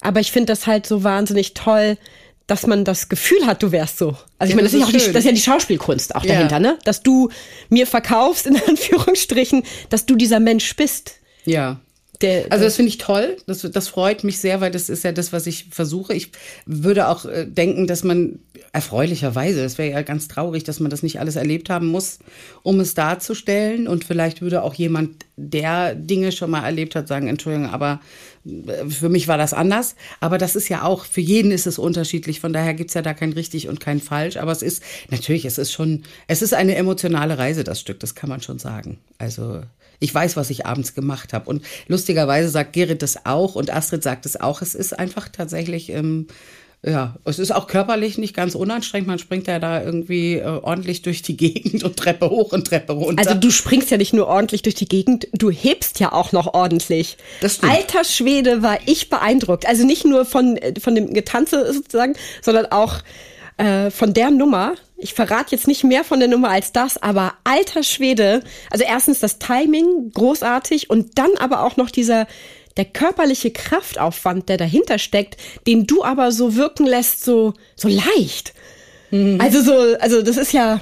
Aber 0.02 0.22
ich 0.22 0.32
finde 0.32 0.48
das 0.48 0.66
halt 0.66 0.88
so 0.88 1.04
wahnsinnig 1.04 1.54
toll, 1.54 1.98
dass 2.48 2.66
man 2.66 2.84
das 2.84 3.10
Gefühl 3.10 3.46
hat, 3.46 3.62
du 3.62 3.72
wärst 3.72 4.00
so. 4.00 4.18
Also 4.40 4.46
ich 4.46 4.50
ja, 4.50 4.56
meine, 4.56 4.64
das, 4.64 4.74
ist, 4.74 4.80
ja 4.80 4.86
auch 4.88 4.92
die, 4.92 4.98
das 4.98 5.08
ist 5.08 5.26
ja 5.26 5.32
die 5.32 5.42
Schauspielkunst 5.42 6.16
auch 6.16 6.24
ja. 6.24 6.34
dahinter, 6.34 6.60
ne? 6.60 6.80
Dass 6.84 7.04
du 7.04 7.30
mir 7.70 7.86
verkaufst, 7.86 8.48
in 8.48 8.56
Anführungsstrichen, 8.68 9.64
dass 9.90 10.08
du 10.08 10.16
dieser 10.16 10.40
Mensch 10.40 10.76
bist. 10.76 11.20
Ja. 11.46 11.80
Der, 12.22 12.52
also 12.52 12.66
das 12.66 12.76
finde 12.76 12.90
ich 12.90 12.98
toll. 12.98 13.38
Das, 13.48 13.62
das 13.62 13.88
freut 13.88 14.26
mich 14.26 14.40
sehr, 14.40 14.60
weil 14.60 14.72
das 14.72 14.90
ist 14.90 15.06
ja 15.06 15.14
das, 15.14 15.32
was 15.32 15.48
ich 15.48 15.68
versuche. 15.72 16.14
Ich 16.14 16.32
würde 16.66 17.08
auch 17.08 17.24
äh, 17.24 17.46
denken, 17.46 17.88
dass 17.88 18.04
man 18.04 18.40
erfreulicherweise, 18.74 19.64
das 19.64 19.78
wäre 19.78 19.92
ja 19.92 20.02
ganz 20.02 20.28
traurig, 20.28 20.66
dass 20.66 20.82
man 20.82 20.92
das 20.92 21.02
nicht 21.02 21.22
alles 21.22 21.38
erlebt 21.38 21.70
haben 21.70 21.88
muss, 21.88 22.20
um 22.62 22.82
es 22.82 22.94
darzustellen. 22.94 23.88
Und 23.88 24.04
vielleicht 24.04 24.42
würde 24.42 24.64
auch 24.64 24.74
jemand, 24.74 25.26
der 25.38 25.96
Dinge 25.96 26.34
schon 26.34 26.52
mal 26.52 26.66
erlebt 26.66 26.96
hat, 26.96 27.08
sagen, 27.08 27.30
Entschuldigung, 27.30 27.70
aber 27.70 28.02
äh, 28.46 28.90
für 28.90 29.08
mich 29.08 29.30
war 29.30 29.38
das 29.38 29.54
anders. 29.54 29.96
Aber 30.20 30.38
das 30.38 30.58
ist 30.58 30.68
ja 30.68 30.84
auch, 30.84 31.06
für 31.06 31.22
jeden 31.22 31.52
ist 31.52 31.68
es 31.68 31.80
unterschiedlich. 31.80 32.42
Von 32.42 32.52
daher 32.52 32.74
gibt's 32.74 32.96
ja 32.96 33.02
da 33.02 33.14
kein 33.14 33.32
richtig 33.32 33.70
und 33.70 33.80
kein 33.80 34.02
falsch. 34.02 34.36
Aber 34.36 34.52
es 34.52 34.62
ist, 34.62 34.84
natürlich, 35.10 35.46
es 35.46 35.58
ist 35.58 35.72
schon, 35.72 36.04
es 36.28 36.42
ist 36.42 36.54
eine 36.54 36.76
emotionale 36.76 37.38
Reise, 37.38 37.64
das 37.64 37.80
Stück, 37.80 38.02
das 38.02 38.14
kann 38.14 38.30
man 38.30 38.42
schon 38.42 38.60
sagen. 38.60 39.00
Also 39.20 39.62
ich 40.00 40.14
weiß, 40.14 40.36
was 40.38 40.50
ich 40.50 40.66
abends 40.66 40.94
gemacht 40.96 41.34
habe. 41.34 41.50
Und 41.50 41.64
lustigerweise 41.88 42.50
sagt 42.50 42.74
Gerrit 42.74 43.02
das 43.02 43.26
auch 43.26 43.56
und 43.56 43.70
Astrid 43.70 44.04
sagt 44.04 44.26
es 44.26 44.40
auch. 44.40 44.62
Es 44.62 44.76
ist 44.76 44.98
einfach 44.98 45.30
tatsächlich. 45.30 45.90
Ähm, 45.90 46.28
ja, 46.82 47.18
es 47.26 47.40
ist 47.40 47.52
auch 47.52 47.68
körperlich 47.68 48.18
nicht 48.18 48.34
ganz 48.34 48.56
unanstrengend. 48.56 49.08
Man 49.08 49.20
springt 49.20 49.48
ja 49.48 49.60
da 49.60 49.84
irgendwie 49.84 50.36
äh, 50.36 50.46
ordentlich 50.46 51.02
durch 51.02 51.22
die 51.22 51.36
Gegend 51.36 51.84
und 51.84 51.98
Treppe 51.98 52.30
hoch 52.30 52.54
und 52.54 52.68
Treppe 52.68 52.94
runter. 52.94 53.22
Also 53.22 53.38
du 53.38 53.52
springst 53.52 53.92
ja 53.92 53.98
nicht 53.98 54.14
nur 54.14 54.28
ordentlich 54.28 54.62
durch 54.62 54.76
die 54.76 54.88
Gegend, 54.88 55.28
du 55.34 55.52
hebst 55.52 56.00
ja 56.00 56.14
auch 56.14 56.32
noch 56.32 56.54
ordentlich. 56.54 57.18
Das 57.42 57.56
stimmt. 57.56 57.74
Alter 57.74 58.06
Schwede 58.06 58.62
war 58.64 58.78
ich 58.86 59.10
beeindruckt. 59.10 59.68
Also 59.68 59.86
nicht 59.86 60.06
nur 60.06 60.24
von, 60.24 60.56
äh, 60.56 60.80
von 60.80 60.96
dem 60.96 61.14
Getanze 61.14 61.74
sozusagen, 61.74 62.14
sondern 62.42 62.68
auch 62.68 63.00
äh, 63.60 63.92
von 63.92 64.14
der 64.14 64.32
Nummer. 64.32 64.76
Ich 64.98 65.14
verrate 65.14 65.56
jetzt 65.56 65.68
nicht 65.68 65.84
mehr 65.84 66.04
von 66.04 66.20
der 66.20 66.30
Nummer 66.30 66.50
als 66.50 66.72
das, 66.72 67.02
aber 67.02 67.34
alter 67.44 67.84
Schwede. 67.84 68.42
Also 68.72 68.86
erstens 68.88 69.20
das 69.20 69.38
Timing, 69.38 70.12
großartig 70.14 70.90
und 70.90 71.18
dann 71.18 71.32
aber 71.38 71.64
auch 71.64 71.78
noch 71.78 71.90
dieser 71.90 72.26
der 72.78 72.86
körperliche 72.86 73.52
Kraftaufwand, 73.52 74.48
der 74.48 74.56
dahinter 74.58 74.98
steckt, 74.98 75.36
den 75.68 75.86
du 75.86 76.04
aber 76.04 76.32
so 76.32 76.56
wirken 76.56 76.86
lässt, 76.86 77.26
so 77.26 77.54
so 77.76 77.90
leicht. 77.90 78.54
Mhm. 79.12 79.40
Also 79.42 79.62
so, 79.62 79.74
also 80.00 80.22
das 80.22 80.38
ist 80.38 80.54
ja 80.54 80.80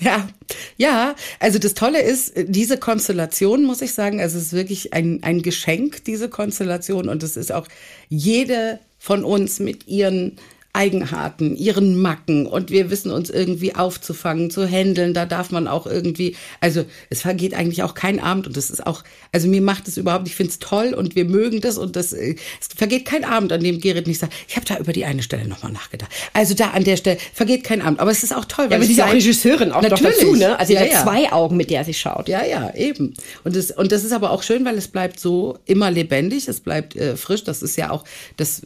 ja, 0.00 0.28
ja, 0.76 1.14
also 1.38 1.60
das 1.60 1.74
Tolle 1.74 2.02
ist, 2.02 2.32
diese 2.36 2.78
Konstellation, 2.78 3.62
muss 3.62 3.80
ich 3.80 3.92
sagen, 3.92 4.20
also 4.20 4.38
es 4.38 4.46
ist 4.46 4.52
wirklich 4.52 4.92
ein, 4.92 5.20
ein 5.22 5.40
Geschenk, 5.40 6.02
diese 6.04 6.28
Konstellation. 6.28 7.08
Und 7.08 7.22
es 7.22 7.36
ist 7.36 7.52
auch 7.52 7.68
jede 8.08 8.80
von 8.98 9.22
uns 9.22 9.60
mit 9.60 9.86
ihren 9.86 10.36
Eigenarten, 10.74 11.54
ihren 11.54 11.96
Macken 11.96 12.46
und 12.46 12.70
wir 12.70 12.90
wissen 12.90 13.12
uns 13.12 13.30
irgendwie 13.30 13.76
aufzufangen, 13.76 14.50
zu 14.50 14.66
handeln. 14.66 15.14
Da 15.14 15.24
darf 15.24 15.52
man 15.52 15.68
auch 15.68 15.86
irgendwie, 15.86 16.34
also 16.60 16.84
es 17.10 17.22
vergeht 17.22 17.54
eigentlich 17.54 17.84
auch 17.84 17.94
kein 17.94 18.18
Abend 18.18 18.48
und 18.48 18.56
das 18.56 18.70
ist 18.70 18.84
auch, 18.84 19.04
also 19.30 19.46
mir 19.46 19.62
macht 19.62 19.86
es 19.86 19.96
überhaupt, 19.96 20.26
ich 20.26 20.34
finde 20.34 20.50
es 20.50 20.58
toll 20.58 20.92
und 20.92 21.14
wir 21.14 21.26
mögen 21.26 21.60
das 21.60 21.78
und 21.78 21.94
das, 21.94 22.12
äh, 22.12 22.34
es 22.60 22.68
vergeht 22.76 23.04
kein 23.04 23.24
Abend, 23.24 23.52
an 23.52 23.62
dem 23.62 23.80
Gerrit 23.80 24.08
nicht 24.08 24.18
sagt, 24.18 24.32
ich 24.48 24.56
habe 24.56 24.66
da 24.66 24.76
über 24.78 24.92
die 24.92 25.04
eine 25.04 25.22
Stelle 25.22 25.46
nochmal 25.46 25.70
nachgedacht. 25.70 26.10
Also 26.32 26.54
da 26.54 26.70
an 26.70 26.82
der 26.82 26.96
Stelle 26.96 27.18
vergeht 27.32 27.62
kein 27.62 27.80
Abend, 27.80 28.00
aber 28.00 28.10
es 28.10 28.24
ist 28.24 28.34
auch 28.34 28.44
toll. 28.44 28.64
Weil 28.64 28.72
ja, 28.72 28.76
aber 28.78 28.86
sie 28.86 28.92
ist 28.94 29.02
auch 29.02 29.12
Regisseurin 29.12 29.70
auch 29.70 29.80
noch 29.80 30.00
dazu, 30.00 30.34
ne? 30.34 30.58
Also 30.58 30.72
ja, 30.72 30.80
hat 30.80 30.90
ja. 30.90 31.02
zwei 31.04 31.32
Augen, 31.32 31.56
mit 31.56 31.70
der 31.70 31.84
sie 31.84 31.94
schaut. 31.94 32.28
Ja, 32.28 32.44
ja, 32.44 32.74
eben. 32.74 33.14
Und 33.44 33.54
das, 33.54 33.70
und 33.70 33.92
das 33.92 34.02
ist 34.02 34.12
aber 34.12 34.32
auch 34.32 34.42
schön, 34.42 34.64
weil 34.64 34.76
es 34.76 34.88
bleibt 34.88 35.20
so 35.20 35.56
immer 35.66 35.92
lebendig, 35.92 36.48
es 36.48 36.58
bleibt 36.58 36.96
äh, 36.96 37.16
frisch. 37.16 37.44
Das 37.44 37.62
ist 37.62 37.76
ja 37.76 37.90
auch, 37.90 38.02
das 38.36 38.62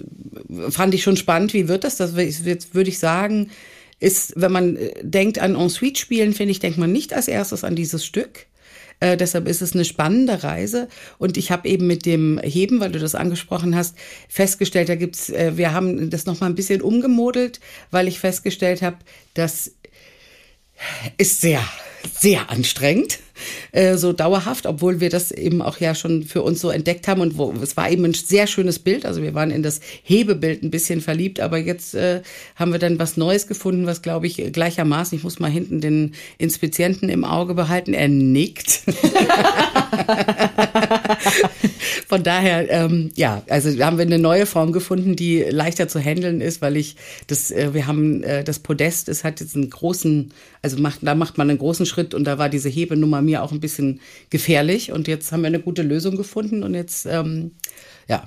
fand 0.71 0.95
ich 0.95 1.03
schon 1.03 1.19
spannend. 1.19 1.53
Wie 1.53 1.69
wird 1.69 1.85
das? 1.85 1.98
Das 1.99 2.15
würde 2.15 2.89
ich 2.89 2.99
sagen, 2.99 3.51
ist, 4.01 4.33
wenn 4.37 4.53
man 4.53 4.77
äh, 4.77 4.95
denkt 5.03 5.39
an 5.39 5.55
Ensuite 5.55 6.01
spielen, 6.01 6.33
finde 6.33 6.53
ich, 6.53 6.61
denkt 6.61 6.79
man 6.79 6.93
nicht 6.93 7.13
als 7.13 7.29
erstes 7.29 7.65
an 7.65 7.77
dieses 7.77 8.05
Stück. 8.05 8.47
Äh, 9.01 9.17
deshalb 9.17 9.47
ist 9.47 9.63
es 9.63 9.75
eine 9.75 9.85
spannende 9.85 10.43
Reise. 10.43 10.89
Und 11.19 11.37
ich 11.37 11.51
habe 11.51 11.69
eben 11.69 11.87
mit 11.87 12.07
dem 12.07 12.39
Heben, 12.43 12.81
weil 12.81 12.93
du 12.93 12.99
das 12.99 13.15
angesprochen 13.15 13.77
hast, 13.77 13.97
festgestellt, 14.29 14.89
da 14.89 14.95
gibt's, 14.95 15.31
äh, 15.31 15.57
wir 15.57 15.73
haben 15.73 16.11
das 16.11 16.27
nochmal 16.27 16.51
ein 16.51 16.57
bisschen 16.57 16.83
umgemodelt, 16.83 17.61
weil 17.91 18.09
ich 18.09 18.19
festgestellt 18.21 18.83
habe, 18.83 18.99
dass 19.35 19.73
Ist 21.17 21.41
sehr, 21.41 21.63
sehr 22.13 22.51
anstrengend 22.51 23.19
äh, 23.73 23.97
so 23.97 24.13
dauerhaft, 24.13 24.67
obwohl 24.67 25.01
wir 25.01 25.11
das 25.11 25.31
eben 25.31 25.63
auch 25.63 25.79
ja 25.79 25.95
schon 25.95 26.25
für 26.25 26.43
uns 26.43 26.61
so 26.61 26.71
entdeckt 26.71 27.09
haben 27.09 27.21
und 27.21 27.39
wo, 27.39 27.53
es 27.63 27.77
war 27.77 27.91
eben 27.91 28.05
ein 28.05 28.15
sehr 28.15 28.47
schönes 28.47 28.79
Bild. 28.79 29.05
Also 29.07 29.23
wir 29.23 29.35
waren 29.35 29.51
in 29.51 29.63
das 29.63 29.81
Hebebild 30.03 30.63
ein 30.63 30.71
bisschen 30.71 31.01
verliebt, 31.01 31.41
aber 31.41 31.59
jetzt 31.59 31.95
äh, 31.95 32.23
haben 32.57 32.73
wir 32.73 32.79
dann 32.79 32.99
was 32.99 33.17
Neues 33.17 33.47
gefunden, 33.47 33.87
was 33.87 34.03
glaube 34.03 34.27
ich 34.27 34.53
gleichermaßen, 34.53 35.17
ich 35.17 35.25
muss 35.25 35.39
mal 35.39 35.51
hinten 35.51 35.81
den 35.81 36.15
Inspizienten 36.39 37.09
im 37.09 37.25
Auge 37.25 37.55
behalten, 37.55 37.95
er 37.95 38.09
nickt. 38.09 38.83
Von 42.09 42.23
daher, 42.23 42.71
ähm, 42.71 43.11
ja, 43.17 43.43
also 43.49 43.69
haben 43.85 43.99
wir 43.99 44.07
eine 44.07 44.19
neue 44.19 44.47
Form 44.47 44.73
gefunden, 44.73 45.15
die 45.17 45.43
leichter 45.43 45.89
zu 45.89 46.01
handeln 46.01 46.41
ist, 46.41 46.63
weil 46.63 46.77
ich 46.77 46.97
das, 47.27 47.51
äh, 47.51 47.75
wir 47.75 47.87
haben 47.87 48.23
äh, 48.23 48.45
das 48.45 48.59
Podest, 48.59 49.09
es 49.09 49.25
hat 49.25 49.41
jetzt 49.41 49.55
einen 49.57 49.69
großen, 49.71 50.33
also 50.63 50.81
macht, 50.81 51.01
da 51.03 51.15
macht 51.15 51.39
man 51.39 51.51
einen 51.51 51.59
großen 51.59 51.87
Schritt 51.87 52.15
und 52.15 52.25
da 52.25 52.39
war 52.39 52.49
diese 52.49 52.69
Hebenummer 52.69 53.23
mir 53.29 53.43
auch 53.43 53.53
ein 53.53 53.61
bisschen 53.61 54.01
gefährlich 54.31 54.93
und 54.93 55.09
jetzt 55.09 55.31
haben 55.33 55.43
wir 55.43 55.49
eine 55.49 55.61
gute 55.61 55.83
Lösung 55.83 56.17
gefunden 56.17 56.63
und 56.63 56.75
jetzt, 56.75 57.07
ähm, 57.07 57.53
ja, 58.09 58.25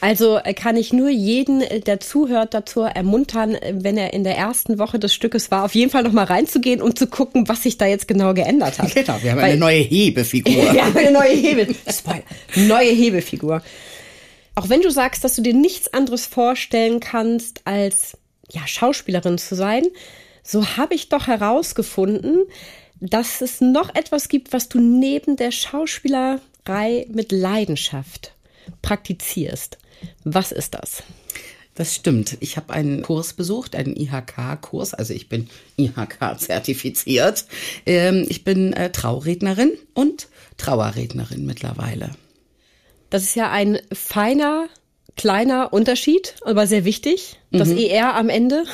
also 0.00 0.38
äh, 0.38 0.52
kann 0.52 0.76
ich 0.76 0.92
nur 0.92 1.08
jeden, 1.08 1.62
äh, 1.62 1.80
der 1.80 2.00
zuhört, 2.00 2.54
dazu 2.54 2.82
ermuntern, 2.82 3.54
äh, 3.54 3.74
wenn 3.76 3.96
er 3.96 4.12
in 4.12 4.24
der 4.24 4.36
ersten 4.36 4.78
Woche 4.78 4.98
des 4.98 5.14
Stückes 5.14 5.50
war, 5.50 5.64
auf 5.64 5.74
jeden 5.74 5.90
Fall 5.90 6.02
noch 6.02 6.12
mal 6.12 6.24
reinzugehen 6.24 6.82
und 6.82 6.98
zu 6.98 7.06
gucken, 7.06 7.48
was 7.48 7.62
sich 7.62 7.78
da 7.78 7.86
jetzt 7.86 8.06
genau 8.06 8.34
geändert 8.34 8.78
hat. 8.78 8.94
Genau, 9.06 9.22
wir 9.22 9.32
haben 9.32 9.38
Weil, 9.38 9.52
eine 9.52 9.60
neue 9.60 9.80
Hebefigur. 9.80 10.54
wir 10.72 10.84
haben 10.84 10.96
eine 10.96 11.12
neue 11.12 11.34
Hebe, 11.34 11.74
neue 12.56 12.90
Hebefigur. 12.90 13.62
Auch 14.54 14.68
wenn 14.68 14.80
du 14.80 14.90
sagst, 14.90 15.22
dass 15.22 15.36
du 15.36 15.42
dir 15.42 15.54
nichts 15.54 15.92
anderes 15.92 16.26
vorstellen 16.26 17.00
kannst, 17.00 17.62
als 17.66 18.16
ja 18.50 18.66
Schauspielerin 18.66 19.38
zu 19.38 19.54
sein, 19.54 19.84
so 20.42 20.76
habe 20.76 20.94
ich 20.94 21.08
doch 21.08 21.26
herausgefunden, 21.26 22.44
dass 23.00 23.40
es 23.40 23.60
noch 23.60 23.94
etwas 23.94 24.28
gibt, 24.28 24.52
was 24.52 24.68
du 24.68 24.80
neben 24.80 25.36
der 25.36 25.50
Schauspielerei 25.50 27.06
mit 27.10 27.32
Leidenschaft 27.32 28.32
praktizierst. 28.82 29.78
Was 30.24 30.52
ist 30.52 30.74
das? 30.74 31.02
Das 31.74 31.94
stimmt. 31.94 32.38
Ich 32.40 32.56
habe 32.56 32.72
einen 32.72 33.02
Kurs 33.02 33.34
besucht, 33.34 33.76
einen 33.76 33.94
IHK-Kurs. 33.94 34.94
Also 34.94 35.12
ich 35.12 35.28
bin 35.28 35.48
IHK-zertifiziert. 35.76 37.44
Ähm, 37.84 38.24
ich 38.28 38.44
bin 38.44 38.72
äh, 38.72 38.90
Traurednerin 38.90 39.72
und 39.92 40.28
Trauerrednerin 40.56 41.44
mittlerweile. 41.44 42.12
Das 43.10 43.22
ist 43.24 43.36
ja 43.36 43.50
ein 43.50 43.78
feiner 43.92 44.68
kleiner 45.16 45.72
Unterschied, 45.72 46.34
aber 46.42 46.66
sehr 46.66 46.84
wichtig. 46.84 47.38
Das 47.50 47.68
mhm. 47.68 47.78
ER 47.78 48.14
am 48.14 48.28
Ende. 48.28 48.64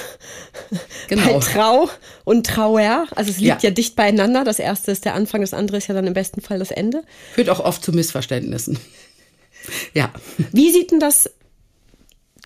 Genau. 1.08 1.34
Bei 1.34 1.38
Trau 1.40 1.90
und 2.24 2.46
Trauer. 2.46 3.06
Also 3.14 3.30
es 3.30 3.38
liegt 3.38 3.62
ja. 3.62 3.68
ja. 3.68 3.70
dicht 3.70 3.96
beieinander. 3.96 4.44
Das 4.44 4.58
erste 4.58 4.90
ist 4.90 5.04
der 5.04 5.14
Anfang, 5.14 5.42
das 5.42 5.52
andere 5.52 5.76
ist 5.76 5.88
ja 5.88 5.94
dann 5.94 6.06
im 6.06 6.14
besten 6.14 6.40
Fall 6.40 6.58
das 6.58 6.70
Ende. 6.70 7.04
Führt 7.34 7.50
auch 7.50 7.60
oft 7.60 7.84
zu 7.84 7.92
Missverständnissen. 7.92 8.78
ja. 9.94 10.10
Wie 10.52 10.70
sieht 10.70 10.90
denn 10.90 11.00
das? 11.00 11.30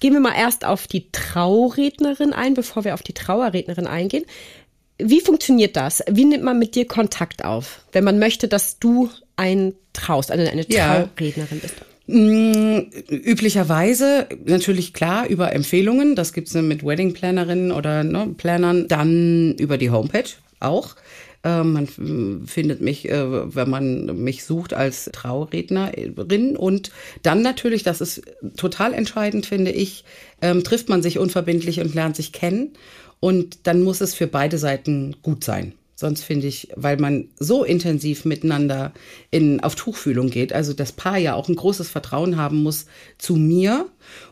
Gehen 0.00 0.12
wir 0.12 0.20
mal 0.20 0.34
erst 0.36 0.64
auf 0.64 0.86
die 0.86 1.10
Traurednerin 1.10 2.32
ein, 2.32 2.54
bevor 2.54 2.84
wir 2.84 2.94
auf 2.94 3.02
die 3.02 3.14
Trauerrednerin 3.14 3.86
eingehen. 3.86 4.24
Wie 4.98 5.20
funktioniert 5.20 5.76
das? 5.76 6.02
Wie 6.10 6.24
nimmt 6.24 6.42
man 6.42 6.58
mit 6.58 6.74
dir 6.74 6.86
Kontakt 6.86 7.44
auf, 7.44 7.80
wenn 7.92 8.04
man 8.04 8.18
möchte, 8.18 8.48
dass 8.48 8.78
du 8.78 9.10
ein 9.36 9.74
traust, 9.92 10.30
eine, 10.30 10.50
eine 10.50 10.66
Traurednerin 10.66 11.60
bist? 11.60 11.76
Mm, 12.06 12.82
üblicherweise 13.10 14.28
natürlich 14.44 14.92
klar 14.92 15.26
über 15.26 15.52
Empfehlungen, 15.52 16.14
das 16.14 16.32
gibt's 16.32 16.54
mit 16.54 16.84
Wedding 16.84 17.14
Plannerinnen 17.14 17.72
oder 17.72 18.04
ne, 18.04 18.32
Plannern, 18.36 18.86
dann 18.86 19.54
über 19.58 19.76
die 19.76 19.90
Homepage 19.90 20.30
auch. 20.60 20.94
Äh, 21.42 21.64
man 21.64 21.86
findet 22.46 22.80
mich, 22.80 23.08
äh, 23.08 23.54
wenn 23.54 23.70
man 23.70 24.22
mich 24.22 24.44
sucht, 24.44 24.72
als 24.72 25.10
Traurednerin. 25.12 26.56
Und 26.56 26.90
dann 27.22 27.42
natürlich, 27.42 27.82
das 27.82 28.00
ist 28.00 28.22
total 28.56 28.94
entscheidend, 28.94 29.46
finde 29.46 29.72
ich, 29.72 30.04
ähm, 30.42 30.64
trifft 30.64 30.88
man 30.88 31.02
sich 31.02 31.18
unverbindlich 31.18 31.80
und 31.80 31.94
lernt 31.94 32.16
sich 32.16 32.32
kennen. 32.32 32.70
Und 33.18 33.66
dann 33.66 33.82
muss 33.82 34.00
es 34.00 34.14
für 34.14 34.26
beide 34.26 34.58
Seiten 34.58 35.16
gut 35.22 35.42
sein. 35.42 35.72
Sonst 35.98 36.24
finde 36.24 36.46
ich, 36.46 36.68
weil 36.76 36.98
man 36.98 37.30
so 37.38 37.64
intensiv 37.64 38.26
miteinander 38.26 38.92
in, 39.30 39.60
auf 39.60 39.76
Tuchfühlung 39.76 40.28
geht, 40.28 40.52
also 40.52 40.74
das 40.74 40.92
Paar 40.92 41.16
ja 41.16 41.34
auch 41.34 41.48
ein 41.48 41.56
großes 41.56 41.88
Vertrauen 41.88 42.36
haben 42.36 42.62
muss 42.62 42.84
zu 43.16 43.34
mir 43.34 43.86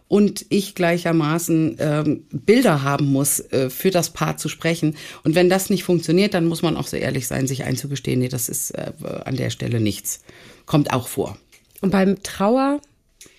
und 0.06 0.44
ich 0.50 0.74
gleichermaßen 0.74 1.76
ähm, 1.80 2.26
Bilder 2.30 2.82
haben 2.82 3.06
muss, 3.06 3.40
äh, 3.40 3.70
für 3.70 3.90
das 3.90 4.10
Paar 4.10 4.36
zu 4.36 4.50
sprechen. 4.50 4.98
Und 5.22 5.34
wenn 5.34 5.48
das 5.48 5.70
nicht 5.70 5.84
funktioniert, 5.84 6.34
dann 6.34 6.44
muss 6.44 6.60
man 6.60 6.76
auch 6.76 6.86
so 6.86 6.98
ehrlich 6.98 7.26
sein, 7.26 7.46
sich 7.46 7.64
einzugestehen, 7.64 8.20
nee, 8.20 8.28
das 8.28 8.50
ist 8.50 8.72
äh, 8.72 8.92
an 9.24 9.36
der 9.36 9.48
Stelle 9.48 9.80
nichts. 9.80 10.20
Kommt 10.66 10.92
auch 10.92 11.08
vor. 11.08 11.38
Und 11.80 11.92
beim 11.92 12.22
Trauer, 12.22 12.82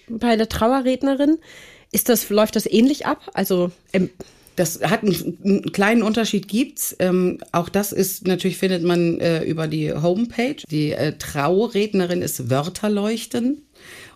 bei 0.09 0.35
der 0.35 0.49
Trauerrednerin, 0.49 1.37
ist 1.91 2.09
das, 2.09 2.27
läuft 2.31 2.55
das 2.55 2.65
ähnlich 2.65 3.05
ab? 3.05 3.29
Also 3.35 3.71
ähm 3.93 4.09
das 4.55 4.81
hat 4.81 5.03
einen, 5.03 5.37
einen, 5.43 5.71
kleinen 5.71 6.03
Unterschied 6.03 6.47
gibt's. 6.47 6.95
Ähm, 6.99 7.39
auch 7.51 7.69
das 7.69 7.91
ist 7.91 8.27
natürlich 8.27 8.57
findet 8.57 8.83
man 8.83 9.19
äh, 9.19 9.43
über 9.43 9.67
die 9.67 9.93
Homepage. 9.93 10.57
Die 10.69 10.91
äh, 10.91 11.13
Traurednerin 11.17 12.21
ist 12.21 12.49
Wörterleuchten. 12.49 13.61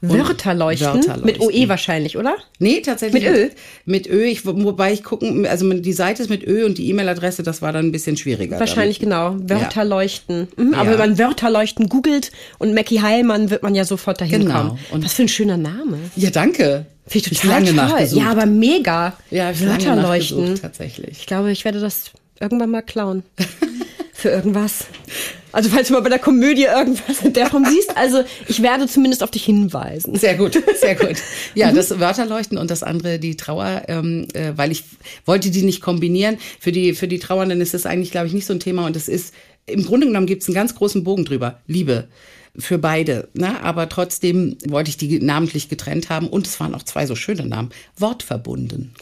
Wörterleuchten? 0.01 0.87
Wörterleuchten? 0.87 1.25
Mit 1.25 1.41
OE 1.41 1.67
wahrscheinlich, 1.67 2.17
oder? 2.17 2.37
Nee, 2.59 2.79
tatsächlich. 2.79 3.23
Mit 3.23 3.33
Ö? 3.33 3.49
Mit 3.85 4.07
Ö. 4.07 4.23
Ich, 4.23 4.45
wobei 4.45 4.93
ich 4.93 5.03
gucken, 5.03 5.45
also 5.45 5.71
die 5.73 5.93
Seite 5.93 6.23
ist 6.23 6.29
mit 6.29 6.47
Ö 6.47 6.65
und 6.65 6.77
die 6.77 6.89
E-Mail-Adresse, 6.89 7.43
das 7.43 7.61
war 7.61 7.73
dann 7.73 7.87
ein 7.87 7.91
bisschen 7.91 8.15
schwieriger. 8.15 8.59
Wahrscheinlich 8.59 8.99
damit. 8.99 9.47
genau. 9.47 9.59
Wörterleuchten. 9.59 10.47
Ja. 10.57 10.63
Mhm, 10.63 10.73
aber 10.73 10.85
ja. 10.85 10.91
wenn 10.91 11.09
man 11.09 11.19
Wörterleuchten 11.19 11.89
googelt 11.89 12.31
und 12.59 12.73
Mackie 12.73 13.01
Heilmann, 13.01 13.49
wird 13.49 13.63
man 13.63 13.75
ja 13.75 13.83
sofort 13.83 14.21
dahin 14.21 14.43
genau. 14.43 14.53
kommen. 14.53 14.79
Und 14.91 15.03
Was 15.03 15.13
für 15.13 15.23
ein 15.23 15.27
schöner 15.27 15.57
Name. 15.57 15.97
Ja, 16.15 16.29
danke. 16.29 16.85
Finde 17.09 17.29
ich 17.31 17.39
total 17.41 17.63
lange 17.63 17.75
toll. 17.75 18.19
Ja, 18.19 18.31
aber 18.31 18.45
mega. 18.45 19.13
Ja, 19.31 19.59
Wörterleuchten. 19.59 20.55
tatsächlich. 20.61 21.19
Ich 21.19 21.25
glaube, 21.25 21.51
ich 21.51 21.65
werde 21.65 21.79
das 21.79 22.11
irgendwann 22.39 22.69
mal 22.69 22.81
klauen. 22.81 23.23
Für 24.19 24.29
irgendwas. 24.29 24.85
Also 25.53 25.69
falls 25.69 25.87
du 25.87 25.93
mal 25.93 26.01
bei 26.01 26.09
der 26.09 26.19
Komödie 26.19 26.65
irgendwas 26.65 27.21
in 27.23 27.31
der 27.31 27.47
Form 27.47 27.65
siehst, 27.65 27.95
also 27.95 28.21
ich 28.47 28.61
werde 28.61 28.85
zumindest 28.85 29.23
auf 29.23 29.31
dich 29.31 29.45
hinweisen. 29.45 30.15
Sehr 30.15 30.35
gut, 30.35 30.61
sehr 30.79 30.95
gut. 30.95 31.15
Ja, 31.55 31.71
mhm. 31.71 31.75
das 31.75 31.99
Wörterleuchten 31.99 32.57
und 32.57 32.69
das 32.69 32.83
andere 32.83 33.17
die 33.17 33.37
Trauer, 33.37 33.83
ähm, 33.87 34.27
äh, 34.33 34.51
weil 34.55 34.71
ich 34.71 34.83
wollte 35.25 35.49
die 35.51 35.61
nicht 35.61 35.81
kombinieren. 35.81 36.37
Für 36.59 36.73
die 36.73 36.93
für 36.93 37.07
die 37.07 37.19
Trauernden 37.19 37.61
ist 37.61 37.73
das 37.73 37.85
eigentlich, 37.85 38.11
glaube 38.11 38.27
ich, 38.27 38.33
nicht 38.33 38.45
so 38.45 38.53
ein 38.53 38.59
Thema 38.59 38.85
und 38.85 38.95
es 38.97 39.07
ist 39.07 39.33
im 39.65 39.85
Grunde 39.85 40.07
genommen 40.07 40.27
gibt 40.27 40.41
es 40.41 40.49
einen 40.49 40.55
ganz 40.55 40.75
großen 40.75 41.03
Bogen 41.03 41.23
drüber. 41.23 41.61
Liebe 41.65 42.09
für 42.57 42.77
beide. 42.77 43.29
Ne? 43.33 43.61
Aber 43.63 43.87
trotzdem 43.87 44.57
wollte 44.67 44.89
ich 44.89 44.97
die 44.97 45.19
namentlich 45.19 45.69
getrennt 45.69 46.09
haben 46.09 46.27
und 46.27 46.45
es 46.45 46.59
waren 46.59 46.75
auch 46.75 46.83
zwei 46.83 47.05
so 47.05 47.15
schöne 47.15 47.45
Namen. 47.45 47.69
Wortverbunden. 47.97 48.93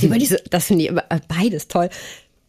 Du 0.00 0.06
über 0.06 0.18
diese, 0.18 0.42
das 0.50 0.66
finde 0.66 0.84
ich 0.84 0.92
beides 1.28 1.68
toll. 1.68 1.88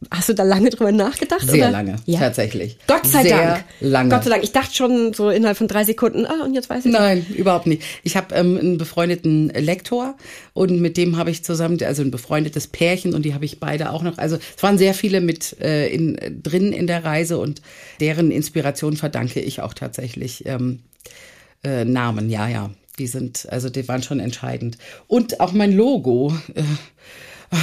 Hast 0.10 0.30
du 0.30 0.34
da 0.34 0.41
lange 0.41 0.72
drüber 0.72 0.91
nachgedacht? 0.91 1.47
Sehr 1.47 1.66
oder? 1.66 1.72
lange, 1.72 1.97
ja. 2.08 2.20
tatsächlich. 2.20 2.78
Gott 2.88 3.06
sei 3.06 3.22
Sehr 3.22 3.38
Dank. 3.38 3.66
lange. 3.82 4.10
Gott 4.10 4.24
sei 4.24 4.32
Dank. 4.32 4.43
Ich 4.43 4.52
dachte 4.52 4.74
schon 4.74 5.14
so 5.14 5.30
innerhalb 5.30 5.58
von 5.58 5.68
drei 5.68 5.84
Sekunden, 5.84 6.26
ah, 6.26 6.43
und 6.43 6.56
jetzt 6.56 6.72
weiß 6.72 6.86
ich. 6.86 6.91
Nein, 6.91 7.20
nicht. 7.20 7.38
überhaupt 7.38 7.68
nicht. 7.68 7.84
Ich 8.02 8.18
habe 8.18 8.34
ähm, 8.34 8.58
einen 8.58 8.78
befreundeten 8.80 9.49
Lektor 9.49 10.18
und 10.54 10.82
mit 10.82 10.97
dem 10.97 11.18
habe 11.18 11.30
ich 11.30 11.43
zusammen, 11.43 11.78
also 11.84 12.02
ein 12.02 12.10
befreundetes 12.10 12.66
Pärchen 12.66 13.14
und 13.14 13.26
die 13.26 13.36
habe 13.36 13.45
ich 13.45 13.60
beide 13.60 13.91
auch 13.91 14.02
noch. 14.02 14.18
Also 14.18 14.38
es 14.58 14.64
waren 14.64 14.80
sehr 14.80 14.95
viele 14.95 15.22
mit 15.22 15.60
äh, 15.62 15.88
in, 15.89 16.18
drin 16.41 16.74
in 16.74 16.88
der 16.88 17.06
Reise 17.06 17.38
und 17.38 17.62
deren 17.99 18.32
Inspiration 18.32 18.97
verdanke 18.97 19.39
ich 19.39 19.62
auch 19.62 19.76
tatsächlich 19.76 20.47
ähm, 20.47 20.80
äh, 21.64 21.86
Namen. 21.86 22.32
Ja, 22.32 22.47
ja, 22.47 22.72
die 22.97 23.06
sind, 23.06 23.47
also 23.52 23.70
die 23.70 23.88
waren 23.88 24.02
schon 24.02 24.20
entscheidend. 24.20 24.80
Und 25.08 25.39
auch 25.39 25.52
mein 25.52 25.74
Logo. 25.74 26.34
Äh, 26.56 26.64
oh, 27.52 27.58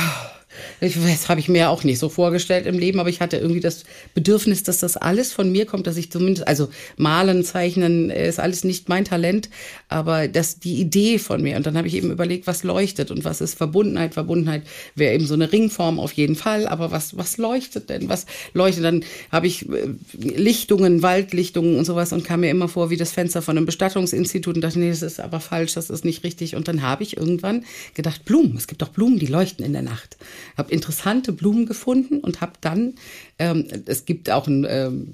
das 0.80 1.28
habe 1.28 1.40
ich 1.40 1.48
mir 1.48 1.70
auch 1.70 1.84
nicht 1.84 1.98
so 1.98 2.09
vorgestellt 2.09 2.66
im 2.66 2.78
Leben, 2.78 3.00
aber 3.00 3.09
ich 3.09 3.20
hatte 3.20 3.36
irgendwie 3.36 3.61
das 3.61 3.84
Bedürfnis, 4.14 4.62
dass 4.62 4.78
das 4.78 4.96
alles 4.96 5.32
von 5.32 5.50
mir 5.50 5.66
kommt, 5.66 5.86
dass 5.86 5.96
ich 5.96 6.11
zumindest, 6.11 6.46
also 6.46 6.68
malen, 6.96 7.44
zeichnen 7.44 8.11
ist 8.11 8.40
alles 8.40 8.64
nicht 8.64 8.88
mein 8.88 9.04
Talent, 9.04 9.48
aber 9.88 10.28
das 10.28 10.59
die 10.59 10.80
Idee 10.80 11.18
von 11.18 11.42
mir. 11.42 11.56
Und 11.56 11.66
dann 11.66 11.76
habe 11.76 11.88
ich 11.88 11.94
eben 11.94 12.11
überlegt, 12.11 12.46
was 12.46 12.64
leuchtet 12.64 13.11
und 13.11 13.24
was 13.24 13.40
ist 13.40 13.54
Verbundenheit. 13.54 14.14
Verbundenheit 14.14 14.62
wäre 14.94 15.14
eben 15.14 15.26
so 15.26 15.34
eine 15.34 15.50
Ringform 15.50 15.98
auf 15.98 16.12
jeden 16.12 16.36
Fall, 16.36 16.66
aber 16.66 16.90
was, 16.90 17.16
was 17.16 17.38
leuchtet 17.38 17.90
denn? 17.90 18.09
Was 18.09 18.26
leuchtet? 18.52 18.84
Dann 18.84 19.04
habe 19.30 19.46
ich 19.46 19.68
äh, 19.68 19.94
Lichtungen, 20.12 21.02
Waldlichtungen 21.02 21.76
und 21.76 21.84
sowas 21.84 22.12
und 22.12 22.24
kam 22.24 22.40
mir 22.40 22.50
immer 22.50 22.68
vor 22.68 22.90
wie 22.90 22.96
das 22.96 23.12
Fenster 23.12 23.42
von 23.42 23.56
einem 23.56 23.66
Bestattungsinstitut 23.66 24.56
und 24.56 24.61
dachte, 24.62 24.78
nee, 24.78 24.90
das 24.90 25.02
ist 25.02 25.20
aber 25.20 25.40
falsch, 25.40 25.74
das 25.74 25.90
ist 25.90 26.04
nicht 26.04 26.24
richtig. 26.24 26.54
Und 26.56 26.68
dann 26.68 26.82
habe 26.82 27.02
ich 27.02 27.16
irgendwann 27.16 27.64
gedacht, 27.94 28.24
Blumen, 28.24 28.56
es 28.56 28.66
gibt 28.66 28.82
doch 28.82 28.88
Blumen, 28.88 29.18
die 29.18 29.26
leuchten 29.26 29.64
in 29.64 29.72
der 29.72 29.82
Nacht 29.82 30.16
habe 30.59 30.72
interessante 30.72 31.32
Blumen 31.32 31.66
gefunden 31.66 32.18
und 32.18 32.40
habe 32.40 32.52
dann, 32.61 32.94
ähm, 33.38 33.66
es 33.86 34.04
gibt 34.04 34.28
auch 34.28 34.46
ein, 34.46 34.66
ähm, 34.68 35.09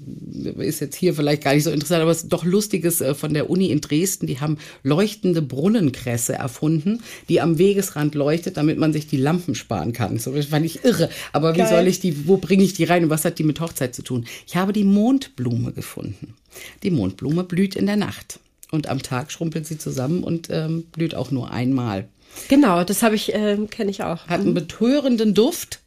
ist 0.57 0.81
jetzt 0.81 0.95
hier 0.95 1.13
vielleicht 1.13 1.43
gar 1.43 1.53
nicht 1.53 1.63
so 1.63 1.69
interessant, 1.69 2.01
aber 2.01 2.11
es 2.11 2.23
ist 2.23 2.29
doch 2.29 2.43
lustiges 2.43 2.99
äh, 2.99 3.13
von 3.13 3.33
der 3.33 3.49
Uni 3.49 3.67
in 3.67 3.79
Dresden, 3.79 4.27
die 4.27 4.39
haben 4.39 4.57
leuchtende 4.83 5.41
Brunnenkresse 5.41 6.33
erfunden, 6.33 7.01
die 7.29 7.39
am 7.41 7.57
Wegesrand 7.57 8.15
leuchtet, 8.15 8.57
damit 8.57 8.77
man 8.77 8.91
sich 8.91 9.07
die 9.07 9.17
Lampen 9.17 9.55
sparen 9.55 9.93
kann. 9.93 10.17
So, 10.17 10.33
das 10.33 10.47
fand 10.47 10.65
ich 10.65 10.83
irre. 10.83 11.09
Aber 11.31 11.53
Geil. 11.53 11.65
wie 11.65 11.69
soll 11.69 11.87
ich 11.87 11.99
die, 11.99 12.27
wo 12.27 12.37
bringe 12.37 12.63
ich 12.63 12.73
die 12.73 12.83
rein 12.83 13.03
und 13.03 13.09
was 13.09 13.23
hat 13.23 13.39
die 13.39 13.43
mit 13.43 13.59
Hochzeit 13.59 13.93
zu 13.93 14.01
tun? 14.01 14.25
Ich 14.47 14.55
habe 14.55 14.73
die 14.73 14.83
Mondblume 14.83 15.71
gefunden. 15.71 16.33
Die 16.83 16.91
Mondblume 16.91 17.43
blüht 17.43 17.75
in 17.75 17.85
der 17.85 17.97
Nacht. 17.97 18.39
Und 18.75 18.87
am 18.87 19.01
Tag 19.01 19.31
schrumpelt 19.31 19.65
sie 19.65 19.77
zusammen 19.77 20.23
und 20.23 20.49
ähm, 20.51 20.83
blüht 20.91 21.15
auch 21.15 21.31
nur 21.31 21.49
einmal. 21.51 22.07
Genau, 22.49 22.83
das 22.83 23.01
habe 23.01 23.15
ich, 23.15 23.33
äh, 23.33 23.57
kenne 23.69 23.89
ich 23.89 24.03
auch. 24.03 24.27
Hat 24.27 24.41
einen 24.41 24.49
mhm. 24.49 24.55
betörenden 24.55 25.33
Duft. 25.33 25.79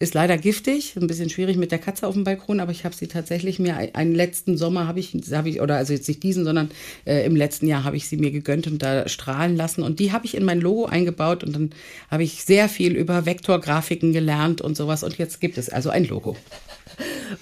Ist 0.00 0.14
leider 0.14 0.38
giftig, 0.38 0.94
ein 0.94 1.08
bisschen 1.08 1.28
schwierig 1.28 1.56
mit 1.56 1.72
der 1.72 1.80
Katze 1.80 2.06
auf 2.06 2.14
dem 2.14 2.22
Balkon, 2.22 2.60
aber 2.60 2.70
ich 2.70 2.84
habe 2.84 2.94
sie 2.94 3.08
tatsächlich 3.08 3.58
mir 3.58 3.76
einen 3.94 4.14
letzten 4.14 4.56
Sommer 4.56 4.86
habe 4.86 5.00
ich, 5.00 5.12
hab 5.32 5.44
ich 5.44 5.60
oder 5.60 5.74
also 5.74 5.92
jetzt 5.92 6.06
nicht 6.06 6.22
diesen, 6.22 6.44
sondern 6.44 6.70
äh, 7.04 7.26
im 7.26 7.34
letzten 7.34 7.66
Jahr 7.66 7.82
habe 7.82 7.96
ich 7.96 8.08
sie 8.08 8.16
mir 8.16 8.30
gegönnt 8.30 8.68
und 8.68 8.80
da 8.80 9.08
strahlen 9.08 9.56
lassen 9.56 9.82
und 9.82 9.98
die 9.98 10.12
habe 10.12 10.24
ich 10.24 10.36
in 10.36 10.44
mein 10.44 10.60
Logo 10.60 10.86
eingebaut 10.86 11.42
und 11.42 11.52
dann 11.52 11.70
habe 12.12 12.22
ich 12.22 12.44
sehr 12.44 12.68
viel 12.68 12.94
über 12.94 13.26
Vektorgrafiken 13.26 14.12
gelernt 14.12 14.60
und 14.60 14.76
sowas 14.76 15.02
und 15.02 15.18
jetzt 15.18 15.40
gibt 15.40 15.58
es 15.58 15.68
also 15.68 15.90
ein 15.90 16.04
Logo. 16.04 16.36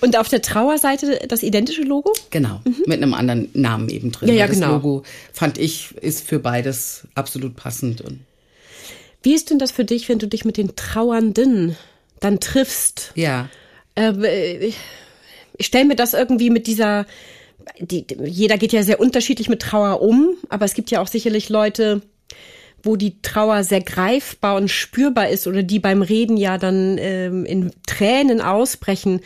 Und 0.01 0.19
auf 0.19 0.29
der 0.29 0.43
Trauerseite 0.43 1.21
das 1.29 1.43
identische 1.43 1.83
Logo? 1.83 2.13
Genau, 2.31 2.61
mhm. 2.65 2.83
mit 2.87 3.03
einem 3.03 3.15
anderen 3.15 3.49
Namen 3.55 3.89
eben 3.89 4.13
drin. 4.13 4.29
Ja, 4.29 4.35
ja, 4.35 4.47
das 4.47 4.57
genau. 4.57 4.75
Logo 4.75 5.03
fand 5.33 5.59
ich 5.59 5.95
ist 6.01 6.27
für 6.27 6.39
beides 6.39 7.07
absolut 7.15 7.57
passend. 7.57 8.01
Und 8.01 8.21
Wie 9.23 9.35
ist 9.35 9.51
denn 9.51 9.59
das 9.59 9.73
für 9.73 9.85
dich, 9.85 10.09
wenn 10.09 10.19
du 10.19 10.29
dich 10.29 10.45
mit 10.45 10.57
den 10.57 10.77
Trauernden 10.77 11.77
dann 12.21 12.41
triffst? 12.41 13.13
Ja. 13.15 13.49
Äh, 13.95 14.73
ich 15.59 15.67
stelle 15.67 15.87
mir 15.87 15.97
das 15.97 16.15
irgendwie 16.15 16.51
mit 16.51 16.67
dieser, 16.67 17.07
die, 17.81 18.07
jeder 18.25 18.59
geht 18.59 18.73
ja 18.73 18.83
sehr 18.83 19.01
unterschiedlich 19.01 19.49
mit 19.49 19.63
Trauer 19.63 20.03
um, 20.03 20.37
aber 20.49 20.65
es 20.65 20.75
gibt 20.75 20.91
ja 20.91 21.01
auch 21.01 21.09
sicherlich 21.09 21.49
Leute, 21.49 22.03
wo 22.87 22.97
die 22.97 23.21
Trauer 23.21 23.65
sehr 23.65 23.83
greifbar 23.83 24.57
und 24.57 24.71
spürbar 24.71 25.29
ist 25.29 25.47
oder 25.47 25.63
die 25.63 25.79
beim 25.79 26.03
Reden 26.03 26.37
ja 26.37 26.57
dann 26.57 26.97
ähm, 26.99 27.45
in 27.45 27.73
Tränen 27.87 28.41
ausbrechen. 28.41 29.21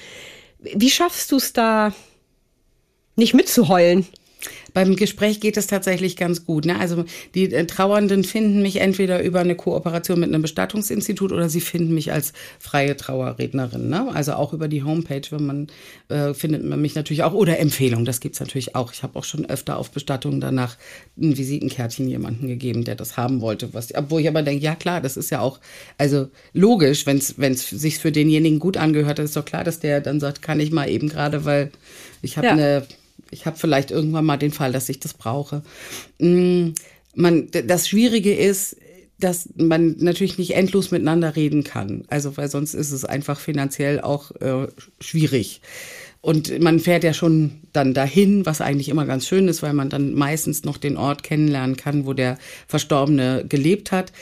Wie 0.58 0.90
schaffst 0.90 1.30
du 1.32 1.36
es 1.36 1.52
da 1.52 1.92
nicht 3.16 3.34
mitzuheulen? 3.34 4.06
Beim 4.72 4.96
Gespräch 4.96 5.40
geht 5.40 5.56
es 5.56 5.66
tatsächlich 5.66 6.16
ganz 6.16 6.44
gut. 6.44 6.66
Ne? 6.66 6.78
Also 6.78 7.04
die 7.34 7.52
äh, 7.52 7.66
Trauernden 7.66 8.24
finden 8.24 8.62
mich 8.62 8.80
entweder 8.80 9.22
über 9.22 9.40
eine 9.40 9.54
Kooperation 9.54 10.20
mit 10.20 10.28
einem 10.28 10.42
Bestattungsinstitut 10.42 11.32
oder 11.32 11.48
sie 11.48 11.60
finden 11.60 11.94
mich 11.94 12.12
als 12.12 12.32
freie 12.58 12.96
Trauerrednerin. 12.96 13.88
Ne? 13.88 14.08
Also 14.12 14.34
auch 14.34 14.52
über 14.52 14.68
die 14.68 14.82
Homepage, 14.82 15.22
wenn 15.30 15.46
man 15.46 15.66
äh, 16.08 16.34
findet 16.34 16.64
man 16.64 16.80
mich 16.80 16.94
natürlich 16.94 17.22
auch 17.22 17.32
oder 17.32 17.58
Empfehlungen. 17.58 18.04
Das 18.04 18.20
gibt's 18.20 18.40
natürlich 18.40 18.74
auch. 18.74 18.92
Ich 18.92 19.02
habe 19.02 19.18
auch 19.18 19.24
schon 19.24 19.48
öfter 19.48 19.76
auf 19.76 19.90
Bestattungen 19.90 20.40
danach 20.40 20.76
ein 21.20 21.36
Visitenkärtchen 21.36 22.08
jemanden 22.08 22.48
gegeben, 22.48 22.84
der 22.84 22.94
das 22.94 23.16
haben 23.16 23.40
wollte. 23.40 23.72
Was, 23.74 23.94
obwohl 23.94 24.20
ich 24.20 24.28
aber 24.28 24.42
denke, 24.42 24.64
ja 24.64 24.74
klar, 24.74 25.00
das 25.00 25.16
ist 25.16 25.30
ja 25.30 25.40
auch 25.40 25.60
also 25.98 26.28
logisch, 26.52 27.06
wenn 27.06 27.18
es 27.18 27.68
sich 27.68 27.98
für 27.98 28.12
denjenigen 28.12 28.58
gut 28.58 28.76
angehört, 28.76 29.18
ist 29.18 29.36
doch 29.36 29.44
klar, 29.44 29.64
dass 29.64 29.80
der 29.80 30.00
dann 30.00 30.20
sagt, 30.20 30.42
kann 30.42 30.60
ich 30.60 30.70
mal 30.70 30.88
eben 30.88 31.08
gerade, 31.08 31.44
weil 31.44 31.70
ich 32.22 32.36
habe 32.36 32.46
ja. 32.48 32.52
eine 32.52 32.86
ich 33.30 33.46
habe 33.46 33.56
vielleicht 33.56 33.90
irgendwann 33.90 34.24
mal 34.24 34.36
den 34.36 34.52
Fall, 34.52 34.72
dass 34.72 34.88
ich 34.88 35.00
das 35.00 35.14
brauche. 35.14 35.62
Mm, 36.18 36.70
man, 37.14 37.48
das 37.50 37.88
Schwierige 37.88 38.34
ist, 38.34 38.76
dass 39.18 39.50
man 39.56 39.96
natürlich 39.98 40.38
nicht 40.38 40.54
endlos 40.54 40.90
miteinander 40.90 41.36
reden 41.36 41.62
kann. 41.64 42.04
Also, 42.08 42.36
weil 42.36 42.48
sonst 42.48 42.74
ist 42.74 42.92
es 42.92 43.04
einfach 43.04 43.38
finanziell 43.38 44.00
auch 44.00 44.30
äh, 44.40 44.68
schwierig. 45.00 45.60
Und 46.22 46.60
man 46.60 46.80
fährt 46.80 47.04
ja 47.04 47.14
schon 47.14 47.60
dann 47.72 47.94
dahin, 47.94 48.44
was 48.44 48.60
eigentlich 48.60 48.90
immer 48.90 49.06
ganz 49.06 49.26
schön 49.26 49.48
ist, 49.48 49.62
weil 49.62 49.72
man 49.72 49.88
dann 49.88 50.14
meistens 50.14 50.64
noch 50.64 50.76
den 50.76 50.98
Ort 50.98 51.22
kennenlernen 51.22 51.76
kann, 51.76 52.04
wo 52.04 52.12
der 52.12 52.38
Verstorbene 52.66 53.44
gelebt 53.48 53.90
hat. 53.90 54.12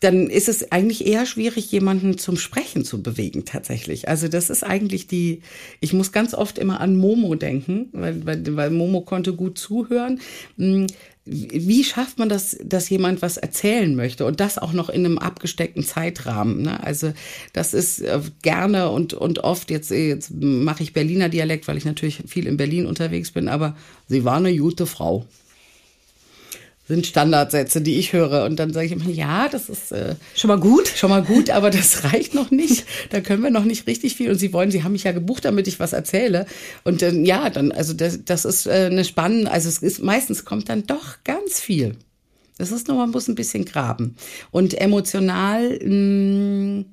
Dann 0.00 0.28
ist 0.28 0.48
es 0.48 0.72
eigentlich 0.72 1.06
eher 1.06 1.24
schwierig, 1.24 1.72
jemanden 1.72 2.18
zum 2.18 2.36
Sprechen 2.36 2.84
zu 2.84 3.02
bewegen 3.02 3.44
tatsächlich. 3.46 4.08
Also 4.08 4.28
das 4.28 4.50
ist 4.50 4.62
eigentlich 4.62 5.06
die, 5.06 5.40
ich 5.80 5.94
muss 5.94 6.12
ganz 6.12 6.34
oft 6.34 6.58
immer 6.58 6.80
an 6.80 6.96
Momo 6.96 7.34
denken, 7.34 7.88
weil, 7.92 8.26
weil, 8.26 8.56
weil 8.56 8.70
Momo 8.70 9.00
konnte 9.00 9.32
gut 9.32 9.58
zuhören. 9.58 10.20
Hm, 10.58 10.86
wie 11.28 11.82
schafft 11.82 12.20
man 12.20 12.28
das, 12.28 12.56
dass 12.62 12.88
jemand 12.88 13.20
was 13.20 13.36
erzählen 13.36 13.96
möchte 13.96 14.24
und 14.24 14.38
das 14.38 14.58
auch 14.58 14.72
noch 14.72 14.88
in 14.88 15.04
einem 15.04 15.18
abgesteckten 15.18 15.82
Zeitrahmen? 15.82 16.62
Ne? 16.62 16.82
Also 16.84 17.12
das 17.52 17.74
ist 17.74 18.00
äh, 18.00 18.20
gerne 18.42 18.90
und, 18.90 19.12
und 19.12 19.40
oft, 19.40 19.70
jetzt, 19.72 19.90
jetzt 19.90 20.30
mache 20.32 20.84
ich 20.84 20.92
Berliner 20.92 21.28
Dialekt, 21.28 21.66
weil 21.66 21.78
ich 21.78 21.84
natürlich 21.84 22.22
viel 22.28 22.46
in 22.46 22.56
Berlin 22.56 22.86
unterwegs 22.86 23.32
bin, 23.32 23.48
aber 23.48 23.76
sie 24.06 24.24
war 24.24 24.36
eine 24.36 24.56
gute 24.56 24.86
Frau 24.86 25.26
sind 26.88 27.06
Standardsätze, 27.06 27.80
die 27.80 27.98
ich 27.98 28.12
höre. 28.12 28.44
Und 28.44 28.56
dann 28.56 28.72
sage 28.72 28.86
ich 28.86 28.92
immer, 28.92 29.08
ja, 29.08 29.48
das 29.48 29.68
ist 29.68 29.92
äh, 29.92 30.14
schon 30.34 30.48
mal 30.48 30.60
gut, 30.60 30.88
schon 30.88 31.10
mal 31.10 31.22
gut, 31.22 31.50
aber 31.50 31.70
das 31.70 32.04
reicht 32.12 32.34
noch 32.34 32.50
nicht. 32.50 32.86
Da 33.10 33.20
können 33.20 33.42
wir 33.42 33.50
noch 33.50 33.64
nicht 33.64 33.86
richtig 33.86 34.16
viel. 34.16 34.30
Und 34.30 34.38
Sie 34.38 34.52
wollen, 34.52 34.70
Sie 34.70 34.84
haben 34.84 34.92
mich 34.92 35.04
ja 35.04 35.12
gebucht, 35.12 35.44
damit 35.44 35.66
ich 35.66 35.80
was 35.80 35.92
erzähle. 35.92 36.46
Und 36.84 37.02
äh, 37.02 37.12
ja, 37.12 37.50
dann, 37.50 37.72
also 37.72 37.92
das, 37.92 38.24
das 38.24 38.44
ist 38.44 38.66
äh, 38.66 38.88
eine 38.90 39.04
spannende, 39.04 39.50
also 39.50 39.68
es 39.68 39.78
ist 39.78 40.02
meistens 40.02 40.44
kommt 40.44 40.68
dann 40.68 40.86
doch 40.86 41.16
ganz 41.24 41.60
viel. 41.60 41.96
Das 42.58 42.72
ist 42.72 42.88
nur, 42.88 42.96
man 42.96 43.10
muss 43.10 43.28
ein 43.28 43.34
bisschen 43.34 43.64
graben. 43.64 44.16
Und 44.50 44.80
emotional, 44.80 45.78
mh, 45.82 45.90
mm, 45.90 46.84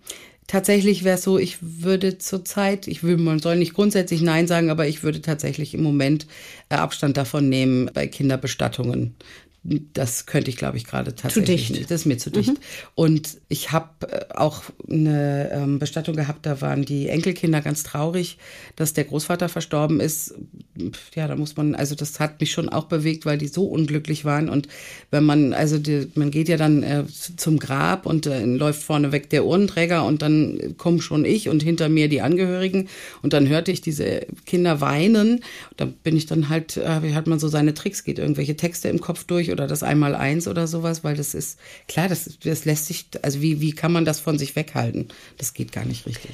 tatsächlich 0.48 1.04
wäre 1.04 1.18
es 1.18 1.24
so, 1.24 1.38
ich 1.38 1.58
würde 1.62 2.18
zurzeit, 2.18 2.88
ich 2.88 3.04
will, 3.04 3.18
man 3.18 3.40
soll 3.40 3.56
nicht 3.58 3.74
grundsätzlich 3.74 4.22
Nein 4.22 4.48
sagen, 4.48 4.70
aber 4.70 4.88
ich 4.88 5.04
würde 5.04 5.22
tatsächlich 5.22 5.74
im 5.74 5.84
Moment 5.84 6.26
äh, 6.70 6.76
Abstand 6.76 7.16
davon 7.16 7.48
nehmen 7.48 7.90
bei 7.94 8.08
Kinderbestattungen 8.08 9.16
das 9.64 10.26
könnte 10.26 10.50
ich, 10.50 10.58
glaube 10.58 10.78
ich, 10.78 10.86
gerade 10.86 11.16
tatsächlich 11.16 11.68
zu 11.68 11.74
dicht. 11.74 11.92
Das 11.92 12.02
ist 12.02 12.06
mir 12.06 12.18
zu 12.18 12.30
dicht. 12.30 12.50
Mhm. 12.50 12.58
Und 12.96 13.38
ich 13.48 13.72
habe 13.72 13.90
äh, 14.12 14.26
auch 14.34 14.64
eine 14.90 15.52
ähm, 15.52 15.80
Bestattung 15.80 16.16
gehabt, 16.16 16.46
da 16.46 16.60
waren 16.62 16.84
die 16.84 17.08
Enkelkinder 17.08 17.62
ganz 17.62 17.84
traurig, 17.84 18.38
dass 18.76 18.94
der 18.94 19.06
Großvater 19.06 19.48
verstorben 19.48 20.00
ist. 20.00 20.36
Ja, 21.14 21.28
da 21.28 21.36
muss 21.36 21.56
man, 21.56 21.76
also 21.76 21.94
das 21.94 22.20
hat 22.20 22.40
mich 22.40 22.52
schon 22.52 22.68
auch 22.68 22.86
bewegt, 22.86 23.26
weil 23.26 23.38
die 23.38 23.48
so 23.48 23.66
unglücklich 23.66 24.26
waren. 24.26 24.50
Und 24.50 24.68
wenn 25.12 25.24
man, 25.24 25.54
also 25.54 25.78
die, 25.78 26.08
man 26.16 26.32
geht 26.32 26.50
ja 26.50 26.58
dann 26.58 26.82
äh, 26.82 27.04
zum 27.38 27.60
Grab 27.60 28.08
und 28.08 28.26
äh, 28.26 28.44
läuft 28.44 28.82
vorne 28.82 29.12
weg 29.12 29.30
der 29.30 29.46
Urnenträger 29.46 30.04
und 30.04 30.24
dann 30.24 30.76
komme 30.78 31.02
schon 31.02 31.26
ich 31.26 31.48
und 31.48 31.62
hinter 31.62 31.90
mir 31.90 32.10
die 32.10 32.22
Angehörigen. 32.22 32.90
Und 33.22 33.34
dann 33.34 33.48
hörte 33.48 33.72
ich 33.72 33.82
diese 33.82 34.26
Kinder 34.46 34.82
weinen. 34.82 35.42
Da 35.78 35.86
bin 35.86 36.18
ich 36.18 36.26
dann 36.26 36.50
halt, 36.50 36.78
äh, 36.78 37.14
hat 37.14 37.28
man 37.28 37.38
so 37.38 37.48
seine 37.48 37.76
Tricks, 37.76 38.04
geht 38.04 38.18
irgendwelche 38.18 38.56
Texte 38.56 38.90
im 38.90 39.00
Kopf 39.00 39.26
durch 39.26 39.52
oder 39.52 39.68
das 39.68 39.84
Einmaleins 39.84 40.48
oder 40.48 40.66
sowas, 40.66 41.04
weil 41.04 41.16
das 41.16 41.36
ist, 41.36 41.60
klar, 41.88 42.10
das, 42.10 42.38
das 42.44 42.66
lässt 42.66 42.88
sich, 42.88 43.06
also 43.22 43.42
wie, 43.42 43.62
wie 43.62 43.74
kann 43.74 43.92
man 43.92 44.06
das 44.06 44.20
von 44.20 44.40
sich 44.40 44.56
weghalten? 44.56 45.10
Das 45.38 45.54
geht 45.54 45.72
gar 45.72 45.86
nicht 45.86 46.08
richtig. 46.08 46.32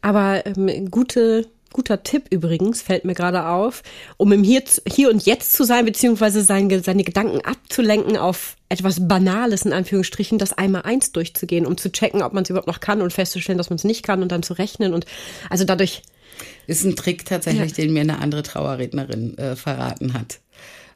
Aber 0.00 0.44
ähm, 0.44 0.90
gute 0.90 1.46
Guter 1.74 2.04
Tipp 2.04 2.28
übrigens, 2.30 2.82
fällt 2.82 3.04
mir 3.04 3.14
gerade 3.14 3.46
auf, 3.46 3.82
um 4.16 4.30
im 4.30 4.44
Hier, 4.44 4.62
Hier 4.86 5.10
und 5.10 5.26
Jetzt 5.26 5.54
zu 5.54 5.64
sein, 5.64 5.84
beziehungsweise 5.84 6.42
seine, 6.42 6.80
seine 6.84 7.02
Gedanken 7.02 7.40
abzulenken 7.40 8.16
auf 8.16 8.56
etwas 8.68 9.08
Banales, 9.08 9.62
in 9.62 9.72
Anführungsstrichen, 9.72 10.38
das 10.38 10.52
einmal 10.52 10.82
eins 10.82 11.10
durchzugehen, 11.10 11.66
um 11.66 11.76
zu 11.76 11.90
checken, 11.90 12.22
ob 12.22 12.32
man 12.32 12.44
es 12.44 12.50
überhaupt 12.50 12.68
noch 12.68 12.78
kann 12.78 13.02
und 13.02 13.12
festzustellen, 13.12 13.58
dass 13.58 13.70
man 13.70 13.76
es 13.76 13.82
nicht 13.82 14.04
kann 14.04 14.22
und 14.22 14.30
dann 14.30 14.44
zu 14.44 14.54
rechnen 14.54 14.94
und 14.94 15.04
also 15.50 15.64
dadurch. 15.64 16.02
Ist 16.68 16.84
ein 16.84 16.94
Trick 16.94 17.24
tatsächlich, 17.24 17.76
ja. 17.76 17.84
den 17.84 17.92
mir 17.92 18.02
eine 18.02 18.20
andere 18.20 18.44
Trauerrednerin 18.44 19.36
äh, 19.36 19.56
verraten 19.56 20.14
hat. 20.14 20.38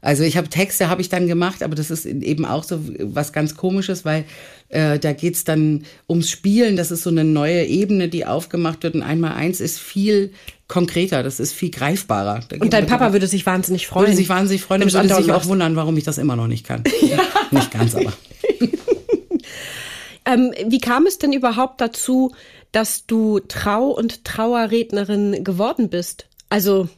Also 0.01 0.22
ich 0.22 0.36
habe 0.36 0.49
Texte, 0.49 0.88
habe 0.88 1.01
ich 1.01 1.09
dann 1.09 1.26
gemacht, 1.26 1.62
aber 1.62 1.74
das 1.74 1.90
ist 1.90 2.07
eben 2.07 2.44
auch 2.44 2.62
so 2.62 2.80
was 3.01 3.32
ganz 3.32 3.57
Komisches, 3.57 4.05
weil 4.05 4.24
äh, 4.68 4.99
da 4.99 5.12
geht's 5.12 5.44
dann 5.44 5.84
ums 6.09 6.30
Spielen. 6.30 6.76
Das 6.76 6.90
ist 6.90 7.03
so 7.03 7.11
eine 7.11 7.24
neue 7.24 7.64
Ebene, 7.64 8.09
die 8.09 8.24
aufgemacht 8.24 8.82
wird. 8.82 8.94
Und 8.94 9.03
einmal 9.03 9.32
eins 9.32 9.61
ist 9.61 9.78
viel 9.78 10.32
konkreter, 10.68 11.22
das 11.22 11.40
ist 11.40 11.53
viel 11.53 11.70
greifbarer. 11.70 12.40
Da 12.49 12.57
und 12.59 12.72
dein 12.72 12.86
Papa 12.86 13.12
würde 13.12 13.26
sich 13.26 13.44
wahnsinnig 13.46 13.86
freuen. 13.86 14.07
Würde 14.07 14.16
sich 14.16 14.28
wahnsinnig 14.28 14.62
freuen 14.62 14.82
und 14.82 14.92
würde 14.92 15.14
sich 15.14 15.32
auch 15.32 15.46
wundern, 15.46 15.74
warum 15.76 15.96
ich 15.96 16.05
das 16.05 16.18
immer 16.18 16.36
noch 16.36 16.46
nicht 16.46 16.66
kann. 16.66 16.84
ja. 17.03 17.18
Nicht 17.51 17.70
ganz, 17.70 17.94
aber. 17.94 18.12
ähm, 20.26 20.53
wie 20.66 20.80
kam 20.80 21.07
es 21.07 21.18
denn 21.18 21.32
überhaupt 21.32 21.80
dazu, 21.80 22.34
dass 22.70 23.07
du 23.07 23.40
Trau- 23.40 23.90
und 23.90 24.24
Trauerrednerin 24.24 25.42
geworden 25.42 25.88
bist? 25.88 26.26
Also, 26.51 26.88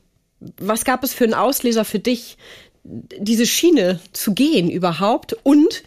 was 0.59 0.85
gab 0.85 1.05
es 1.05 1.15
für 1.15 1.25
einen 1.25 1.35
Auslöser 1.35 1.85
für 1.85 2.01
dich, 2.01 2.37
diese 2.85 3.47
Schiene 3.47 4.01
zu 4.13 4.35
gehen 4.35 4.71
überhaupt 4.71 5.37
und 5.43 5.83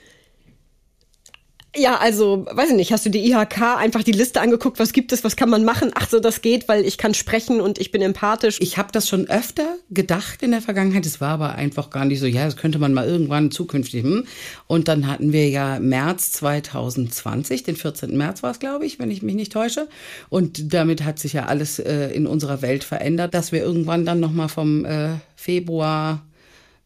Ja, 1.75 1.97
also, 1.97 2.45
weiß 2.51 2.69
ich 2.69 2.75
nicht, 2.75 2.91
hast 2.93 3.03
du 3.07 3.09
die 3.09 3.31
IHK 3.31 3.77
einfach 3.79 4.03
die 4.03 4.11
Liste 4.11 4.39
angeguckt, 4.41 4.77
was 4.77 4.93
gibt 4.93 5.11
es, 5.11 5.23
was 5.23 5.35
kann 5.35 5.49
man 5.49 5.65
machen? 5.65 5.89
Ach 5.95 6.07
so, 6.07 6.19
das 6.19 6.41
geht, 6.43 6.67
weil 6.67 6.85
ich 6.85 6.99
kann 6.99 7.15
sprechen 7.15 7.61
und 7.61 7.79
ich 7.79 7.89
bin 7.89 8.03
empathisch. 8.03 8.57
Ich 8.61 8.77
habe 8.77 8.91
das 8.91 9.09
schon 9.09 9.27
öfter 9.27 9.77
gedacht 9.89 10.43
in 10.43 10.51
der 10.51 10.61
Vergangenheit, 10.61 11.03
es 11.07 11.19
war 11.19 11.29
aber 11.29 11.55
einfach 11.55 11.89
gar 11.89 12.05
nicht 12.05 12.19
so, 12.19 12.27
ja, 12.27 12.45
das 12.45 12.57
könnte 12.57 12.77
man 12.77 12.93
mal 12.93 13.07
irgendwann 13.07 13.49
zukünftig. 13.49 14.03
Hm. 14.03 14.27
Und 14.67 14.87
dann 14.87 15.07
hatten 15.07 15.33
wir 15.33 15.49
ja 15.49 15.79
März 15.79 16.31
2020, 16.33 17.63
den 17.63 17.75
14. 17.75 18.15
März 18.15 18.43
war 18.43 18.51
es, 18.51 18.59
glaube 18.59 18.85
ich, 18.85 18.99
wenn 18.99 19.09
ich 19.09 19.23
mich 19.23 19.33
nicht 19.33 19.51
täusche. 19.51 19.89
Und 20.29 20.75
damit 20.75 21.03
hat 21.03 21.17
sich 21.17 21.33
ja 21.33 21.47
alles 21.47 21.79
äh, 21.79 22.09
in 22.09 22.27
unserer 22.27 22.61
Welt 22.61 22.83
verändert, 22.83 23.33
dass 23.33 23.51
wir 23.51 23.63
irgendwann 23.63 24.05
dann 24.05 24.19
nochmal 24.19 24.47
vom 24.47 24.85
äh, 24.85 25.15
Februar 25.35 26.21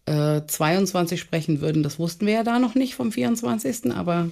22 0.07 1.19
äh, 1.19 1.21
sprechen 1.21 1.61
würden. 1.61 1.83
Das 1.83 1.99
wussten 1.99 2.25
wir 2.25 2.33
ja 2.33 2.43
da 2.43 2.59
noch 2.59 2.75
nicht 2.75 2.95
vom 2.95 3.11
24. 3.11 3.91
Aber 3.91 4.29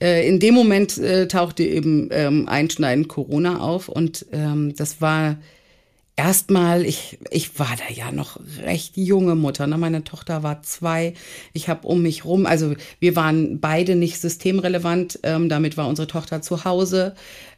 äh, 0.00 0.26
in 0.28 0.38
dem 0.38 0.54
Moment 0.54 0.98
äh, 0.98 1.26
tauchte 1.26 1.64
eben 1.64 2.08
ähm, 2.12 2.48
einschneidend 2.48 3.08
Corona 3.08 3.60
auf 3.60 3.88
und 3.88 4.26
ähm, 4.32 4.74
das 4.76 5.00
war 5.00 5.36
erstmal, 6.20 6.84
ich, 6.84 7.18
ich 7.30 7.58
war 7.58 7.74
da 7.76 7.92
ja 7.92 8.12
noch 8.12 8.38
recht 8.62 8.96
junge 8.96 9.34
Mutter. 9.34 9.66
Ne? 9.66 9.78
Meine 9.78 10.04
Tochter 10.04 10.42
war 10.42 10.62
zwei. 10.62 11.14
Ich 11.54 11.68
habe 11.68 11.86
um 11.86 12.02
mich 12.02 12.24
rum, 12.24 12.44
also 12.44 12.74
wir 12.98 13.16
waren 13.16 13.58
beide 13.60 13.96
nicht 13.96 14.20
systemrelevant. 14.20 15.20
Ähm, 15.22 15.48
damit 15.48 15.76
war 15.76 15.88
unsere 15.88 16.08
Tochter 16.08 16.42
zu 16.42 16.64
Hause. 16.64 17.14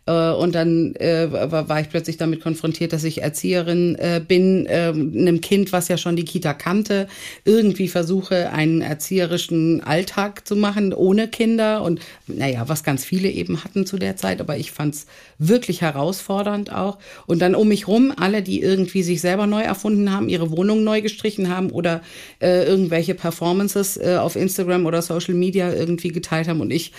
Äh, 0.06 0.32
und 0.32 0.54
dann 0.54 0.94
äh, 0.96 1.30
war 1.30 1.80
ich 1.80 1.88
plötzlich 1.88 2.16
damit 2.16 2.40
konfrontiert, 2.40 2.92
dass 2.92 3.04
ich 3.04 3.22
Erzieherin 3.22 3.96
äh, 3.96 4.20
bin, 4.26 4.66
äh, 4.66 4.92
einem 4.92 5.40
Kind, 5.40 5.72
was 5.72 5.88
ja 5.88 5.96
schon 5.96 6.16
die 6.16 6.24
Kita 6.24 6.54
kannte, 6.54 7.06
irgendwie 7.44 7.88
versuche, 7.88 8.50
einen 8.50 8.80
erzieherischen 8.80 9.82
Alltag 9.82 10.46
zu 10.46 10.56
machen 10.56 10.92
ohne 10.92 11.28
Kinder. 11.28 11.82
Und 11.82 12.00
naja, 12.26 12.68
was 12.68 12.82
ganz 12.82 13.04
viele 13.04 13.28
eben 13.30 13.62
hatten 13.62 13.86
zu 13.86 13.96
der 13.96 14.16
Zeit, 14.16 14.40
aber 14.40 14.56
ich 14.56 14.72
fand 14.72 14.94
es 14.94 15.06
wirklich 15.38 15.80
herausfordernd 15.82 16.72
auch. 16.72 16.98
Und 17.26 17.40
dann 17.40 17.54
um 17.54 17.68
mich 17.68 17.86
rum, 17.86 18.12
alle, 18.16 18.42
die 18.42 18.60
irgendwie 18.60 19.02
sich 19.02 19.20
selber 19.20 19.46
neu 19.46 19.62
erfunden 19.62 20.12
haben, 20.12 20.28
ihre 20.28 20.50
Wohnung 20.50 20.82
neu 20.84 21.00
gestrichen 21.00 21.48
haben 21.48 21.70
oder 21.70 22.02
äh, 22.40 22.64
irgendwelche 22.64 23.14
Performances 23.14 23.96
äh, 23.96 24.16
auf 24.20 24.36
Instagram 24.36 24.86
oder 24.86 25.02
Social 25.02 25.34
Media 25.34 25.72
irgendwie 25.72 26.08
geteilt 26.08 26.48
haben. 26.48 26.60
Und 26.60 26.72
ich 26.72 26.92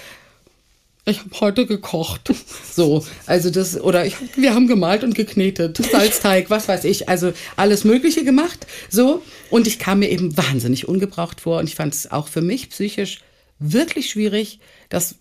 ich 1.06 1.20
habe 1.20 1.30
heute 1.42 1.66
gekocht. 1.66 2.34
So, 2.76 3.06
also 3.28 3.52
das, 3.52 3.80
oder 3.80 4.04
ich, 4.06 4.16
wir 4.36 4.56
haben 4.56 4.68
gemalt 4.68 5.04
und 5.04 5.14
geknetet, 5.14 5.78
Salzteig, 5.78 6.50
was 6.50 6.68
weiß 6.68 6.86
ich, 6.86 7.08
also 7.08 7.34
alles 7.56 7.84
Mögliche 7.84 8.24
gemacht. 8.24 8.66
So, 8.90 9.22
und 9.52 9.68
ich 9.68 9.78
kam 9.78 10.00
mir 10.00 10.10
eben 10.10 10.36
wahnsinnig 10.36 10.88
ungebraucht 10.88 11.42
vor 11.42 11.60
und 11.60 11.70
ich 11.70 11.76
fand 11.76 11.94
es 11.94 12.12
auch 12.12 12.28
für 12.28 12.42
mich 12.42 12.72
psychisch 12.72 13.20
wirklich 13.60 14.10
schwierig, 14.10 14.60
dass 14.90 15.16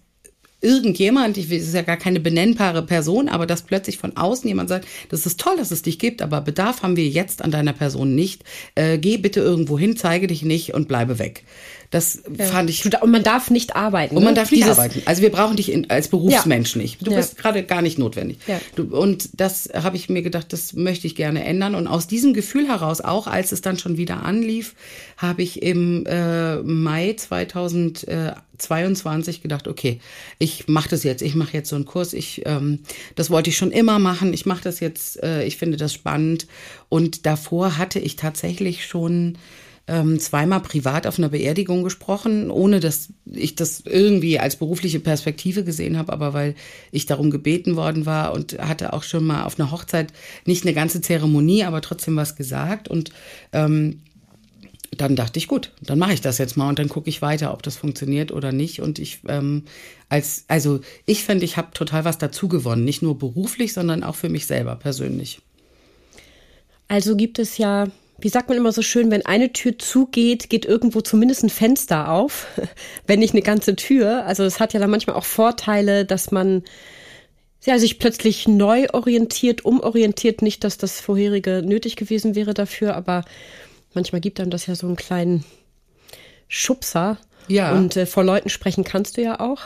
irgendjemand, 0.62 1.36
ich 1.36 1.50
es 1.50 1.68
ist 1.68 1.74
ja 1.74 1.82
gar 1.82 1.96
keine 1.96 2.20
benennbare 2.20 2.82
Person, 2.82 3.28
aber 3.28 3.46
dass 3.46 3.62
plötzlich 3.62 3.98
von 3.98 4.16
außen 4.16 4.48
jemand 4.48 4.68
sagt, 4.68 4.86
das 5.10 5.26
ist 5.26 5.40
toll, 5.40 5.56
dass 5.56 5.72
es 5.72 5.82
dich 5.82 5.98
gibt, 5.98 6.22
aber 6.22 6.40
Bedarf 6.40 6.82
haben 6.82 6.96
wir 6.96 7.08
jetzt 7.08 7.42
an 7.42 7.50
deiner 7.50 7.72
Person 7.72 8.14
nicht. 8.14 8.44
Äh, 8.76 8.98
geh 8.98 9.16
bitte 9.18 9.40
irgendwo 9.40 9.78
hin, 9.78 9.96
zeige 9.96 10.28
dich 10.28 10.42
nicht 10.42 10.72
und 10.72 10.88
bleibe 10.88 11.18
weg. 11.18 11.44
Das 11.92 12.20
ja. 12.38 12.46
fand 12.46 12.70
ich. 12.70 12.86
Und 12.86 13.12
man 13.12 13.22
darf 13.22 13.50
nicht 13.50 13.76
arbeiten. 13.76 14.16
Und 14.16 14.24
man 14.24 14.32
ne? 14.32 14.40
darf 14.40 14.50
nicht 14.50 14.62
Dieses, 14.62 14.78
arbeiten. 14.78 15.02
Also 15.04 15.20
wir 15.20 15.30
brauchen 15.30 15.56
dich 15.56 15.70
in, 15.70 15.90
als 15.90 16.08
Berufsmensch 16.08 16.74
ja. 16.74 16.80
nicht. 16.80 17.06
Du 17.06 17.10
ja. 17.10 17.18
bist 17.18 17.36
gerade 17.36 17.62
gar 17.64 17.82
nicht 17.82 17.98
notwendig. 17.98 18.38
Du, 18.74 18.84
und 18.96 19.38
das 19.38 19.68
habe 19.74 19.96
ich 19.96 20.08
mir 20.08 20.22
gedacht, 20.22 20.54
das 20.54 20.72
möchte 20.72 21.06
ich 21.06 21.14
gerne 21.14 21.44
ändern. 21.44 21.74
Und 21.74 21.86
aus 21.86 22.06
diesem 22.06 22.32
Gefühl 22.32 22.66
heraus, 22.66 23.02
auch 23.02 23.26
als 23.26 23.52
es 23.52 23.60
dann 23.60 23.78
schon 23.78 23.98
wieder 23.98 24.24
anlief, 24.24 24.74
habe 25.18 25.42
ich 25.42 25.62
im 25.62 26.06
äh, 26.06 26.62
Mai 26.62 27.12
2022 27.12 29.42
gedacht, 29.42 29.68
okay, 29.68 30.00
ich 30.38 30.68
mache 30.68 30.88
das 30.88 31.04
jetzt. 31.04 31.20
Ich 31.20 31.34
mache 31.34 31.52
jetzt 31.52 31.68
so 31.68 31.76
einen 31.76 31.84
Kurs. 31.84 32.14
Ich, 32.14 32.40
ähm, 32.46 32.78
das 33.16 33.28
wollte 33.28 33.50
ich 33.50 33.58
schon 33.58 33.70
immer 33.70 33.98
machen. 33.98 34.32
Ich 34.32 34.46
mache 34.46 34.64
das 34.64 34.80
jetzt. 34.80 35.22
Äh, 35.22 35.44
ich 35.44 35.58
finde 35.58 35.76
das 35.76 35.92
spannend. 35.92 36.46
Und 36.88 37.26
davor 37.26 37.76
hatte 37.76 37.98
ich 37.98 38.16
tatsächlich 38.16 38.86
schon 38.86 39.36
ähm, 39.88 40.20
zweimal 40.20 40.60
privat 40.60 41.06
auf 41.06 41.18
einer 41.18 41.28
Beerdigung 41.28 41.82
gesprochen, 41.82 42.50
ohne 42.50 42.80
dass 42.80 43.08
ich 43.26 43.56
das 43.56 43.82
irgendwie 43.84 44.38
als 44.38 44.56
berufliche 44.56 45.00
Perspektive 45.00 45.64
gesehen 45.64 45.98
habe, 45.98 46.12
aber 46.12 46.32
weil 46.32 46.54
ich 46.92 47.06
darum 47.06 47.30
gebeten 47.30 47.74
worden 47.76 48.06
war 48.06 48.32
und 48.32 48.58
hatte 48.58 48.92
auch 48.92 49.02
schon 49.02 49.24
mal 49.24 49.44
auf 49.44 49.58
einer 49.58 49.70
Hochzeit 49.70 50.12
nicht 50.46 50.64
eine 50.64 50.74
ganze 50.74 51.00
Zeremonie, 51.00 51.64
aber 51.64 51.80
trotzdem 51.80 52.16
was 52.16 52.36
gesagt 52.36 52.88
und 52.88 53.10
ähm, 53.52 54.02
dann 54.96 55.16
dachte 55.16 55.38
ich, 55.38 55.48
gut, 55.48 55.72
dann 55.80 55.98
mache 55.98 56.12
ich 56.12 56.20
das 56.20 56.38
jetzt 56.38 56.56
mal 56.56 56.68
und 56.68 56.78
dann 56.78 56.88
gucke 56.88 57.08
ich 57.08 57.22
weiter, 57.22 57.54
ob 57.54 57.62
das 57.62 57.76
funktioniert 57.76 58.30
oder 58.30 58.52
nicht. 58.52 58.82
Und 58.82 58.98
ich 58.98 59.20
ähm, 59.26 59.64
als, 60.10 60.44
also 60.48 60.80
ich 61.06 61.24
finde, 61.24 61.46
ich 61.46 61.56
habe 61.56 61.72
total 61.72 62.04
was 62.04 62.18
dazu 62.18 62.46
gewonnen, 62.46 62.84
nicht 62.84 63.00
nur 63.00 63.18
beruflich, 63.18 63.72
sondern 63.72 64.04
auch 64.04 64.16
für 64.16 64.28
mich 64.28 64.44
selber 64.44 64.76
persönlich. 64.76 65.40
Also 66.88 67.16
gibt 67.16 67.38
es 67.38 67.56
ja 67.56 67.88
wie 68.22 68.28
sagt 68.28 68.48
man 68.48 68.56
immer 68.56 68.72
so 68.72 68.82
schön, 68.82 69.10
wenn 69.10 69.26
eine 69.26 69.52
Tür 69.52 69.78
zugeht, 69.78 70.48
geht 70.48 70.64
irgendwo 70.64 71.00
zumindest 71.00 71.42
ein 71.42 71.50
Fenster 71.50 72.10
auf, 72.10 72.46
wenn 73.06 73.18
nicht 73.18 73.34
eine 73.34 73.42
ganze 73.42 73.76
Tür. 73.76 74.24
Also 74.24 74.44
es 74.44 74.60
hat 74.60 74.72
ja 74.72 74.80
dann 74.80 74.90
manchmal 74.90 75.16
auch 75.16 75.24
Vorteile, 75.24 76.04
dass 76.04 76.30
man 76.30 76.62
ja, 77.64 77.78
sich 77.78 77.98
plötzlich 77.98 78.48
neu 78.48 78.86
orientiert, 78.92 79.64
umorientiert. 79.64 80.42
Nicht, 80.42 80.64
dass 80.64 80.78
das 80.78 81.00
vorherige 81.00 81.62
nötig 81.64 81.96
gewesen 81.96 82.34
wäre 82.34 82.54
dafür, 82.54 82.96
aber 82.96 83.24
manchmal 83.94 84.20
gibt 84.20 84.40
einem 84.40 84.50
das 84.50 84.66
ja 84.66 84.74
so 84.74 84.86
einen 84.86 84.96
kleinen 84.96 85.44
Schubser. 86.48 87.18
Ja. 87.48 87.72
Und 87.72 87.96
äh, 87.96 88.06
vor 88.06 88.24
Leuten 88.24 88.48
sprechen 88.48 88.84
kannst 88.84 89.16
du 89.16 89.22
ja 89.22 89.40
auch. 89.40 89.60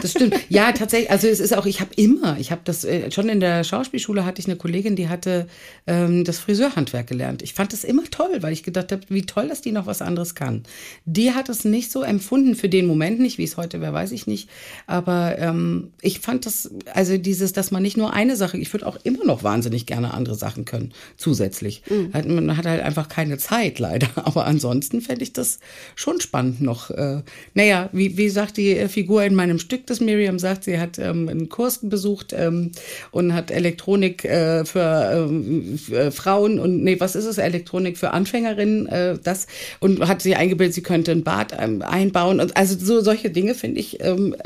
Das 0.00 0.12
stimmt. 0.12 0.34
Ja, 0.48 0.72
tatsächlich. 0.72 1.10
Also 1.10 1.28
es 1.28 1.40
ist 1.40 1.56
auch, 1.56 1.66
ich 1.66 1.80
habe 1.80 1.90
immer, 1.96 2.38
ich 2.38 2.50
habe 2.50 2.62
das 2.64 2.84
äh, 2.84 3.10
schon 3.10 3.28
in 3.28 3.40
der 3.40 3.64
Schauspielschule 3.64 4.24
hatte 4.24 4.40
ich 4.40 4.46
eine 4.46 4.56
Kollegin, 4.56 4.96
die 4.96 5.08
hatte 5.08 5.46
ähm, 5.86 6.24
das 6.24 6.38
Friseurhandwerk 6.38 7.06
gelernt. 7.06 7.42
Ich 7.42 7.54
fand 7.54 7.72
das 7.72 7.84
immer 7.84 8.04
toll, 8.10 8.38
weil 8.40 8.52
ich 8.52 8.62
gedacht 8.62 8.92
habe, 8.92 9.02
wie 9.08 9.22
toll, 9.22 9.48
dass 9.48 9.60
die 9.60 9.72
noch 9.72 9.86
was 9.86 10.02
anderes 10.02 10.34
kann. 10.34 10.62
Die 11.04 11.32
hat 11.32 11.48
es 11.48 11.64
nicht 11.64 11.90
so 11.90 12.02
empfunden 12.02 12.54
für 12.54 12.68
den 12.68 12.86
Moment 12.86 13.20
nicht, 13.20 13.38
wie 13.38 13.44
es 13.44 13.56
heute 13.56 13.80
wäre, 13.80 13.92
weiß 13.92 14.12
ich 14.12 14.26
nicht. 14.26 14.48
Aber 14.86 15.38
ähm, 15.38 15.92
ich 16.00 16.20
fand 16.20 16.46
das, 16.46 16.70
also 16.94 17.18
dieses, 17.18 17.52
dass 17.52 17.70
man 17.70 17.82
nicht 17.82 17.96
nur 17.96 18.12
eine 18.12 18.36
Sache, 18.36 18.58
ich 18.58 18.72
würde 18.72 18.86
auch 18.86 18.98
immer 19.04 19.24
noch 19.24 19.42
wahnsinnig 19.42 19.86
gerne 19.86 20.14
andere 20.14 20.34
Sachen 20.34 20.64
können, 20.64 20.92
zusätzlich. 21.16 21.82
Mhm. 21.88 22.34
Man 22.34 22.56
hat 22.56 22.66
halt 22.66 22.82
einfach 22.82 23.08
keine 23.08 23.38
Zeit, 23.38 23.78
leider. 23.78 24.08
Aber 24.16 24.46
ansonsten 24.46 25.00
fände 25.00 25.22
ich 25.22 25.32
das 25.32 25.58
schon 25.94 26.20
spannend 26.20 26.60
noch. 26.60 26.90
Äh, 26.90 27.22
naja, 27.54 27.88
wie, 27.92 28.16
wie 28.16 28.28
sagt 28.28 28.56
die 28.56 28.88
Figur 28.88 29.24
in 29.24 29.34
meinem 29.34 29.57
einem 29.58 29.64
Stück, 29.64 29.86
das 29.86 30.00
Miriam 30.00 30.38
sagt. 30.38 30.64
Sie 30.64 30.78
hat 30.78 30.98
ähm, 30.98 31.28
einen 31.28 31.48
Kurs 31.48 31.80
besucht 31.82 32.32
ähm, 32.36 32.72
und 33.10 33.34
hat 33.34 33.50
Elektronik 33.50 34.24
äh, 34.24 34.64
für, 34.64 35.28
ähm, 35.28 35.78
für 35.78 36.12
Frauen 36.12 36.58
und 36.58 36.82
nee, 36.82 36.98
was 37.00 37.16
ist 37.16 37.24
es? 37.24 37.38
Elektronik 37.38 37.98
für 37.98 38.12
Anfängerinnen, 38.12 38.86
äh, 38.86 39.18
das 39.22 39.46
und 39.80 40.06
hat 40.06 40.22
sie 40.22 40.36
eingebildet, 40.36 40.74
sie 40.74 40.82
könnte 40.82 41.12
ein 41.12 41.24
Bad 41.24 41.56
ähm, 41.58 41.82
einbauen 41.82 42.40
und 42.40 42.56
also 42.56 42.76
so 42.78 43.00
solche 43.00 43.30
Dinge 43.30 43.54
finde 43.54 43.80
ich 43.80 44.02
ähm, 44.02 44.36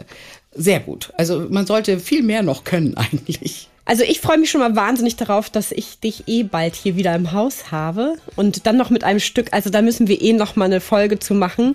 sehr 0.54 0.80
gut. 0.80 1.12
Also 1.16 1.46
man 1.48 1.66
sollte 1.66 1.98
viel 1.98 2.22
mehr 2.22 2.42
noch 2.42 2.64
können 2.64 2.96
eigentlich. 2.96 3.68
Also 3.84 4.04
ich 4.04 4.20
freue 4.20 4.38
mich 4.38 4.50
schon 4.50 4.60
mal 4.60 4.76
wahnsinnig 4.76 5.16
darauf, 5.16 5.50
dass 5.50 5.72
ich 5.72 5.98
dich 5.98 6.28
eh 6.28 6.44
bald 6.44 6.76
hier 6.76 6.96
wieder 6.96 7.14
im 7.16 7.32
Haus 7.32 7.72
habe 7.72 8.14
und 8.36 8.66
dann 8.66 8.76
noch 8.76 8.90
mit 8.90 9.02
einem 9.02 9.18
Stück. 9.18 9.48
Also 9.52 9.70
da 9.70 9.82
müssen 9.82 10.06
wir 10.06 10.22
eh 10.22 10.32
noch 10.32 10.54
mal 10.54 10.66
eine 10.66 10.80
Folge 10.80 11.18
zu 11.18 11.34
machen, 11.34 11.74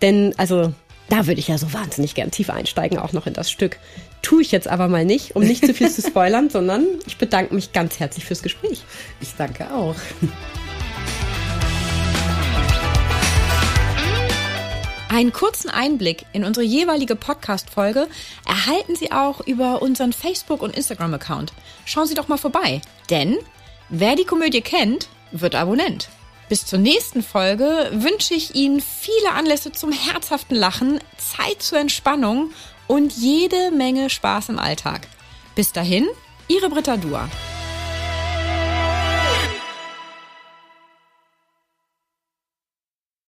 denn 0.00 0.34
also 0.36 0.72
da 1.08 1.26
würde 1.26 1.40
ich 1.40 1.48
ja 1.48 1.58
so 1.58 1.72
wahnsinnig 1.72 2.14
gern 2.14 2.30
tief 2.30 2.50
einsteigen, 2.50 2.98
auch 2.98 3.12
noch 3.12 3.26
in 3.26 3.34
das 3.34 3.50
Stück. 3.50 3.78
Tue 4.22 4.42
ich 4.42 4.52
jetzt 4.52 4.68
aber 4.68 4.88
mal 4.88 5.04
nicht, 5.04 5.36
um 5.36 5.42
nicht 5.42 5.64
zu 5.64 5.72
viel 5.72 5.90
zu 5.90 6.02
spoilern, 6.02 6.50
sondern 6.50 6.86
ich 7.06 7.16
bedanke 7.16 7.54
mich 7.54 7.72
ganz 7.72 7.98
herzlich 7.98 8.24
fürs 8.24 8.42
Gespräch. 8.42 8.82
Ich 9.20 9.34
danke 9.36 9.72
auch. 9.72 9.96
Einen 15.10 15.32
kurzen 15.32 15.70
Einblick 15.70 16.26
in 16.34 16.44
unsere 16.44 16.66
jeweilige 16.66 17.16
Podcast-Folge 17.16 18.08
erhalten 18.46 18.94
Sie 18.94 19.10
auch 19.10 19.40
über 19.46 19.80
unseren 19.80 20.12
Facebook- 20.12 20.60
und 20.60 20.76
Instagram-Account. 20.76 21.54
Schauen 21.86 22.06
Sie 22.06 22.14
doch 22.14 22.28
mal 22.28 22.36
vorbei, 22.36 22.82
denn 23.08 23.38
wer 23.88 24.16
die 24.16 24.26
Komödie 24.26 24.60
kennt, 24.60 25.08
wird 25.32 25.54
Abonnent. 25.54 26.10
Bis 26.48 26.64
zur 26.64 26.78
nächsten 26.78 27.22
Folge 27.22 27.90
wünsche 27.92 28.32
ich 28.34 28.54
Ihnen 28.54 28.80
viele 28.80 29.32
Anlässe 29.32 29.72
zum 29.72 29.92
herzhaften 29.92 30.54
Lachen, 30.54 30.98
Zeit 31.18 31.62
zur 31.62 31.78
Entspannung 31.78 32.52
und 32.86 33.12
jede 33.12 33.70
Menge 33.70 34.08
Spaß 34.08 34.48
im 34.48 34.58
Alltag. 34.58 35.08
Bis 35.54 35.72
dahin, 35.72 36.06
Ihre 36.48 36.70
Britta 36.70 36.96
Dua. 36.96 37.28